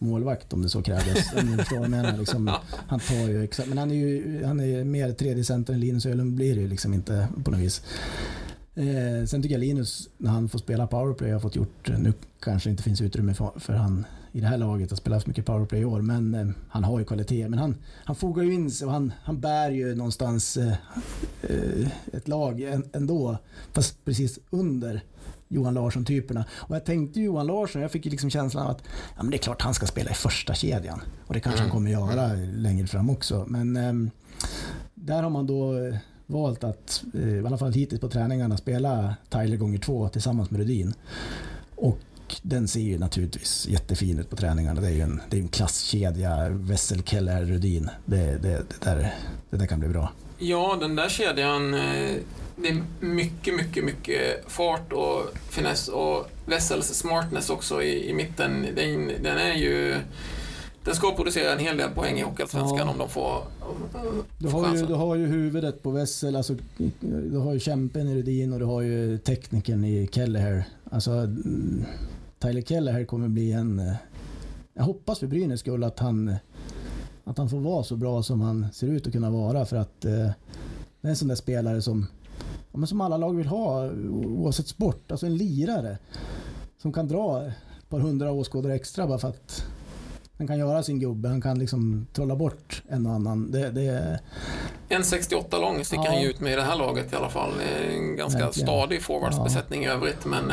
målvakt 0.00 0.52
om 0.52 0.62
det 0.62 0.68
så 0.68 0.82
krävdes. 0.82 1.32
Om 1.32 1.58
förstår 1.58 1.88
menar. 1.88 2.18
Liksom, 2.18 2.50
han 2.88 3.00
tar 3.00 3.28
ju 3.28 3.44
exakt, 3.44 3.68
men 3.68 3.78
han 3.78 3.90
är 3.90 3.94
ju 3.94 4.44
han 4.44 4.60
är 4.60 4.84
mer 4.84 5.12
tredje 5.12 5.44
center 5.44 5.74
än 5.74 5.80
Linus 5.80 6.06
Ölund 6.06 6.34
blir 6.34 6.54
det 6.54 6.60
ju 6.60 6.68
liksom 6.68 6.94
inte 6.94 7.28
på 7.44 7.50
något 7.50 7.60
vis. 7.60 7.82
Eh, 8.74 9.26
sen 9.26 9.42
tycker 9.42 9.54
jag 9.54 9.60
Linus, 9.60 10.08
när 10.18 10.30
han 10.30 10.48
får 10.48 10.58
spela 10.58 10.86
powerplay, 10.86 11.30
har 11.30 11.40
fått 11.40 11.56
gjort, 11.56 11.90
nu 11.98 12.12
kanske 12.40 12.70
inte 12.70 12.82
finns 12.82 13.00
utrymme 13.00 13.34
för, 13.34 13.52
för 13.56 13.72
han 13.72 14.04
i 14.32 14.40
det 14.40 14.46
här 14.46 14.58
laget 14.58 14.92
att 14.92 14.98
spela 14.98 15.20
så 15.20 15.28
mycket 15.28 15.44
powerplay 15.46 15.80
i 15.80 15.84
år, 15.84 16.00
men 16.02 16.34
eh, 16.34 16.48
han 16.68 16.84
har 16.84 16.98
ju 16.98 17.04
kvalitet. 17.04 17.48
Men 17.48 17.58
han, 17.58 17.76
han 18.04 18.16
fogar 18.16 18.42
ju 18.42 18.54
in 18.54 18.70
sig 18.70 18.86
och 18.86 18.92
han, 18.92 19.12
han 19.22 19.40
bär 19.40 19.70
ju 19.70 19.94
någonstans 19.94 20.56
eh, 20.56 20.72
eh, 21.42 21.88
ett 22.12 22.28
lag 22.28 22.60
än- 22.60 22.88
ändå, 22.92 23.38
fast 23.72 24.04
precis 24.04 24.38
under 24.50 25.02
Johan 25.52 25.74
Larsson-typerna. 25.74 26.44
Och 26.52 26.76
jag 26.76 26.84
tänkte 26.84 27.20
Johan 27.20 27.46
Larsson, 27.46 27.82
jag 27.82 27.90
fick 27.90 28.04
ju 28.04 28.10
liksom 28.10 28.30
känslan 28.30 28.64
av 28.64 28.70
att 28.70 28.82
ja, 29.16 29.22
men 29.22 29.30
det 29.30 29.36
är 29.36 29.38
klart 29.38 29.62
han 29.62 29.74
ska 29.74 29.86
spela 29.86 30.10
i 30.10 30.14
första 30.14 30.54
kedjan. 30.54 31.02
Och 31.26 31.34
det 31.34 31.40
kanske 31.40 31.60
han 31.60 31.70
kommer 31.70 31.90
göra 31.90 32.32
längre 32.54 32.86
fram 32.86 33.10
också. 33.10 33.44
Men 33.48 33.76
ehm, 33.76 34.10
där 34.94 35.22
har 35.22 35.30
man 35.30 35.46
då 35.46 35.78
eh, 35.78 35.94
valt 36.26 36.64
att, 36.64 37.04
eh, 37.14 37.28
i 37.28 37.46
alla 37.46 37.58
fall 37.58 37.72
hittills 37.72 38.00
på 38.00 38.08
träningarna, 38.08 38.56
spela 38.56 39.14
Tyler 39.28 39.56
gånger 39.56 39.78
två 39.78 40.08
tillsammans 40.08 40.50
med 40.50 40.60
Rudin. 40.60 40.94
Och 41.76 41.98
den 42.42 42.68
ser 42.68 42.80
ju 42.80 42.98
naturligtvis 42.98 43.66
jättefin 43.68 44.18
ut 44.18 44.30
på 44.30 44.36
träningarna. 44.36 44.80
Det 44.80 44.86
är 44.86 44.92
ju 44.92 45.00
en, 45.00 45.20
det 45.30 45.36
är 45.36 45.40
en 45.40 45.48
klasskedja, 45.48 46.48
Wessel, 46.48 47.02
Keller, 47.02 47.44
Rudin. 47.44 47.90
Det, 48.04 48.16
det, 48.16 48.48
det, 48.48 48.84
där, 48.84 49.14
det 49.50 49.56
där 49.56 49.66
kan 49.66 49.80
bli 49.80 49.88
bra. 49.88 50.12
Ja, 50.38 50.76
den 50.80 50.96
där 50.96 51.08
kedjan, 51.08 51.74
eh, 51.74 52.16
det 52.62 52.68
är 52.68 52.82
mycket, 53.00 53.54
mycket, 53.56 53.84
mycket 53.84 54.44
fart 54.52 54.92
och 54.92 55.22
finess 55.50 55.88
och 55.88 56.26
Wessels 56.46 56.86
smartness 56.86 57.50
också 57.50 57.82
i, 57.82 58.10
i 58.10 58.14
mitten. 58.14 58.66
Den, 58.76 59.06
den 59.22 59.38
är 59.38 59.54
ju... 59.54 59.96
Den 60.84 60.94
ska 60.94 61.12
producera 61.16 61.52
en 61.52 61.58
hel 61.58 61.76
del 61.76 61.90
poäng 61.90 62.18
i 62.18 62.22
Hockeyallsvenskan 62.22 62.78
Ja. 62.78 62.90
om 62.90 62.98
de 62.98 63.08
får, 63.08 63.42
Du 64.38 64.48
får 64.48 64.58
har, 64.58 64.66
ju, 64.66 64.70
chansen. 64.70 64.88
du 64.88 64.94
har 64.94 65.16
ju 65.16 65.26
huvudet 65.26 65.82
på 65.82 65.90
Wessel, 65.90 66.36
alltså, 66.36 66.56
du 67.30 67.36
har 67.38 67.52
ju 67.52 67.60
kämpen 67.60 68.08
i 68.08 68.14
Rudin 68.16 68.52
och 68.52 68.58
du 68.58 68.64
har 68.64 68.80
ju 68.82 69.18
teknikern 69.18 69.84
i 69.84 70.08
Kelleher. 70.12 70.64
Alltså, 70.90 71.10
Tyler 72.38 72.62
Kelleher 72.62 73.04
kommer 73.04 73.28
bli 73.28 73.52
en... 73.52 73.92
Jag 74.74 74.82
hoppas 74.82 75.18
för 75.18 75.26
Brynäs 75.26 75.60
skull 75.60 75.84
att 75.84 75.98
han, 75.98 76.34
att 77.24 77.38
han 77.38 77.48
får 77.50 77.60
vara 77.60 77.84
så 77.84 77.96
bra 77.96 78.22
som 78.22 78.40
han 78.40 78.66
ser 78.72 78.86
ut 78.86 79.06
att 79.06 79.12
kunna 79.12 79.30
vara 79.30 79.64
för 79.66 79.76
att 79.76 80.04
eh, 80.04 80.10
det 81.00 81.08
är 81.08 81.10
en 81.10 81.16
sån 81.16 81.28
där 81.28 81.34
spelare 81.34 81.82
som, 81.82 82.06
men 82.72 82.86
som 82.86 83.00
alla 83.00 83.16
lag 83.16 83.36
vill 83.36 83.46
ha 83.46 83.90
oavsett 84.10 84.66
sport. 84.68 85.10
Alltså 85.10 85.26
en 85.26 85.36
lirare 85.36 85.98
som 86.82 86.92
kan 86.92 87.08
dra 87.08 87.46
ett 87.46 87.88
par 87.88 87.98
hundra 88.00 88.32
åskådare 88.32 88.74
extra 88.74 89.06
bara 89.06 89.18
för 89.18 89.28
att 89.28 89.64
han 90.38 90.46
kan 90.46 90.58
göra 90.58 90.82
sin 90.82 91.00
gubbe. 91.00 91.28
Han 91.28 91.40
kan 91.40 91.58
liksom 91.58 92.06
trolla 92.12 92.36
bort 92.36 92.82
en 92.88 93.06
och 93.06 93.12
annan. 93.12 93.50
Det, 93.50 93.70
det, 93.70 94.18
1,68 94.88 95.60
lång 95.60 95.84
sticker 95.84 96.04
Ja. 96.04 96.10
han 96.10 96.22
ju 96.22 96.28
ut 96.30 96.40
med 96.40 96.52
i 96.52 96.56
det 96.56 96.62
här 96.62 96.76
laget 96.76 97.12
i 97.12 97.16
alla 97.16 97.28
fall. 97.28 97.52
En 97.94 98.16
ganska 98.16 98.38
Verkligen. 98.44 98.66
stadig 98.68 99.02
forwardsbesättning 99.02 99.84
i 99.84 99.88
övrigt, 99.88 100.26
men 100.26 100.52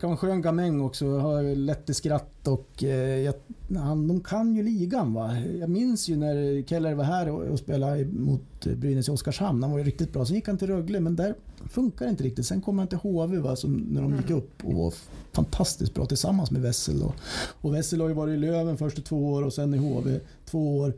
kan 0.00 0.10
vara 0.10 0.14
en 0.14 0.18
skön 0.18 0.42
gamäng 0.42 0.80
också, 0.80 1.18
har 1.18 1.54
lätt 1.54 1.90
i 1.90 1.94
skratt 1.94 2.48
och 2.48 2.84
eh, 2.84 3.18
jag, 3.18 3.34
han, 3.76 4.08
de 4.08 4.20
kan 4.20 4.54
ju 4.54 4.62
ligan 4.62 5.14
va. 5.14 5.38
Jag 5.38 5.70
minns 5.70 6.08
ju 6.08 6.16
när 6.16 6.66
Keller 6.66 6.94
var 6.94 7.04
här 7.04 7.28
och, 7.28 7.42
och 7.42 7.58
spelade 7.58 8.04
mot 8.04 8.64
Brynäs 8.64 9.08
i 9.08 9.10
Oskarshamn, 9.10 9.62
han 9.62 9.72
var 9.72 9.78
ju 9.78 9.84
riktigt 9.84 10.12
bra. 10.12 10.26
Sen 10.26 10.36
gick 10.36 10.46
han 10.46 10.58
till 10.58 10.66
Rögle 10.68 11.00
men 11.00 11.16
där 11.16 11.34
funkar 11.68 12.04
det 12.04 12.10
inte 12.10 12.24
riktigt. 12.24 12.46
Sen 12.46 12.60
kom 12.60 12.78
han 12.78 12.88
till 12.88 12.98
HV 12.98 13.38
va, 13.38 13.56
som, 13.56 13.72
när 13.74 14.02
de 14.02 14.16
gick 14.16 14.30
upp 14.30 14.64
och 14.64 14.74
var 14.74 14.94
fantastiskt 15.32 15.94
bra 15.94 16.06
tillsammans 16.06 16.50
med 16.50 16.62
Wessel. 16.62 17.02
Och, 17.02 17.14
och 17.60 17.74
Wessel 17.74 18.00
har 18.00 18.08
ju 18.08 18.14
varit 18.14 18.34
i 18.34 18.36
Löven 18.36 18.76
första 18.76 19.02
två 19.02 19.32
år 19.32 19.42
och 19.42 19.52
sen 19.52 19.74
i 19.74 19.78
HV 19.78 20.20
två 20.44 20.78
år. 20.78 20.94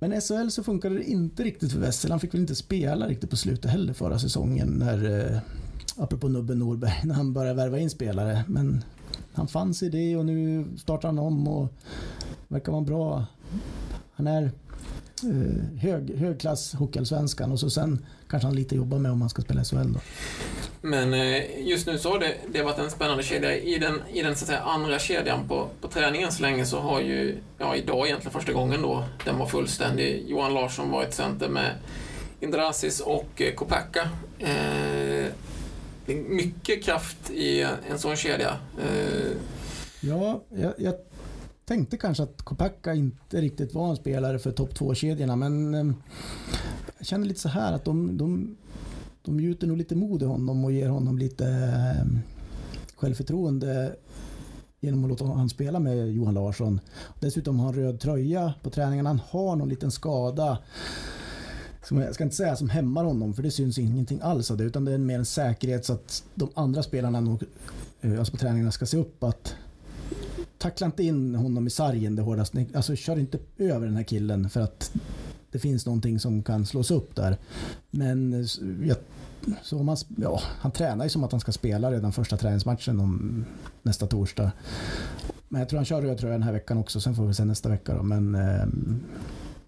Men 0.00 0.12
i 0.12 0.20
SHL 0.20 0.48
så 0.48 0.62
funkade 0.62 0.94
det 0.94 1.04
inte 1.04 1.44
riktigt 1.44 1.72
för 1.72 1.80
Wessel. 1.80 2.10
Han 2.10 2.20
fick 2.20 2.34
väl 2.34 2.40
inte 2.40 2.54
spela 2.54 3.08
riktigt 3.08 3.30
på 3.30 3.36
slutet 3.36 3.70
heller 3.70 3.92
förra 3.92 4.18
säsongen 4.18 4.68
när 4.68 5.30
eh, 5.32 5.38
apropå 5.98 6.28
Nubbe 6.28 6.54
Norberg, 6.54 7.00
när 7.04 7.14
han 7.14 7.32
började 7.32 7.56
värva 7.56 7.78
in 7.78 7.90
spelare. 7.90 8.44
Men 8.48 8.84
han 9.32 9.48
fanns 9.48 9.82
i 9.82 9.88
det 9.88 10.16
och 10.16 10.26
nu 10.26 10.64
startar 10.78 11.08
han 11.08 11.18
om 11.18 11.48
och 11.48 11.72
verkar 12.48 12.72
vara 12.72 12.82
bra. 12.82 13.26
Han 14.12 14.26
är 14.26 14.42
eh, 15.22 15.78
hög, 15.80 16.16
högklass 16.16 16.74
hockeyallsvenskan 16.74 17.52
och 17.52 17.60
så 17.60 17.70
sen 17.70 18.06
kanske 18.28 18.46
han 18.46 18.56
lite 18.56 18.76
jobbar 18.76 18.98
med 18.98 19.12
om 19.12 19.20
han 19.20 19.30
ska 19.30 19.42
spela 19.42 19.60
i 19.60 19.64
SHL 19.64 19.92
då. 19.92 20.00
Men 20.80 21.14
eh, 21.14 21.68
just 21.68 21.86
nu 21.86 21.98
så 21.98 22.10
har 22.10 22.18
det, 22.18 22.34
det 22.52 22.62
varit 22.62 22.78
en 22.78 22.90
spännande 22.90 23.22
kedja. 23.22 23.56
I 23.56 23.78
den, 23.78 24.02
i 24.12 24.22
den 24.22 24.36
så 24.36 24.44
att 24.44 24.48
säga, 24.48 24.60
andra 24.60 24.98
kedjan 24.98 25.48
på, 25.48 25.68
på 25.80 25.88
träningen 25.88 26.32
så 26.32 26.42
länge 26.42 26.66
så 26.66 26.80
har 26.80 27.00
ju, 27.00 27.38
ja 27.58 27.76
idag 27.76 28.06
egentligen 28.06 28.32
första 28.32 28.52
gången 28.52 28.82
då, 28.82 29.04
den 29.24 29.38
var 29.38 29.46
fullständig. 29.46 30.24
Johan 30.28 30.54
Larsson 30.54 30.90
var 30.90 31.02
ett 31.02 31.14
center 31.14 31.48
med 31.48 31.74
Indrasis 32.40 33.00
och 33.00 33.42
eh, 33.42 33.54
Kopacka. 33.54 34.08
Eh, 34.38 35.26
det 36.08 36.18
är 36.18 36.22
mycket 36.22 36.84
kraft 36.84 37.30
i 37.30 37.62
en, 37.90 37.98
sån 37.98 38.16
kedja. 38.16 38.56
Eh, 38.78 39.36
Ja, 40.00 40.42
jag, 40.48 40.74
jag 40.78 40.94
tänkte 41.64 41.96
kanske 41.96 42.22
att 42.22 42.42
Kopacka 42.42 42.94
inte 42.94 43.40
riktigt 43.40 43.74
var 43.74 43.90
en 43.90 43.96
spelare 43.96 44.38
för 44.38 44.50
topp 44.50 44.72
2-kedjorna 44.74 45.36
men 45.36 45.74
eh, 45.74 45.94
jag 46.98 47.06
känner 47.06 47.26
lite 47.26 47.40
så 47.40 47.48
här 47.48 47.72
att 47.72 47.84
de, 47.84 48.16
de, 48.16 48.56
de 49.22 49.40
gjuter 49.40 49.66
nog 49.66 49.76
lite 49.76 49.96
mod 49.96 50.22
i 50.22 50.24
honom 50.24 50.64
och 50.64 50.72
ger 50.72 50.88
honom 50.88 51.18
lite 51.18 51.46
eh, 51.46 52.06
självförtroende 52.96 53.96
genom 54.80 55.04
att 55.04 55.10
låta 55.10 55.24
honom 55.24 55.48
spela 55.48 55.80
med 55.80 56.12
Johan 56.12 56.34
Larsson. 56.34 56.80
Dessutom 57.20 57.58
har 57.58 57.66
han 57.66 57.74
röd 57.74 58.00
tröja 58.00 58.54
på 58.62 58.70
träningarna. 58.70 59.08
Han 59.08 59.20
har 59.30 59.56
någon 59.56 59.68
liten 59.68 59.90
skada 59.90 60.58
som 61.82 61.98
jag 61.98 62.14
ska 62.14 62.24
inte 62.24 62.36
säga 62.36 62.56
som 62.56 62.68
hämmar 62.68 63.04
honom 63.04 63.34
för 63.34 63.42
det 63.42 63.50
syns 63.50 63.78
ingenting 63.78 64.20
alls 64.22 64.50
av 64.50 64.56
det 64.56 64.64
utan 64.64 64.84
det 64.84 64.92
är 64.92 64.98
mer 64.98 65.18
en 65.18 65.24
säkerhet 65.24 65.84
så 65.84 65.92
att 65.92 66.24
de 66.34 66.50
andra 66.54 66.82
spelarna 66.82 67.20
nog, 67.20 67.42
eh, 68.00 68.18
alltså 68.18 68.30
på 68.30 68.38
träningarna 68.38 68.70
ska 68.70 68.86
se 68.86 68.96
upp 68.96 69.22
att 69.22 69.54
tackla 70.58 70.86
inte 70.86 71.02
in 71.02 71.34
honom 71.34 71.66
i 71.66 71.70
sargen 71.70 72.16
det 72.16 72.22
hårdaste. 72.22 72.66
Alltså 72.74 72.96
kör 72.96 73.18
inte 73.18 73.38
över 73.58 73.86
den 73.86 73.96
här 73.96 74.02
killen 74.02 74.50
för 74.50 74.60
att 74.60 74.92
det 75.50 75.58
finns 75.58 75.86
någonting 75.86 76.20
som 76.20 76.42
kan 76.42 76.66
slås 76.66 76.90
upp 76.90 77.16
där. 77.16 77.36
Men 77.90 78.34
eh, 78.34 78.46
jag, 78.88 78.96
så 79.62 79.82
man, 79.82 79.96
ja, 80.16 80.40
han 80.44 80.72
tränar 80.72 81.04
ju 81.04 81.10
som 81.10 81.24
att 81.24 81.32
han 81.32 81.40
ska 81.40 81.52
spela 81.52 81.92
redan 81.92 82.12
första 82.12 82.36
träningsmatchen 82.36 83.00
om 83.00 83.44
nästa 83.82 84.06
torsdag. 84.06 84.52
Men 85.48 85.58
jag 85.58 85.68
tror 85.68 85.78
han 85.78 85.84
kör 85.84 86.02
röd 86.02 86.18
tröja 86.18 86.32
den 86.32 86.42
här 86.42 86.52
veckan 86.52 86.78
också, 86.78 87.00
sen 87.00 87.14
får 87.14 87.26
vi 87.26 87.34
se 87.34 87.44
nästa 87.44 87.68
vecka 87.68 87.94
då. 87.94 88.02
Men 88.02 88.34
eh, 88.34 88.66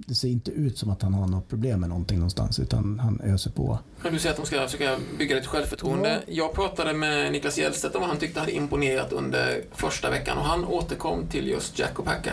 det 0.07 0.15
ser 0.15 0.29
inte 0.29 0.51
ut 0.51 0.79
som 0.79 0.91
att 0.91 1.03
han 1.03 1.15
har 1.15 1.27
något 1.27 1.49
problem 1.49 1.81
med 1.81 1.89
någonting 1.89 2.19
någonstans 2.19 2.59
utan 2.59 2.99
han 2.99 3.21
öser 3.21 3.51
på. 3.51 3.79
Men 4.03 4.13
du 4.13 4.19
säger 4.19 4.31
att 4.31 4.37
de 4.37 4.47
ska 4.47 4.67
försöka 4.67 4.97
bygga 5.19 5.37
lite 5.37 5.49
självförtroende. 5.49 6.21
Jag 6.27 6.55
pratade 6.55 6.93
med 6.93 7.33
Niklas 7.33 7.59
Hjellstedt 7.59 7.95
om 7.95 8.01
vad 8.01 8.11
han 8.11 8.19
tyckte 8.19 8.41
hade 8.41 8.53
imponerat 8.53 9.13
under 9.13 9.63
första 9.73 10.11
veckan 10.11 10.39
och 10.39 10.45
han 10.45 10.65
återkom 10.65 11.27
till 11.27 11.49
just 11.49 11.79
Jack 11.79 11.99
och 11.99 12.05
Packa. 12.05 12.33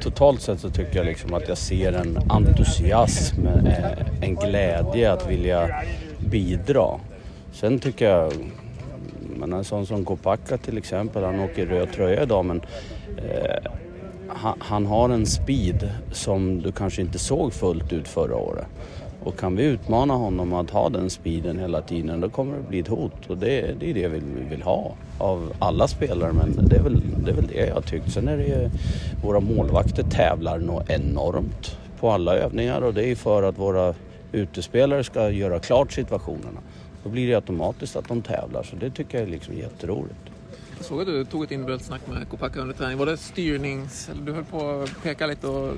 Totalt 0.00 0.40
sett 0.40 0.60
så 0.60 0.70
tycker 0.70 0.96
jag 0.96 1.06
liksom 1.06 1.34
att 1.34 1.48
jag 1.48 1.58
ser 1.58 1.92
en 1.92 2.18
entusiasm, 2.30 3.46
eh, 3.46 4.22
en 4.22 4.34
glädje 4.34 5.12
att 5.12 5.30
vilja 5.30 5.84
bidra. 6.18 7.00
Sen 7.52 7.78
tycker 7.78 8.10
jag, 8.10 8.32
men 9.36 9.52
en 9.52 9.64
sån 9.64 9.86
som 9.86 10.04
Kopacka 10.04 10.58
till 10.58 10.78
exempel, 10.78 11.24
han 11.24 11.40
åker 11.40 11.66
röd 11.66 11.92
tröja 11.92 12.22
idag 12.22 12.44
men 12.44 12.60
eh, 13.16 13.72
han, 14.28 14.54
han 14.58 14.86
har 14.86 15.08
en 15.08 15.26
speed 15.26 15.90
som 16.12 16.62
du 16.62 16.72
kanske 16.72 17.02
inte 17.02 17.18
såg 17.18 17.52
fullt 17.52 17.92
ut 17.92 18.08
förra 18.08 18.36
året. 18.36 18.66
Och 19.22 19.38
kan 19.38 19.56
vi 19.56 19.64
utmana 19.64 20.14
honom 20.14 20.52
att 20.52 20.70
ha 20.70 20.88
den 20.88 21.10
speeden 21.10 21.58
hela 21.58 21.82
tiden 21.82 22.20
då 22.20 22.28
kommer 22.28 22.56
det 22.56 22.68
bli 22.68 22.78
ett 22.78 22.88
hot 22.88 23.26
och 23.30 23.38
det, 23.38 23.80
det 23.80 23.90
är 23.90 23.94
det 23.94 24.08
vi 24.08 24.20
vill 24.50 24.62
ha 24.62 24.92
av 25.18 25.52
alla 25.58 25.88
spelare 25.88 26.32
men 26.32 26.68
det 26.68 26.76
är 26.76 26.82
väl 26.82 27.02
det, 27.24 27.30
är 27.30 27.34
väl 27.34 27.46
det 27.46 27.66
jag 27.66 27.86
tycker. 27.86 28.10
Sen 28.10 28.28
är 28.28 28.36
det 28.36 28.44
ju, 28.44 28.70
våra 29.22 29.40
målvakter 29.40 30.02
tävlar 30.02 30.58
nog 30.58 30.82
enormt 30.88 31.78
på 32.00 32.10
alla 32.10 32.36
övningar 32.36 32.80
och 32.80 32.94
det 32.94 33.08
är 33.08 33.14
för 33.14 33.42
att 33.42 33.58
våra 33.58 33.94
utespelare 34.32 35.04
ska 35.04 35.30
göra 35.30 35.58
klart 35.58 35.92
situationerna. 35.92 36.60
Då 37.04 37.10
blir 37.10 37.28
det 37.28 37.34
automatiskt 37.34 37.96
att 37.96 38.08
de 38.08 38.22
tävlar 38.22 38.62
så 38.62 38.76
det 38.76 38.90
tycker 38.90 39.18
jag 39.18 39.26
är 39.26 39.30
liksom 39.30 39.54
jätteroligt. 39.54 40.25
Såg 40.88 41.00
att 41.00 41.06
du 41.06 41.24
tog 41.24 41.44
ett 41.44 41.50
individuellt 41.50 41.84
snack 41.84 42.00
med 42.06 42.28
Kopacka 42.28 42.60
under 42.60 42.74
träning. 42.74 42.98
Var 42.98 43.06
det 43.06 43.16
styrnings... 43.16 44.08
Eller 44.08 44.22
du 44.22 44.32
höll 44.32 44.44
på 44.44 44.70
att 44.70 45.02
peka 45.02 45.26
lite 45.26 45.46
och 45.46 45.74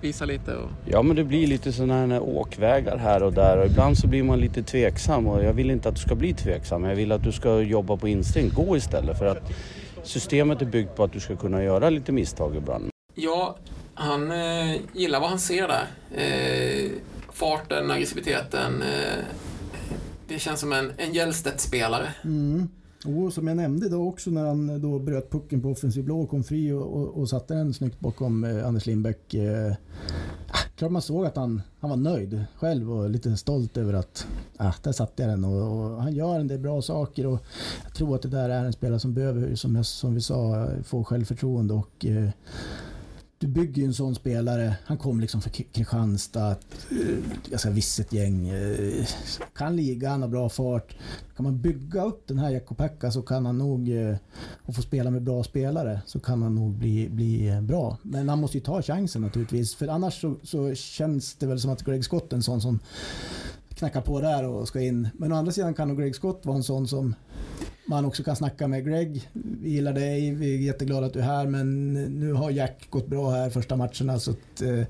visa 0.00 0.24
lite? 0.24 0.56
Och... 0.56 0.70
Ja 0.84 1.02
men 1.02 1.16
det 1.16 1.24
blir 1.24 1.46
lite 1.46 1.72
sådana 1.72 2.14
här 2.14 2.22
åkvägar 2.22 2.96
här 2.96 3.22
och 3.22 3.32
där 3.32 3.58
och 3.58 3.66
ibland 3.66 3.98
så 3.98 4.06
blir 4.06 4.22
man 4.22 4.40
lite 4.40 4.62
tveksam 4.62 5.26
och 5.26 5.44
jag 5.44 5.52
vill 5.52 5.70
inte 5.70 5.88
att 5.88 5.94
du 5.94 6.00
ska 6.00 6.14
bli 6.14 6.34
tveksam. 6.34 6.84
Jag 6.84 6.94
vill 6.94 7.12
att 7.12 7.22
du 7.22 7.32
ska 7.32 7.60
jobba 7.60 7.96
på 7.96 8.08
instinkt. 8.08 8.54
Gå 8.54 8.76
istället 8.76 9.18
för 9.18 9.26
att 9.26 9.52
systemet 10.02 10.62
är 10.62 10.66
byggt 10.66 10.96
på 10.96 11.04
att 11.04 11.12
du 11.12 11.20
ska 11.20 11.36
kunna 11.36 11.64
göra 11.64 11.90
lite 11.90 12.12
misstag 12.12 12.56
ibland. 12.56 12.90
Ja, 13.14 13.56
han 13.94 14.30
eh, 14.30 14.76
gillar 14.92 15.20
vad 15.20 15.28
han 15.28 15.38
ser 15.38 15.68
där. 15.68 15.86
Eh, 16.14 16.90
farten, 17.32 17.90
aggressiviteten. 17.90 18.82
Eh, 18.82 19.24
det 20.28 20.38
känns 20.38 20.60
som 20.60 20.72
en, 20.72 20.92
en 20.96 21.12
Hjellstedt-spelare. 21.12 22.08
Mm. 22.24 22.68
Och 23.06 23.32
som 23.32 23.48
jag 23.48 23.56
nämnde 23.56 23.88
då 23.88 24.08
också 24.08 24.30
när 24.30 24.46
han 24.46 24.70
eh, 24.70 24.76
då 24.76 24.98
bröt 24.98 25.30
pucken 25.30 25.62
på 25.62 25.68
offensiv 25.68 26.04
blå 26.04 26.20
och 26.20 26.30
kom 26.30 26.44
fri 26.44 26.72
och, 26.72 26.96
och, 26.96 27.08
och 27.08 27.28
satte 27.28 27.54
den 27.54 27.74
snyggt 27.74 28.00
bakom 28.00 28.44
eh, 28.44 28.66
Anders 28.66 28.86
Lindbäck. 28.86 29.34
Eh, 29.34 29.72
ah, 30.48 30.58
klart 30.76 30.92
man 30.92 31.02
såg 31.02 31.26
att 31.26 31.36
han, 31.36 31.62
han 31.80 31.90
var 31.90 31.96
nöjd 31.96 32.44
själv 32.56 32.92
och 32.92 33.10
lite 33.10 33.36
stolt 33.36 33.76
över 33.76 33.92
att 33.92 34.26
ah, 34.56 34.72
där 34.82 34.92
satte 34.92 35.22
jag 35.22 35.32
den 35.32 35.44
och, 35.44 35.92
och, 35.92 36.02
han 36.02 36.14
gör 36.14 36.40
en 36.40 36.48
del 36.48 36.58
bra 36.58 36.82
saker 36.82 37.26
och 37.26 37.44
jag 37.84 37.94
tror 37.94 38.14
att 38.14 38.22
det 38.22 38.28
där 38.28 38.48
är 38.48 38.64
en 38.64 38.72
spelare 38.72 39.00
som 39.00 39.14
behöver, 39.14 39.54
som, 39.54 39.76
jag, 39.76 39.86
som 39.86 40.14
vi 40.14 40.20
sa, 40.20 40.68
få 40.84 41.04
självförtroende 41.04 41.74
och 41.74 42.06
eh, 42.06 42.28
du 43.42 43.48
bygger 43.48 43.82
ju 43.82 43.86
en 43.86 43.94
sån 43.94 44.14
spelare. 44.14 44.76
Han 44.84 44.98
kom 44.98 45.20
liksom 45.20 45.40
från 45.40 45.52
Kristianstad, 45.52 46.50
eh, 46.50 47.50
ganska 47.50 47.70
visset 47.70 48.12
gäng. 48.12 48.48
Eh, 48.48 49.06
kan 49.54 49.76
ligan 49.76 50.22
har 50.22 50.28
bra 50.28 50.48
fart. 50.48 50.96
Kan 51.36 51.44
man 51.44 51.60
bygga 51.60 52.04
upp 52.04 52.28
den 52.28 52.38
här 52.38 52.50
Jakko-Pekka 52.50 53.10
så 53.10 53.22
kan 53.22 53.46
han 53.46 53.58
nog, 53.58 53.90
eh, 53.90 54.16
och 54.62 54.74
få 54.74 54.82
spela 54.82 55.10
med 55.10 55.22
bra 55.22 55.44
spelare, 55.44 56.00
så 56.06 56.20
kan 56.20 56.42
han 56.42 56.54
nog 56.54 56.72
bli, 56.72 57.08
bli 57.08 57.60
bra. 57.62 57.98
Men 58.02 58.28
han 58.28 58.40
måste 58.40 58.58
ju 58.58 58.64
ta 58.64 58.82
chansen 58.82 59.22
naturligtvis. 59.22 59.74
För 59.74 59.88
annars 59.88 60.20
så, 60.20 60.34
så 60.42 60.74
känns 60.74 61.34
det 61.34 61.46
väl 61.46 61.60
som 61.60 61.70
att 61.70 61.84
Greg 61.84 62.04
Scott 62.04 62.32
är 62.32 62.36
en 62.36 62.42
sån 62.42 62.60
som 62.60 62.78
knackar 63.82 64.00
på 64.00 64.20
där 64.20 64.48
och 64.48 64.68
ska 64.68 64.80
in. 64.80 65.08
Men 65.14 65.32
å 65.32 65.36
andra 65.36 65.52
sidan 65.52 65.74
kan 65.74 65.88
nog 65.88 65.98
Greg 65.98 66.14
Scott 66.14 66.40
vara 66.44 66.56
en 66.56 66.62
sån 66.62 66.88
som 66.88 67.14
man 67.86 68.04
också 68.04 68.22
kan 68.22 68.36
snacka 68.36 68.68
med 68.68 68.86
Greg. 68.86 69.28
Vi 69.32 69.70
gillar 69.70 69.92
dig, 69.92 70.34
vi 70.34 70.54
är 70.54 70.58
jätteglada 70.58 71.06
att 71.06 71.12
du 71.12 71.18
är 71.18 71.24
här 71.24 71.46
men 71.46 71.92
nu 72.20 72.32
har 72.32 72.50
Jack 72.50 72.86
gått 72.90 73.06
bra 73.06 73.30
här 73.30 73.50
första 73.50 73.76
matcherna 73.76 74.18
så 74.18 74.30
att, 74.30 74.62
eh, 74.62 74.86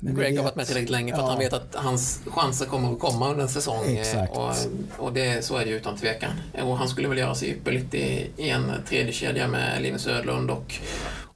men 0.00 0.14
Greg 0.14 0.36
har 0.36 0.44
varit 0.44 0.56
med 0.56 0.66
tillräckligt 0.66 0.90
länge 0.90 1.12
för 1.12 1.18
ja. 1.18 1.24
att 1.24 1.30
han 1.30 1.38
vet 1.38 1.52
att 1.52 1.74
hans 1.74 2.20
chanser 2.26 2.66
kommer 2.66 2.92
att 2.92 2.98
komma 2.98 3.30
under 3.30 3.42
en 3.42 3.48
säsong. 3.48 3.84
Eh, 3.86 4.00
Exakt. 4.00 4.36
Och, 4.36 4.54
och 4.98 5.12
det, 5.12 5.44
så 5.44 5.56
är 5.56 5.64
det 5.64 5.70
ju 5.70 5.76
utan 5.76 5.96
tvekan. 5.96 6.30
Och 6.62 6.76
han 6.76 6.88
skulle 6.88 7.08
väl 7.08 7.18
göra 7.18 7.34
sig 7.34 7.48
ypperligt 7.48 7.94
i, 7.94 8.30
i 8.36 8.50
en 8.50 8.72
tredje 8.88 9.12
kedja 9.12 9.48
med 9.48 9.82
Linus 9.82 10.06
Ödlund 10.06 10.50
och 10.50 10.74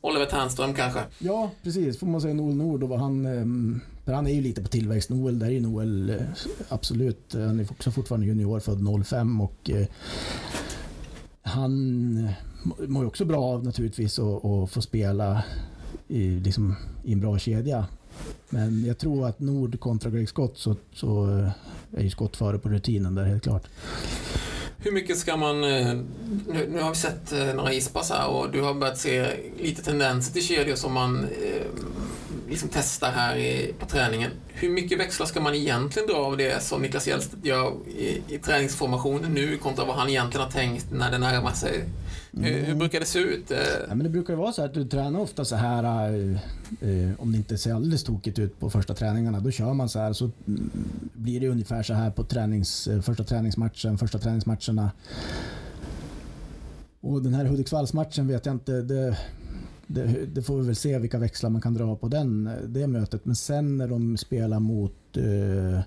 Oliver 0.00 0.26
Ternström 0.26 0.74
kanske. 0.74 1.00
Ja, 1.18 1.50
precis. 1.62 1.98
Får 1.98 2.06
man 2.06 2.20
säga 2.20 2.34
Noel 2.34 2.56
Nord 2.56 2.82
och 2.82 2.88
vad 2.88 3.00
han... 3.00 3.26
Ehm, 3.26 3.80
för 4.08 4.12
han 4.12 4.26
är 4.26 4.30
ju 4.30 4.40
lite 4.40 4.62
på 4.62 4.68
tillväxt. 4.68 5.10
Noel, 5.10 5.38
där 5.38 5.46
är 5.46 5.50
ju 5.50 5.60
Noel 5.60 6.10
eh, 6.10 6.16
absolut. 6.68 7.34
Han 7.34 7.60
är 7.60 7.66
också 7.70 7.90
fortfarande 7.90 8.26
junior, 8.26 8.60
född 8.60 9.04
05 9.06 9.40
och 9.40 9.70
eh, 9.70 9.86
han 11.42 12.16
eh, 12.18 12.32
mår 12.88 13.02
ju 13.02 13.08
också 13.08 13.24
bra 13.24 13.44
av 13.44 13.64
naturligtvis 13.64 14.18
att 14.18 14.70
få 14.70 14.80
spela 14.82 15.44
i, 16.08 16.28
liksom, 16.28 16.76
i 17.04 17.12
en 17.12 17.20
bra 17.20 17.38
kedja. 17.38 17.86
Men 18.48 18.84
jag 18.84 18.98
tror 18.98 19.26
att 19.26 19.40
Nord 19.40 19.80
kontra 19.80 20.10
Greg 20.10 20.28
Scott 20.28 20.58
så, 20.58 20.76
så 20.92 21.38
eh, 21.38 21.50
är 21.96 22.02
ju 22.02 22.10
Scott 22.10 22.36
före 22.36 22.58
på 22.58 22.68
rutinen 22.68 23.14
där 23.14 23.24
helt 23.24 23.42
klart. 23.42 23.66
Hur 24.78 24.92
mycket 24.92 25.18
ska 25.18 25.36
man... 25.36 25.60
Nu, 25.60 26.06
nu 26.68 26.80
har 26.80 26.90
vi 26.90 26.96
sett 26.96 27.54
några 27.54 27.72
ispass 27.72 28.10
här 28.10 28.28
och 28.28 28.52
du 28.52 28.62
har 28.62 28.74
börjat 28.74 28.98
se 28.98 29.26
lite 29.62 29.82
tendenser 29.82 30.32
till 30.32 30.42
kedjor 30.42 30.76
som 30.76 30.92
man 30.92 31.24
eh, 31.24 31.62
liksom 32.48 32.68
testar 32.72 33.12
här 33.12 33.37
i, 33.37 33.74
på 33.78 33.87
träningen. 33.87 34.30
Hur 34.48 34.70
mycket 34.70 34.98
växlar 34.98 35.26
ska 35.26 35.40
man 35.40 35.54
egentligen 35.54 36.08
dra 36.08 36.16
av 36.16 36.37
det 36.37 36.62
som 36.62 36.82
Niklas 36.82 37.08
Hjellstedt 37.08 37.44
gör 37.44 37.72
i, 37.88 38.22
i 38.28 38.38
träningsformationen 38.38 39.34
nu 39.34 39.56
kontra 39.56 39.84
vad 39.84 39.96
han 39.96 40.08
egentligen 40.08 40.44
har 40.44 40.52
tänkt 40.52 40.87
när 40.92 41.11
det 41.11 41.18
närmar 41.18 41.52
sig 41.52 41.84
hur, 42.32 42.52
hur, 42.52 42.64
Mm. 42.64 42.78
brukar 42.78 43.00
det 43.00 43.06
se 43.06 43.18
ut? 43.18 43.50
Ja, 43.88 43.94
men 43.94 43.98
det 43.98 44.08
brukar 44.08 44.34
vara 44.34 44.52
så 44.52 44.64
att 44.64 44.74
du 44.74 44.88
tränar 44.88 45.20
ofta 45.20 45.44
så 45.44 45.56
här, 45.56 45.84
eh, 46.80 47.11
om 47.18 47.32
det 47.32 47.38
inte 47.38 47.58
ser 47.58 47.74
alldeles 47.74 48.04
tokigt 48.04 48.38
ut 48.38 48.61
på 48.61 48.70
första 48.70 48.94
träningarna, 48.94 49.40
då 49.40 49.50
kör 49.50 49.74
man 49.74 49.88
så 49.88 49.98
här. 49.98 50.12
Så 50.12 50.30
mm, 50.46 50.70
blir 51.14 51.40
det 51.40 51.48
ungefär 51.48 51.82
så 51.82 51.94
här 51.94 52.11
på 52.11 52.24
tränings, 52.24 52.88
första 53.02 53.24
träningsmatchen, 53.24 53.98
första 53.98 54.18
träningsmatcherna. 54.18 54.90
Och 57.00 57.22
den 57.22 57.34
här 57.34 57.44
Hudiksvallsmatchen 57.44 58.28
vet 58.28 58.46
jag 58.46 58.54
inte, 58.54 58.72
det, 58.72 59.18
det, 59.90 60.27
det, 60.27 60.42
får 60.42 60.59
vi 60.59 60.66
väl 60.66 60.77
se 60.77 60.98
vilka 60.98 61.18
växlar 61.18 61.51
man 61.51 61.61
kan 61.61 61.74
dra 61.74 61.96
på 61.96 62.09
den, 62.09 62.51
det 62.66 62.87
mötet. 62.87 63.24
Men 63.24 63.37
sen 63.37 63.77
när 63.77 63.88
de 63.88 64.16
spelar 64.16 64.61
mot... 64.61 65.16
Eh, 65.16 65.81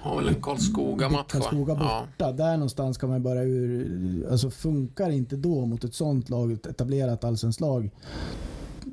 har 0.00 0.16
väl 0.16 0.28
en 0.28 0.42
Karlskoga-match 0.42 1.32
Karlskoga 1.32 1.74
borta. 1.74 2.08
Ja. 2.18 2.32
Där 2.32 2.52
någonstans 2.52 2.98
kan 2.98 3.10
man 3.10 3.22
börja 3.22 3.42
ur... 3.42 4.26
Alltså 4.30 4.50
funkar 4.50 5.10
inte 5.10 5.36
då 5.36 5.66
mot 5.66 5.84
ett 5.84 5.94
sånt 5.94 6.28
lag, 6.28 6.52
ett 6.52 6.66
etablerat 6.66 7.24
allsvenskt 7.24 7.60
lag, 7.60 7.90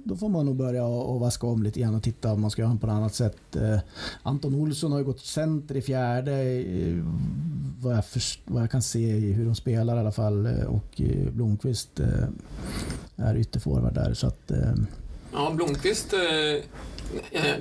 då 0.04 0.16
får 0.16 0.30
man 0.30 0.46
nog 0.46 0.56
börja 0.56 0.86
och 0.86 1.20
vaska 1.20 1.48
om 1.48 1.64
lite 1.64 1.80
grann 1.80 1.96
och 1.96 2.04
titta 2.04 2.32
om 2.32 2.42
man 2.42 2.52
ska 2.52 2.62
göra 2.62 2.78
på 2.82 2.88
något 2.88 2.94
annat 2.94 3.16
sätt. 3.16 3.56
Eh, 3.56 3.80
Anton 4.24 4.56
Olsson 4.56 4.92
har 4.92 5.00
ju 5.00 5.06
gått 5.06 5.20
center 5.20 5.78
i 5.78 5.82
fjärde, 5.82 6.42
eh, 6.42 7.04
vad, 7.82 7.98
jag 7.98 8.06
för, 8.06 8.22
vad 8.46 8.64
jag 8.64 8.72
kan 8.72 8.82
se 8.82 9.00
i 9.00 9.34
hur 9.34 9.46
de 9.46 9.56
spelar 9.56 9.98
i 9.98 10.00
alla 10.00 10.12
fall. 10.12 10.46
Eh, 10.46 10.66
och 10.66 11.02
eh, 11.02 11.32
Blomqvist 11.32 12.00
eh, 12.00 12.28
är 13.16 13.36
ytterforward 13.36 13.94
där. 13.94 14.14
Så 14.14 14.28
att, 14.28 14.52
eh, 14.52 14.74
ja, 15.34 15.52
Blomqvist, 15.56 16.14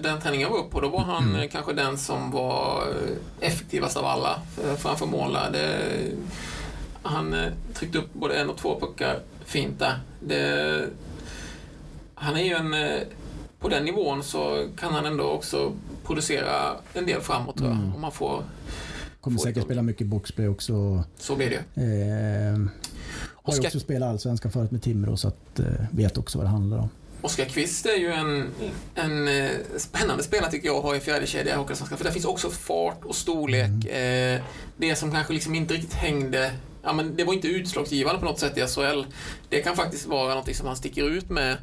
den 0.03 0.21
träningen 0.21 0.40
jag 0.40 0.51
var 0.51 0.59
uppe 0.59 0.71
på, 0.71 0.81
då 0.81 0.88
var 0.88 1.01
han 1.01 1.35
mm. 1.35 1.49
kanske 1.49 1.73
den 1.73 1.99
som 1.99 2.31
var 2.31 2.85
effektivast 3.40 3.97
av 3.97 4.05
alla 4.05 4.42
framför 4.77 5.07
mål. 5.07 5.37
Han 7.03 7.35
tryckte 7.75 7.99
upp 7.99 8.12
både 8.12 8.35
en 8.35 8.51
och 8.51 8.57
två 8.57 8.81
puckar 8.81 9.18
fint 9.45 9.79
där. 9.79 10.01
Det, 10.21 10.87
han 12.22 12.37
är 12.37 12.42
ju 12.42 12.52
en... 12.52 13.00
På 13.58 13.68
den 13.68 13.85
nivån 13.85 14.24
så 14.24 14.68
kan 14.76 14.92
han 14.92 15.06
ändå 15.06 15.24
också 15.24 15.72
producera 16.04 16.76
en 16.94 17.06
del 17.06 17.20
framåt 17.20 17.56
tror 17.56 17.68
jag. 17.68 17.78
Mm. 17.78 17.94
Om 17.94 18.00
man 18.00 18.12
får... 18.12 18.44
Kommer 19.20 19.38
får 19.38 19.46
säkert 19.46 19.64
spela 19.64 19.82
mycket 19.82 20.06
boxplay 20.06 20.48
också. 20.48 21.04
Så 21.18 21.37
blir 21.37 21.50
det 21.50 21.82
eh, 21.82 22.58
Har 23.35 23.54
ju 23.54 23.66
också 23.66 23.80
spelat 23.80 24.08
allsvenskan 24.08 24.52
förut 24.52 24.70
med 24.70 24.82
Timrå 24.82 25.16
så 25.16 25.28
att 25.28 25.58
eh, 25.58 25.66
vet 25.90 26.18
också 26.18 26.38
vad 26.38 26.46
det 26.46 26.50
handlar 26.50 26.78
om. 26.78 26.88
Oskar 27.22 27.44
Kvist 27.44 27.87
är 27.87 27.96
ju 27.96 28.12
en, 28.12 28.50
en 28.94 29.28
eh, 29.28 29.50
spännande 29.76 30.22
spelare 30.22 30.50
tycker 30.50 30.68
jag 30.68 30.76
att 30.76 30.82
ha 30.82 30.96
i 30.96 31.00
fjärde 31.00 31.26
kedja 31.26 31.54
i 31.54 31.56
Hockeyallsvenskan. 31.56 31.98
För 31.98 32.04
där 32.04 32.12
finns 32.12 32.24
också 32.24 32.50
fart 32.50 33.04
och 33.04 33.14
storlek. 33.14 33.68
Mm. 33.68 34.37
Eh, 34.37 34.44
det 34.76 34.96
som 34.96 35.12
kanske 35.12 35.32
liksom 35.32 35.54
inte 35.54 35.74
riktigt 35.74 35.94
hängde 35.94 36.52
Ja, 36.82 36.92
men 36.92 37.16
det 37.16 37.24
var 37.24 37.35
inte 37.35 37.48
utslagsgivande 37.48 38.20
på 38.20 38.24
något 38.24 38.38
sätt 38.38 38.58
i 38.58 38.61
SHL. 38.61 39.02
Det 39.48 39.62
kan 39.62 39.76
faktiskt 39.76 40.06
vara 40.06 40.35
något 40.35 40.56
som 40.56 40.66
han 40.66 40.76
sticker 40.76 41.11
ut 41.11 41.30
med 41.30 41.56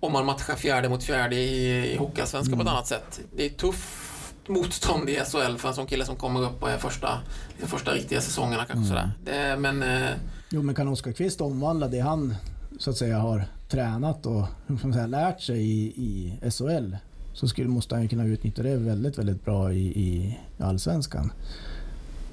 om 0.00 0.12
man 0.12 0.26
matchar 0.26 0.54
fjärde 0.54 0.88
mot 0.88 1.04
fjärde 1.04 1.36
i, 1.36 1.92
i 1.92 1.96
Hockeyallsvenskan 1.96 2.54
mm. 2.54 2.64
på 2.64 2.70
ett 2.70 2.74
annat 2.74 2.86
sätt. 2.86 3.20
Det 3.36 3.46
är 3.46 3.50
tufft 3.50 4.48
motstånd 4.48 5.10
i 5.10 5.14
SHL 5.14 5.56
för 5.56 5.68
en 5.68 5.74
sån 5.74 5.86
kille 5.86 6.04
som 6.04 6.16
kommer 6.16 6.40
upp 6.40 6.62
och 6.62 6.70
är 6.70 6.78
första, 6.78 7.18
första 7.58 7.92
riktiga 7.92 8.20
säsongerna 8.20 8.64
kanske 8.64 8.74
mm. 8.74 8.88
sådär. 8.88 9.10
Det, 9.24 9.60
men, 9.60 9.82
eh... 9.82 10.10
Jo, 10.50 10.62
men 10.62 10.74
kan 10.74 10.88
Oskar 10.88 11.12
Kvist 11.12 11.40
omvandla 11.40 11.88
det 11.88 12.00
han 12.00 12.34
så 12.78 12.90
att 12.90 12.96
säga 12.96 13.18
har 13.18 13.44
tränat 13.68 14.26
och 14.26 14.46
som 14.80 14.92
säga, 14.92 15.06
lärt 15.06 15.40
sig 15.40 15.60
i, 15.60 15.86
i 15.86 16.50
SHL 16.50 16.96
så 17.32 17.48
skulle, 17.48 17.68
måste 17.68 17.94
han 17.94 18.02
ju 18.02 18.08
kunna 18.08 18.24
utnyttja 18.24 18.62
det 18.62 18.76
väldigt, 18.76 19.18
väldigt 19.18 19.44
bra 19.44 19.72
i, 19.72 19.86
i 19.86 20.38
Allsvenskan. 20.58 21.32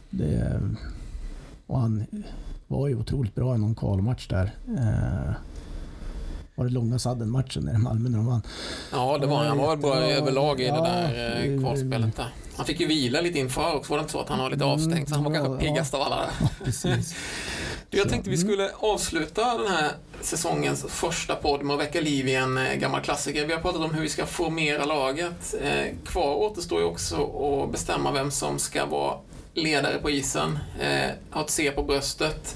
Det, 0.10 0.62
och 1.68 1.80
han 1.80 2.06
var 2.68 2.88
ju 2.88 2.96
otroligt 2.96 3.36
bra 3.36 3.56
i 3.56 3.58
någon 3.58 3.76
kvalmatch 3.76 4.28
där. 4.28 4.56
Eh, 4.78 5.34
var 6.56 6.66
det 6.66 6.72
långa 6.72 7.00
sadden-matchen 7.00 7.70
i 7.76 7.78
Malmö 7.78 8.10
när 8.10 8.18
de 8.18 8.26
vann? 8.26 8.42
Ja, 8.92 9.18
det 9.18 9.28
var 9.28 9.44
han. 9.44 9.58
var 9.58 9.70
väl 9.70 9.78
bra 9.78 9.96
överlag 9.96 10.62
i 10.62 10.66
ja, 10.66 10.76
det 10.76 10.82
där 10.82 11.54
eh, 11.54 11.62
kvalspelet 11.62 12.16
där. 12.16 12.34
Han 12.56 12.66
fick 12.66 12.80
ju 12.80 12.88
vila 12.88 13.22
lite 13.22 13.40
inför 13.40 13.76
också, 13.76 13.92
var 13.92 13.98
det 13.98 14.02
inte 14.02 14.12
så 14.12 14.20
att 14.20 14.30
han 14.30 14.40
var 14.40 14.50
lite 14.50 14.66
avstängd? 14.66 14.94
Mm, 14.94 15.08
så 15.08 15.16
han 15.16 15.24
var 15.24 15.36
ja, 15.36 15.46
kanske 15.46 15.66
piggast 15.68 15.94
av 15.94 16.02
alla 16.02 16.16
där. 16.16 16.30
Ja, 16.84 16.96
du, 17.90 17.98
jag 17.98 18.10
tänkte 18.10 18.30
vi 18.30 18.38
skulle 18.38 18.70
avsluta 18.80 19.58
den 19.58 19.72
här 19.72 19.92
säsongens 20.22 20.86
första 20.90 21.36
podd 21.36 21.64
med 21.64 21.74
att 21.74 21.80
väcka 21.80 22.02
liv 22.02 22.28
i 22.28 22.36
en 22.36 22.58
eh, 22.58 22.74
gammal 22.74 23.02
klassiker. 23.02 23.48
Vi 23.48 23.54
har 23.54 23.62
pratat 23.62 23.82
om 23.82 23.94
hur 23.94 24.02
vi 24.02 24.10
ska 24.10 24.26
formera 24.26 24.86
laget. 24.86 25.56
Eh, 25.62 25.96
kvar 26.06 26.36
återstår 26.36 26.80
ju 26.80 26.86
också 26.86 27.16
att 27.16 27.72
bestämma 27.72 28.12
vem 28.12 28.32
som 28.32 28.60
ska 28.60 28.86
vara 28.86 29.18
ledare 29.54 29.98
på 29.98 30.10
isen, 30.10 30.60
eh, 30.80 31.12
ha 31.32 31.44
ett 31.44 31.50
C 31.50 31.72
på 31.72 31.84
bröstet. 31.84 32.56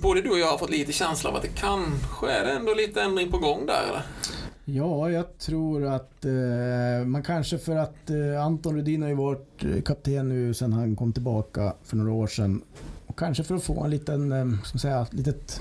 både 0.00 0.20
du 0.20 0.30
och 0.30 0.38
jag 0.38 0.46
har 0.46 0.58
fått 0.58 0.70
lite 0.70 0.92
känsla 0.92 1.30
av 1.30 1.36
att 1.36 1.42
det 1.42 1.48
kanske 1.48 2.30
är 2.30 2.56
ändå 2.56 2.74
lite 2.74 3.02
ändring 3.02 3.30
på 3.30 3.38
gång 3.38 3.66
där 3.66 3.82
eller? 3.88 4.02
Ja, 4.64 5.10
jag 5.10 5.38
tror 5.38 5.86
att 5.86 6.24
eh, 6.24 7.06
man 7.06 7.22
kanske 7.22 7.58
för 7.58 7.76
att 7.76 8.10
eh, 8.10 8.44
Anton 8.44 8.76
Rudin 8.76 9.02
har 9.02 9.08
ju 9.08 9.14
varit 9.14 9.64
eh, 9.64 9.82
kapten 9.82 10.28
nu 10.28 10.54
sedan 10.54 10.72
han 10.72 10.96
kom 10.96 11.12
tillbaka 11.12 11.72
för 11.84 11.96
några 11.96 12.12
år 12.12 12.26
sedan. 12.26 12.62
Och 13.06 13.18
kanske 13.18 13.44
för 13.44 13.54
att 13.54 13.64
få 13.64 13.84
en 13.84 13.90
liten, 13.90 14.32
eh, 14.32 14.62
ska 14.64 14.74
man 14.74 14.80
säga, 14.80 15.06
litet, 15.10 15.60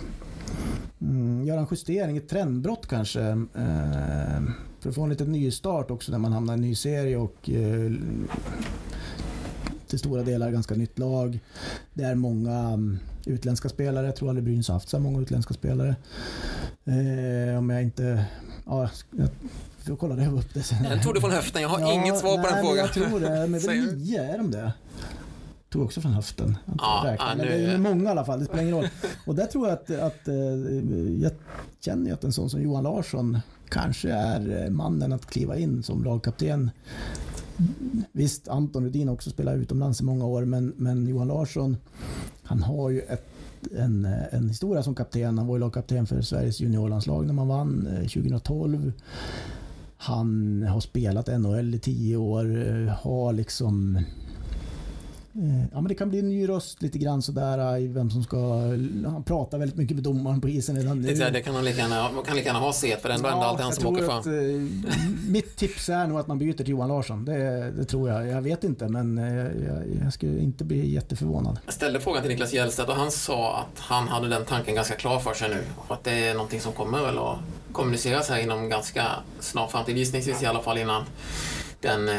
mm, 1.01 1.43
göra 1.45 1.59
en 1.59 1.67
justering, 1.71 2.17
ett 2.17 2.29
trendbrott 2.29 2.87
kanske. 2.87 3.21
Eh, 3.21 4.41
för 4.79 4.89
att 4.89 4.95
få 4.95 5.03
en 5.03 5.09
liten 5.09 5.31
nystart 5.31 5.91
också 5.91 6.11
när 6.11 6.19
man 6.19 6.33
hamnar 6.33 6.53
i 6.53 6.55
en 6.55 6.61
ny 6.61 6.75
serie 6.75 7.17
och 7.17 7.49
eh, 7.49 7.91
till 9.87 9.99
stora 9.99 10.23
delar 10.23 10.51
ganska 10.51 10.75
nytt 10.75 10.99
lag. 10.99 11.39
Det 11.93 12.03
är 12.03 12.15
många 12.15 12.59
mm, 12.59 12.99
utländska 13.25 13.69
spelare. 13.69 14.05
Jag 14.05 14.15
tror 14.15 14.29
aldrig 14.29 14.43
Brynäs 14.43 14.67
har 14.67 14.73
haft 14.73 14.89
så 14.89 14.99
många 14.99 15.19
utländska 15.19 15.53
spelare. 15.53 15.95
Eh, 16.85 17.57
om 17.57 17.69
jag 17.69 17.83
inte... 17.83 18.25
Ja, 18.65 18.89
jag 19.11 19.29
får 19.85 19.95
kolla 19.95 20.15
det 20.15 20.27
upp 20.27 20.53
det 20.53 20.63
sen. 20.63 20.83
Den 20.83 21.01
tog 21.01 21.13
du 21.13 21.21
från 21.21 21.31
höften, 21.31 21.61
jag 21.61 21.69
har 21.69 21.79
Ja, 21.79 21.93
inget 21.93 22.17
svar 22.17 22.35
på 22.35 22.41
nej, 22.41 22.51
den 22.53 22.63
frågan. 22.63 22.77
Jag 22.77 22.93
tror 22.93 23.19
det. 23.19 23.47
Men 23.47 23.61
du? 23.61 23.95
nio, 23.95 24.33
är 24.33 24.37
de 24.37 24.51
det? 24.51 24.71
Tog 25.69 25.83
också 25.83 26.01
från 26.01 26.13
höften. 26.13 26.57
Jag 26.65 26.75
Ja, 26.77 27.15
ja, 27.19 27.33
men 27.37 27.45
det 27.45 27.53
är 27.53 27.77
många 27.77 28.03
i 28.03 28.11
alla 28.11 28.25
fall, 28.25 28.39
det 28.39 28.45
spelar 28.45 28.61
ingen 28.63 28.75
roll. 28.75 28.87
Och 29.25 29.35
där 29.35 29.45
tror 29.45 29.67
jag 29.67 29.73
att, 29.73 29.89
att 29.91 30.27
eh, 30.27 30.35
jag 31.21 31.31
känner 31.79 32.05
ju 32.07 32.13
att 32.13 32.23
en 32.23 32.33
sån 32.33 32.49
som 32.49 32.61
Johan 32.61 32.83
Larsson 32.83 33.39
kanske 33.69 34.09
är 34.11 34.63
eh, 34.63 34.69
mannen 34.69 35.13
att 35.13 35.25
kliva 35.25 35.57
in 35.57 35.83
som 35.83 36.03
lagkapten. 36.03 36.71
Visst, 38.11 38.47
Anton 38.47 38.83
Rudin 38.83 39.07
har 39.07 39.15
också 39.15 39.29
spelat 39.29 39.55
utomlands 39.55 40.01
i 40.01 40.03
många 40.03 40.25
år, 40.25 40.45
men, 40.45 40.73
men 40.77 41.07
Johan 41.07 41.27
Larsson, 41.27 41.77
han 42.43 42.63
har 42.63 42.89
ju 42.89 43.01
ett, 43.01 43.27
en, 43.77 44.05
en 44.31 44.49
historia 44.49 44.83
som 44.83 44.95
kapten. 44.95 45.37
Han 45.37 45.47
var 45.47 45.55
ju 45.55 45.59
lagkapten 45.59 46.07
för 46.07 46.21
Sveriges 46.21 46.59
juniorlandslag 46.59 47.25
när 47.25 47.33
man 47.33 47.47
vann 47.47 47.87
eh, 47.87 48.07
2012. 48.07 48.93
Han 49.97 50.63
har 50.69 50.79
spelat 50.79 51.27
NHL 51.27 51.75
i 51.75 51.79
tio 51.79 52.17
år, 52.17 52.67
eh, 52.67 52.87
har 52.87 53.33
liksom 53.33 53.99
eh, 55.37 55.61
Ja, 55.71 55.81
men 55.81 55.87
det 55.87 55.95
kan 55.95 56.09
bli 56.09 56.19
en 56.19 56.29
ny 56.29 56.49
röst 56.49 56.81
lite 56.81 56.97
grann 56.97 57.21
sådär 57.21 57.75
eh, 57.75 57.83
i 57.83 57.87
vem 57.87 58.09
som 58.09 58.23
ska... 58.23 58.37
Han 59.05 59.23
pratar 59.25 59.57
väldigt 59.57 59.77
mycket 59.77 59.95
med 59.95 60.03
domaren 60.03 60.41
på 60.41 60.49
isen 60.49 60.75
redan 60.75 61.01
nu. 61.01 61.13
Det, 61.13 61.41
kan 61.41 61.55
han 61.55 61.65
lika 61.65 61.77
gärna, 61.81 62.11
man 62.11 62.23
kan 62.23 62.35
lika 62.35 62.47
gärna 62.47 62.59
ha 62.59 62.73
C 62.73 62.95
för 63.01 63.09
det 63.09 63.13
är 63.13 63.17
ändå 63.17 63.29
Ja, 63.29 63.45
alltid 63.45 63.63
han 63.63 63.73
som 63.73 63.87
åker 63.87 64.05
fram. 64.05 64.19
att, 64.19 64.25
eh, 64.25 64.97
mitt 65.29 65.55
tips 65.55 65.89
är 65.89 66.07
nog 66.07 66.19
att 66.19 66.27
man 66.27 66.37
byter 66.37 66.53
till 66.53 66.69
Johan 66.69 66.87
Larsson. 66.89 67.25
Det, 67.25 67.71
det 67.71 67.85
tror 67.85 68.09
jag. 68.09 68.27
Jag 68.27 68.41
vet 68.41 68.63
inte, 68.63 68.87
men 68.87 69.17
jag, 69.17 69.83
jag 70.03 70.13
skulle 70.13 70.39
inte 70.39 70.63
bli 70.63 70.93
jätteförvånad. 70.93 71.59
Jag 71.65 71.73
ställde 71.73 71.99
frågan 71.99 72.21
till 72.21 72.31
Niklas 72.31 72.53
Hjellstedt 72.53 72.89
och 72.89 72.95
han 72.95 73.11
sa 73.11 73.57
att 73.57 73.79
han 73.79 74.07
hade 74.07 74.27
den 74.27 74.45
tanken 74.45 74.75
ganska 74.75 74.95
klar 74.95 75.19
för 75.19 75.33
sig 75.33 75.49
nu. 75.49 75.63
Och 75.77 75.93
att 75.95 76.03
det 76.03 76.27
är 76.27 76.33
någonting 76.33 76.59
som 76.59 76.73
kommer 76.73 77.01
väl 77.01 77.17
att 77.17 77.37
kommuniceras 77.71 78.29
här 78.29 78.39
inom 78.39 78.69
ganska 78.69 79.03
snar 79.39 79.67
framtid. 79.67 79.97
Gissningsvis 79.97 80.43
i 80.43 80.45
alla 80.45 80.59
fall 80.59 80.77
innan 80.77 81.03
den 81.81 82.09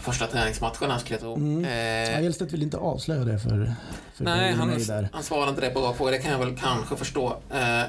första 0.00 0.26
träningsmatchen 0.26 0.90
jag 1.14 1.20
tro. 1.20 1.34
Mm. 1.36 1.64
Eh, 1.64 2.12
Ja, 2.14 2.20
Hjelstedt 2.20 2.52
vill 2.52 2.62
inte 2.62 2.76
avslöja 2.76 3.24
det 3.24 3.38
för, 3.38 3.74
för 4.14 4.24
Nej, 4.24 4.52
han, 4.52 4.68
där. 4.68 5.08
han 5.12 5.22
svarade 5.22 5.50
inte 5.50 5.60
det 5.60 5.70
på 5.70 5.80
rak 5.80 5.96
fråga. 5.96 6.10
Det 6.10 6.18
kan 6.18 6.30
jag 6.30 6.38
väl 6.38 6.56
kanske 6.56 6.96
förstå. 6.96 7.36
Eh, 7.50 7.82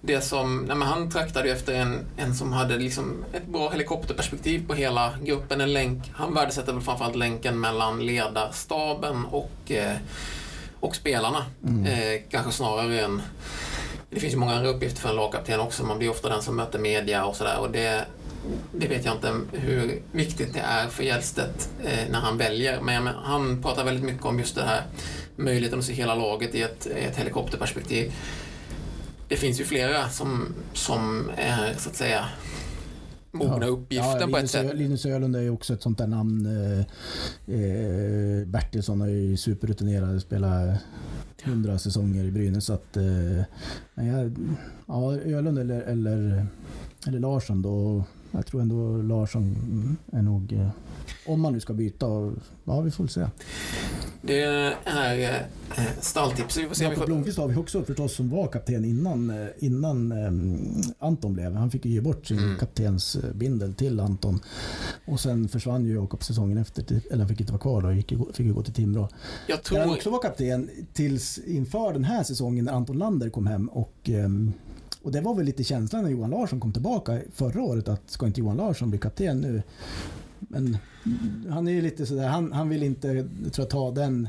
det 0.00 0.20
som, 0.20 0.64
nej 0.64 0.76
men 0.76 0.88
han 0.88 1.10
traktade 1.10 1.48
ju 1.48 1.54
efter 1.54 1.74
en, 1.74 2.06
en 2.16 2.34
som 2.34 2.52
hade 2.52 2.76
liksom 2.76 3.24
ett 3.32 3.46
bra 3.46 3.70
helikopterperspektiv 3.70 4.66
på 4.66 4.74
hela 4.74 5.14
gruppen. 5.22 5.60
En 5.60 5.72
länk. 5.72 6.12
Han 6.14 6.34
värdesätter 6.34 6.72
väl 6.72 6.82
framförallt 6.82 7.16
länken 7.16 7.60
mellan 7.60 8.06
ledarstaben 8.06 9.24
och, 9.24 9.70
eh, 9.70 9.96
och 10.80 10.96
spelarna. 10.96 11.44
Mm. 11.66 11.86
Eh, 11.86 12.20
kanske 12.30 12.52
snarare 12.52 13.00
än... 13.00 13.22
Det 14.10 14.20
finns 14.20 14.32
ju 14.32 14.38
många 14.38 14.54
andra 14.54 14.68
uppgifter 14.68 15.00
för 15.00 15.08
en 15.08 15.16
lagkapten 15.16 15.60
också. 15.60 15.84
Man 15.84 15.98
blir 15.98 16.10
ofta 16.10 16.28
den 16.28 16.42
som 16.42 16.56
möter 16.56 16.78
media 16.78 17.24
och 17.24 17.36
sådär. 17.36 17.58
Och 17.58 17.70
det, 17.70 18.04
det 18.72 18.88
vet 18.88 19.04
jag 19.04 19.14
inte 19.14 19.34
hur 19.52 20.02
viktigt 20.12 20.54
det 20.54 20.60
är 20.60 20.88
för 20.88 21.02
Hjellstedt 21.02 21.70
eh, 21.84 22.10
när 22.10 22.20
han 22.20 22.38
väljer. 22.38 22.80
Men 22.80 22.94
jag 22.94 23.04
men, 23.04 23.14
han 23.14 23.62
pratar 23.62 23.84
väldigt 23.84 24.04
mycket 24.04 24.24
om 24.24 24.38
just 24.38 24.54
det 24.54 24.62
här 24.62 24.82
möjligheten 25.36 25.78
att 25.78 25.84
se 25.84 25.92
hela 25.92 26.14
laget 26.14 26.54
i 26.54 26.62
ett, 26.62 26.86
ett 26.86 27.16
helikopterperspektiv. 27.16 28.12
Det 29.28 29.36
finns 29.36 29.60
ju 29.60 29.64
flera 29.64 30.08
som, 30.08 30.54
som 30.72 31.30
är 31.36 31.74
så 31.78 31.90
att 31.90 31.96
säga 31.96 32.24
mogna 33.30 33.66
uppgiften 33.66 34.30
på 34.30 34.36
ett 34.36 34.42
Linus, 34.42 34.50
sätt. 34.50 34.76
Linus 34.76 35.06
Ölund 35.06 35.36
är 35.36 35.40
ju 35.40 35.50
också 35.50 35.74
ett 35.74 35.82
sånt 35.82 35.98
där 35.98 36.06
namn. 36.06 36.46
Eh, 36.46 36.78
eh, 37.54 38.46
Bertilsson 38.46 39.00
är 39.00 39.08
ju 39.08 39.36
superrutinerad, 39.36 40.22
spelar 40.22 40.78
hundra 41.44 41.78
säsonger 41.78 42.24
i 42.24 42.30
Brynäs. 42.30 42.64
Så 42.64 42.72
att, 42.72 42.96
eh, 42.96 43.42
ja, 44.86 45.14
Ölund 45.14 45.58
eller, 45.58 45.80
eller, 45.80 46.46
eller 47.06 47.18
Larsson 47.18 47.62
då. 47.62 48.04
Jag 48.30 48.46
tror 48.46 48.60
ändå 48.60 49.02
Larsson 49.02 49.56
är 50.12 50.22
nog, 50.22 50.52
eh, 50.52 50.68
om 51.26 51.40
man 51.40 51.52
nu 51.52 51.60
ska 51.60 51.72
byta, 51.72 52.06
ja 52.64 52.80
vi 52.80 52.90
får 52.90 53.04
väl 53.04 53.10
se. 53.10 53.26
Det 54.22 54.42
är 54.42 54.70
eh, 55.76 55.82
stalltips. 56.00 56.56
Vi 56.56 56.66
får 56.66 56.74
se 56.74 56.84
Jakob. 56.84 57.06
Blomqvist 57.06 57.38
har 57.38 57.48
vi 57.48 57.56
också 57.56 57.82
förstås 57.84 58.14
som 58.14 58.30
var 58.30 58.46
kapten 58.46 58.84
innan, 58.84 59.30
eh, 59.30 59.46
innan 59.58 60.12
Anton 60.98 61.34
blev. 61.34 61.54
Han 61.54 61.70
fick 61.70 61.84
ju 61.84 61.90
ge 61.92 62.00
bort 62.00 62.26
sin 62.26 62.38
Mm. 62.38 62.58
kaptensbindel 62.58 63.74
till 63.74 64.00
Anton. 64.00 64.40
Och 65.06 65.20
sen 65.20 65.48
försvann 65.48 65.84
ju 65.84 65.94
Jakob 65.94 66.24
säsongen 66.24 66.58
efter, 66.58 66.84
eller 67.10 67.18
han 67.18 67.28
fick 67.28 67.40
inte 67.40 67.52
vara 67.52 67.60
kvar 67.62 67.82
då, 67.82 67.92
gick, 67.92 68.08
fick 68.08 68.46
ju 68.46 68.54
gå 68.54 68.62
till 68.62 68.74
Timrå. 68.74 69.08
Jag 69.46 69.58
Där 69.70 69.78
han 69.78 69.86
tror... 69.88 69.96
också 69.96 70.10
var 70.10 70.22
kapten 70.22 70.70
tills 70.92 71.38
inför 71.38 71.92
den 71.92 72.04
här 72.04 72.22
säsongen 72.24 72.64
när 72.64 72.72
Anton 72.72 72.98
Lander 72.98 73.30
kom 73.30 73.46
hem. 73.46 73.68
Och, 73.68 73.94
ehm, 74.04 74.52
och 75.08 75.12
det 75.12 75.20
var 75.20 75.34
väl 75.34 75.46
lite 75.46 75.64
känslan 75.64 76.04
när 76.04 76.10
Johan 76.10 76.30
Larsson 76.30 76.60
kom 76.60 76.72
tillbaka 76.72 77.20
förra 77.34 77.62
året 77.62 77.88
att 77.88 78.10
ska 78.10 78.26
inte 78.26 78.40
Johan 78.40 78.56
Larsson 78.56 78.90
bli 78.90 78.98
kapten 78.98 79.40
nu? 79.40 79.62
Men 80.38 80.76
han 81.50 81.68
är 81.68 81.72
ju 81.72 81.82
lite 81.82 82.06
sådär, 82.06 82.28
han, 82.28 82.52
han 82.52 82.68
vill 82.68 82.82
inte 82.82 83.08
tror 83.52 83.52
jag, 83.56 83.70
ta 83.70 83.90
den 83.90 84.28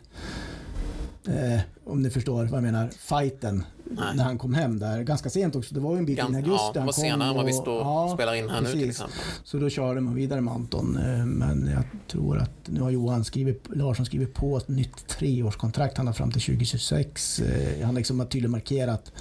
Eh, 1.27 1.59
om 1.85 2.01
ni 2.01 2.09
förstår 2.09 2.45
vad 2.45 2.57
jag 2.57 2.63
menar, 2.63 2.89
fighten 2.97 3.63
Nej. 3.83 4.05
när 4.15 4.23
han 4.23 4.37
kom 4.37 4.53
hem 4.53 4.79
där. 4.79 5.01
Ganska 5.03 5.29
sent 5.29 5.55
också, 5.55 5.73
det 5.75 5.79
var 5.81 5.93
ju 5.93 5.97
en 5.99 6.05
bit 6.05 6.19
in 6.19 6.33
i 6.33 6.37
augusti 6.37 6.51
ja, 6.65 6.71
det 6.73 6.79
var 6.85 6.91
senare 6.91 7.29
än 7.29 7.35
vad 7.35 7.45
vi 7.45 7.51
och- 7.51 7.55
står 7.55 7.81
ja, 7.81 8.11
spelar 8.15 8.33
in 8.35 8.49
här 8.49 8.61
nu 8.61 8.67
till 8.71 8.79
precis. 8.79 8.89
exempel. 8.95 9.17
Så 9.43 9.57
då 9.57 9.69
körde 9.69 10.01
man 10.01 10.15
vidare 10.15 10.41
med 10.41 10.53
Anton. 10.53 10.97
eh, 10.97 11.25
Men 11.25 11.69
jag 11.73 11.83
tror 12.11 12.37
att 12.37 12.51
nu 12.65 12.81
har 12.81 12.89
Johan 12.89 13.25
skrivit, 13.25 13.67
Larsson 13.73 14.05
skrivit 14.05 14.33
på 14.33 14.57
ett 14.57 14.67
nytt 14.67 15.07
treårskontrakt. 15.07 15.97
Han 15.97 16.07
har 16.07 16.13
fram 16.13 16.31
till 16.31 16.41
2026. 16.41 17.39
Eh, 17.39 17.85
Han 17.85 17.95
liksom 17.95 18.19
har 18.19 18.27
tydligt 18.27 18.51
markerat. 18.51 19.11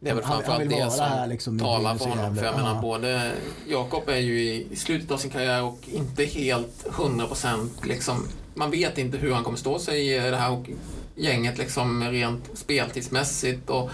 Det 0.00 0.10
är 0.10 0.14
väl 0.14 0.24
framförallt 0.24 0.70
det 0.70 0.90
som 0.92 1.04
här 1.04 1.26
liksom 1.26 1.58
talar 1.58 1.94
för 1.96 2.04
och 2.04 2.16
honom. 2.16 2.36
För 2.36 2.44
jag 2.44 2.56
menar, 2.56 2.74
Ja. 2.74 2.80
både 2.80 3.32
Jakob 3.68 4.08
är 4.08 4.16
ju 4.16 4.40
i 4.54 4.76
slutet 4.76 5.10
av 5.10 5.16
sin 5.16 5.30
karriär 5.30 5.62
och 5.62 5.78
inte 5.92 6.24
helt 6.24 6.86
100% 6.90 7.70
liksom. 7.84 8.26
Man 8.54 8.70
vet 8.70 8.98
inte 8.98 9.16
hur 9.18 9.32
han 9.32 9.44
kommer 9.44 9.58
stå 9.58 9.78
sig 9.78 10.08
i 10.16 10.30
det 10.30 10.36
här 10.36 10.50
gänget 11.16 11.58
liksom 11.58 12.04
rent 12.04 12.50
speltidsmässigt. 12.54 13.70
Och 13.70 13.90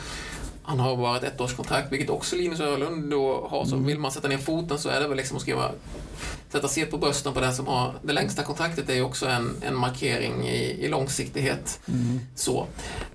han 0.62 0.80
har 0.80 0.96
bara 0.96 1.16
ett 1.16 1.24
ettårskontrakt, 1.40 1.92
vilket 1.92 2.10
också 2.10 2.36
Linus 2.36 2.60
Ölund 2.60 3.10
då 3.10 3.46
har. 3.50 3.64
Så 3.64 3.74
Mm. 3.74 3.86
vill 3.86 3.98
man 3.98 4.12
sätta 4.12 4.28
ner 4.28 4.38
foten 4.38 4.78
så 4.78 4.88
är 4.88 5.00
det 5.00 5.08
väl 5.08 5.16
liksom 5.16 5.36
att 5.36 5.42
skriva 5.42 5.70
sätta 6.50 6.68
sig 6.68 6.86
på 6.86 6.98
brösten 6.98 7.32
på 7.32 7.40
den 7.40 7.54
som 7.54 7.66
har 7.66 7.94
det 8.02 8.12
längsta 8.12 8.42
kontraktet 8.42 8.90
är 8.90 8.94
ju 8.94 9.02
också 9.02 9.26
en, 9.26 9.56
en 9.62 9.76
markering 9.76 10.48
i, 10.48 10.84
i 10.84 10.88
långsiktighet. 10.88 11.80
Mm. 11.88 12.20
Så. 12.34 12.66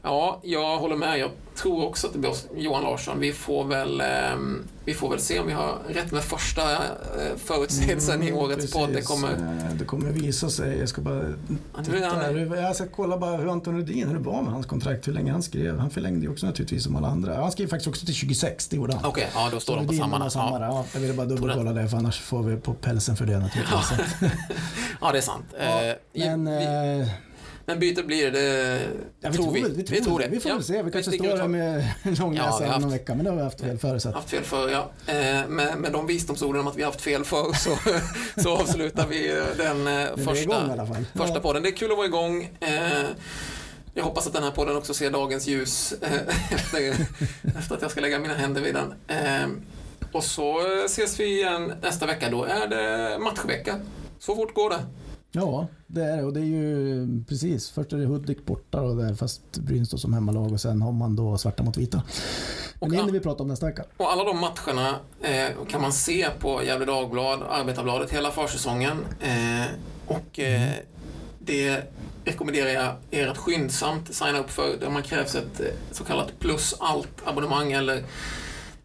Ja, 0.02 0.40
jag 0.44 0.78
håller 0.78 0.96
med. 0.96 1.20
Jag 1.20 1.30
tror 1.56 1.86
också 1.86 2.08
att 2.08 2.14
det 2.14 2.20
blir 2.20 2.34
Johan 2.56 2.84
Larsson. 2.84 3.20
Vi 3.20 3.34
får 3.34 3.66
väl, 3.66 4.02
eh, 4.02 4.08
vi 4.86 4.94
får 4.94 5.10
väl 5.10 5.20
se 5.20 5.40
om 5.40 5.48
vi 5.48 5.54
har 5.54 5.78
rätt 5.90 6.12
med 6.12 6.24
första 6.24 6.62
eh, 6.72 6.80
förutsägelsen 7.46 8.24
i 8.24 8.32
årets 8.32 8.56
precis. 8.56 8.74
podd. 8.74 8.90
Det 8.94 9.02
kommer... 9.02 9.32
Eh, 9.32 9.76
det 9.76 9.86
kommer 9.86 10.12
visa 10.12 10.50
sig. 10.50 10.78
Jag 10.80 10.90
ska 10.90 11.02
bara 11.02 11.24
titta. 11.86 12.58
Jag 12.62 12.76
ska 12.76 12.86
kolla 12.88 13.18
bara 13.18 13.38
hur 13.38 13.52
Anton 13.52 13.78
Rudin, 13.78 14.08
hur 14.08 14.14
det 14.18 14.24
var 14.24 14.42
med 14.42 14.54
hans 14.54 14.66
kontrakt, 14.66 15.08
hur 15.08 15.14
länge 15.14 15.32
han 15.32 15.44
skrev. 15.44 15.80
Han 15.80 15.90
förlängde 15.90 16.26
ju 16.26 16.32
också 16.32 16.46
naturligtvis 16.46 16.84
som 16.84 16.96
alla 16.96 17.08
andra. 17.08 17.36
Han 17.36 17.52
skrev 17.52 17.68
faktiskt 17.68 17.88
också 17.88 18.06
till 18.06 18.16
26, 18.16 18.68
det 18.68 18.76
gjorde 18.76 18.96
han. 18.96 19.06
Okej, 19.06 19.28
ja 19.34 19.50
då 19.52 19.60
står 19.60 19.76
de 19.76 19.88
på 19.88 19.94
samma. 19.94 20.30
samma. 20.30 20.60
Ja. 20.60 20.66
Ja, 20.66 20.86
jag 20.94 21.00
ville 21.02 21.14
bara 21.14 21.26
dubbelkolla 21.28 21.74
det 21.74 21.88
för 21.90 21.98
annars 21.98 22.20
får 22.20 22.44
vi 22.44 22.56
på 22.56 22.74
pälsen 22.74 23.16
för 23.16 23.26
det 23.26 23.40
naturligtvis. 23.40 23.92
Att- 23.92 24.32
ja, 25.02 25.12
det 25.12 25.18
är 25.18 25.22
sant. 25.22 25.46
Eh, 25.60 25.66
Men 26.30 26.46
vi, 26.46 27.02
eh, 27.02 27.08
men 27.66 27.80
byte 27.80 28.04
blir 28.04 28.32
det, 28.32 28.80
ja, 29.20 29.30
vi 29.30 29.38
tror 29.38 29.52
vi. 29.52 29.62
vi, 29.62 29.84
vi, 29.90 30.02
tror 30.02 30.20
det. 30.20 30.28
Vi 30.28 30.40
får 30.40 30.50
Ja, 30.50 30.56
väl 30.56 30.64
se. 30.64 30.84
Vi 30.84 30.92
kanske 30.92 31.12
sticker 31.12 31.28
står 31.30 31.38
här 31.38 31.48
med 31.48 31.94
en 32.04 32.16
lång 32.16 32.36
Ja, 32.36 32.60
vi 32.62 32.70
om 32.70 32.82
någon 32.82 32.92
vecka, 32.92 33.16
men 33.16 33.26
det 33.26 33.32
har 33.32 33.38
vi 33.38 33.44
haft 33.44 33.62
fel 33.62 33.78
för. 33.78 34.00
Så 34.00 34.12
haft 34.12 34.30
fel 34.30 34.44
för, 34.44 34.70
ja. 34.70 34.92
Eh, 35.08 35.48
med, 35.48 35.78
med 35.78 35.92
de 35.92 36.08
visdomsorden 36.08 36.62
om 36.62 36.68
att 36.68 36.78
vi 36.78 36.84
haft 36.84 37.02
fel 37.02 37.24
för 37.24 37.54
så, 37.54 37.78
så 38.42 38.58
avslutar 38.58 39.08
vi 39.08 39.32
eh, 39.32 39.44
den 39.58 39.88
eh, 39.88 39.94
är 39.94 40.42
igång 40.42 40.68
första, 40.68 40.88
första 41.16 41.40
podden. 41.40 41.64
Det 41.64 41.70
är 41.70 41.76
kul 41.76 41.92
att 41.92 41.98
vara 41.98 42.08
igång. 42.08 42.52
Jag 43.94 44.04
hoppas 44.04 44.28
att 44.28 44.34
den 44.34 44.44
här 44.44 44.52
podden 44.52 44.78
också 44.78 44.94
ser 44.94 45.12
dagens 45.12 45.48
ljus 45.48 45.94
efter, 46.52 46.90
efter 47.58 47.76
att 47.76 47.82
jag 47.82 47.92
ska 47.92 48.02
lägga 48.02 48.20
mina 48.20 48.34
händer 48.34 48.62
vid 48.62 48.76
den. 48.76 48.94
Och 50.12 50.24
så 50.24 50.60
ses 50.86 51.20
vi 51.20 51.26
igen 51.26 51.74
nästa 51.82 52.06
vecka. 52.06 52.30
Då 52.30 52.44
är 52.44 52.68
det 52.68 53.18
matchvecka. 53.20 53.80
Så 54.20 54.36
fort 54.36 54.54
går 54.54 54.70
det. 54.70 54.80
Ja, 55.36 55.68
det 55.88 56.04
är 56.04 56.18
det. 56.18 56.24
Och 56.24 56.34
det 56.34 56.40
är 56.40 56.46
ju 56.46 57.08
precis. 57.28 57.70
Först 57.70 57.94
är 57.94 57.98
det 57.98 58.06
Hudik 58.06 58.46
borta 58.46 58.82
och 58.82 58.96
där, 58.96 59.16
fast 59.16 59.58
Brynäs 59.58 60.02
som 60.02 60.14
hemmalag 60.14 60.52
och 60.52 60.62
sen 60.62 60.82
har 60.82 60.92
man 60.92 61.16
då 61.16 61.38
svarta 61.38 61.64
mot 61.64 61.78
vita. 61.78 62.04
Men 62.80 62.90
det 62.90 62.96
hinner 62.96 63.12
vi 63.12 63.20
prata 63.20 63.44
om 63.44 63.50
nästa 63.50 63.66
vecka. 63.66 63.84
Och 63.98 64.12
alla 64.12 64.24
de 64.24 64.40
matcherna 64.40 64.96
eh, 65.22 65.66
kan 65.70 65.82
man 65.82 65.94
se 65.94 66.28
på 66.40 66.64
Gefle 66.64 66.86
Dagblad, 66.86 67.44
Arbetarbladet, 67.50 68.12
hela 68.12 68.32
försäsongen. 68.32 69.06
Eh, 69.20 69.66
och 70.08 70.40
eh, 70.40 70.72
det 71.40 71.84
rekommenderar 72.26 72.70
jag 72.70 72.96
er 73.12 73.28
att 73.28 73.38
skyndsamt 73.38 74.16
signa 74.16 74.40
upp 74.40 74.50
för. 74.50 74.78
Där 74.80 74.90
man 74.90 75.04
krävs 75.04 75.36
ett 75.36 75.60
eh, 75.60 75.66
så 75.92 76.04
kallat 76.04 76.40
plus 76.40 76.76
allt-abonnemang 76.80 77.72
eller, 77.72 78.04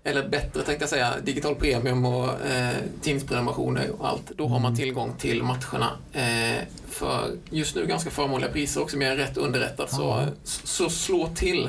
eller 0.09 0.29
bättre 0.29 0.63
tänkte 0.63 0.83
jag 0.83 0.91
säga, 0.91 1.15
digital 1.25 1.55
premium 1.55 2.05
och 2.05 2.47
eh, 2.47 2.77
tidningsprenumerationer 3.03 3.91
och 3.99 4.09
allt. 4.09 4.33
Då 4.37 4.47
har 4.47 4.59
man 4.59 4.77
tillgång 4.77 5.15
till 5.19 5.43
matcherna 5.43 5.91
eh, 6.13 6.63
för 6.91 7.31
just 7.51 7.77
nu 7.77 7.87
ganska 7.87 8.11
förmånliga 8.11 8.51
priser 8.51 8.83
också, 8.83 8.97
om 8.97 9.03
jag 9.03 9.13
är 9.13 9.17
rätt 9.17 9.37
underrättad. 9.37 9.91
Så, 9.91 10.27
så 10.45 10.91
slå 10.91 11.29
till. 11.29 11.69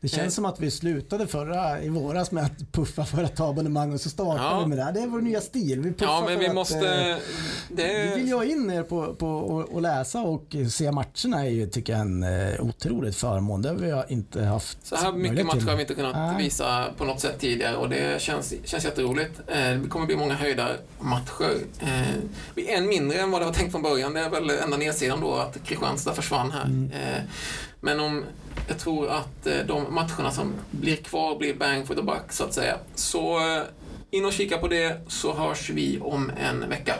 Det 0.00 0.08
känns 0.08 0.20
Eh. 0.24 0.28
som 0.30 0.44
att 0.44 0.60
vi 0.60 0.70
slutade 0.70 1.26
förra 1.26 1.82
i 1.82 1.88
våras 1.88 2.30
med 2.30 2.44
att 2.44 2.72
puffa 2.72 3.04
för 3.04 3.24
att 3.24 3.36
ta 3.36 3.48
abonnemang 3.50 3.92
och 3.92 4.00
så 4.00 4.10
startade 4.10 4.48
Ja. 4.48 4.60
vi 4.60 4.66
med 4.66 4.78
det 4.78 4.84
här. 4.84 4.92
Det 4.92 5.00
är 5.00 5.06
vår 5.06 5.20
nya 5.20 5.40
stil. 5.40 5.80
Vi 5.80 5.92
puffar 5.92 6.06
Ja, 6.06 6.20
men 6.20 6.32
för 6.34 6.40
vi 6.40 6.48
att, 6.48 6.54
måste... 6.54 6.88
eh, 7.10 7.16
Det, 7.68 8.02
Vi 8.08 8.14
vill 8.16 8.28
ju 8.28 8.34
ha 8.34 8.44
in 8.44 8.70
er 8.70 8.82
på, 8.82 9.14
på 9.14 9.28
och 9.72 9.82
läsa 9.82 10.20
och 10.20 10.56
se 10.70 10.92
matcherna 10.92 11.46
är 11.46 11.50
ju, 11.50 11.66
tycker 11.66 11.92
jag, 11.92 12.00
en 12.02 12.22
eh, 12.22 12.60
otroligt 12.60 13.16
förmån. 13.16 13.62
Det 13.62 13.68
har 13.68 13.76
vi 13.76 14.12
inte 14.14 14.42
haft 14.44 14.86
Så 14.86 14.96
här 14.96 15.12
mycket 15.12 15.46
matcher 15.46 15.58
till. 15.58 15.68
har 15.68 15.76
vi 15.76 15.82
inte 15.82 15.94
kunnat 15.94 16.16
Nej. 16.16 16.44
visa 16.44 16.84
på 16.98 17.04
något 17.04 17.20
sätt 17.20 17.38
tidigare 17.38 17.76
och 17.76 17.88
det 17.88 18.22
känns, 18.22 18.54
känns 18.64 18.84
jätteroligt. 18.84 19.40
Eh, 19.46 19.54
Det 19.56 19.88
kommer 19.88 20.06
bli 20.06 20.16
många 20.16 20.34
höjda 20.34 20.68
matcher. 21.00 21.50
En 22.56 22.86
mindre 22.86 23.18
än 23.18 23.30
vad 23.30 23.40
det 23.40 23.44
var 23.44 23.52
tänkt 23.52 23.72
från 23.72 23.82
början. 23.82 24.14
Det 24.14 24.20
är 24.20 24.30
väl 24.30 24.50
enda 24.50 24.76
nedsidan 24.76 25.20
då 25.20 25.34
att 25.34 25.64
Kristianstad 25.64 26.12
försvann 26.14 26.50
här. 26.50 26.64
Mm. 26.64 26.90
Men 27.80 28.00
om 28.00 28.24
jag 28.68 28.78
tror 28.78 29.08
att 29.08 29.46
eh, 29.46 29.58
de 29.66 29.94
matcherna 29.94 30.30
som 30.30 30.52
blir 30.70 30.96
kvar 30.96 31.38
blir 31.38 31.54
bang 31.54 31.86
for 31.86 31.94
the 31.94 32.02
buck 32.02 32.32
så 32.32 32.44
att 32.44 32.54
säga. 32.54 32.76
Så 32.94 33.38
eh, 33.38 33.62
in 34.10 34.24
och 34.24 34.32
kika 34.32 34.58
på 34.58 34.68
det 34.68 35.00
så 35.08 35.34
hörs 35.34 35.70
vi 35.70 35.98
om 36.00 36.30
en 36.36 36.68
vecka. 36.68 36.94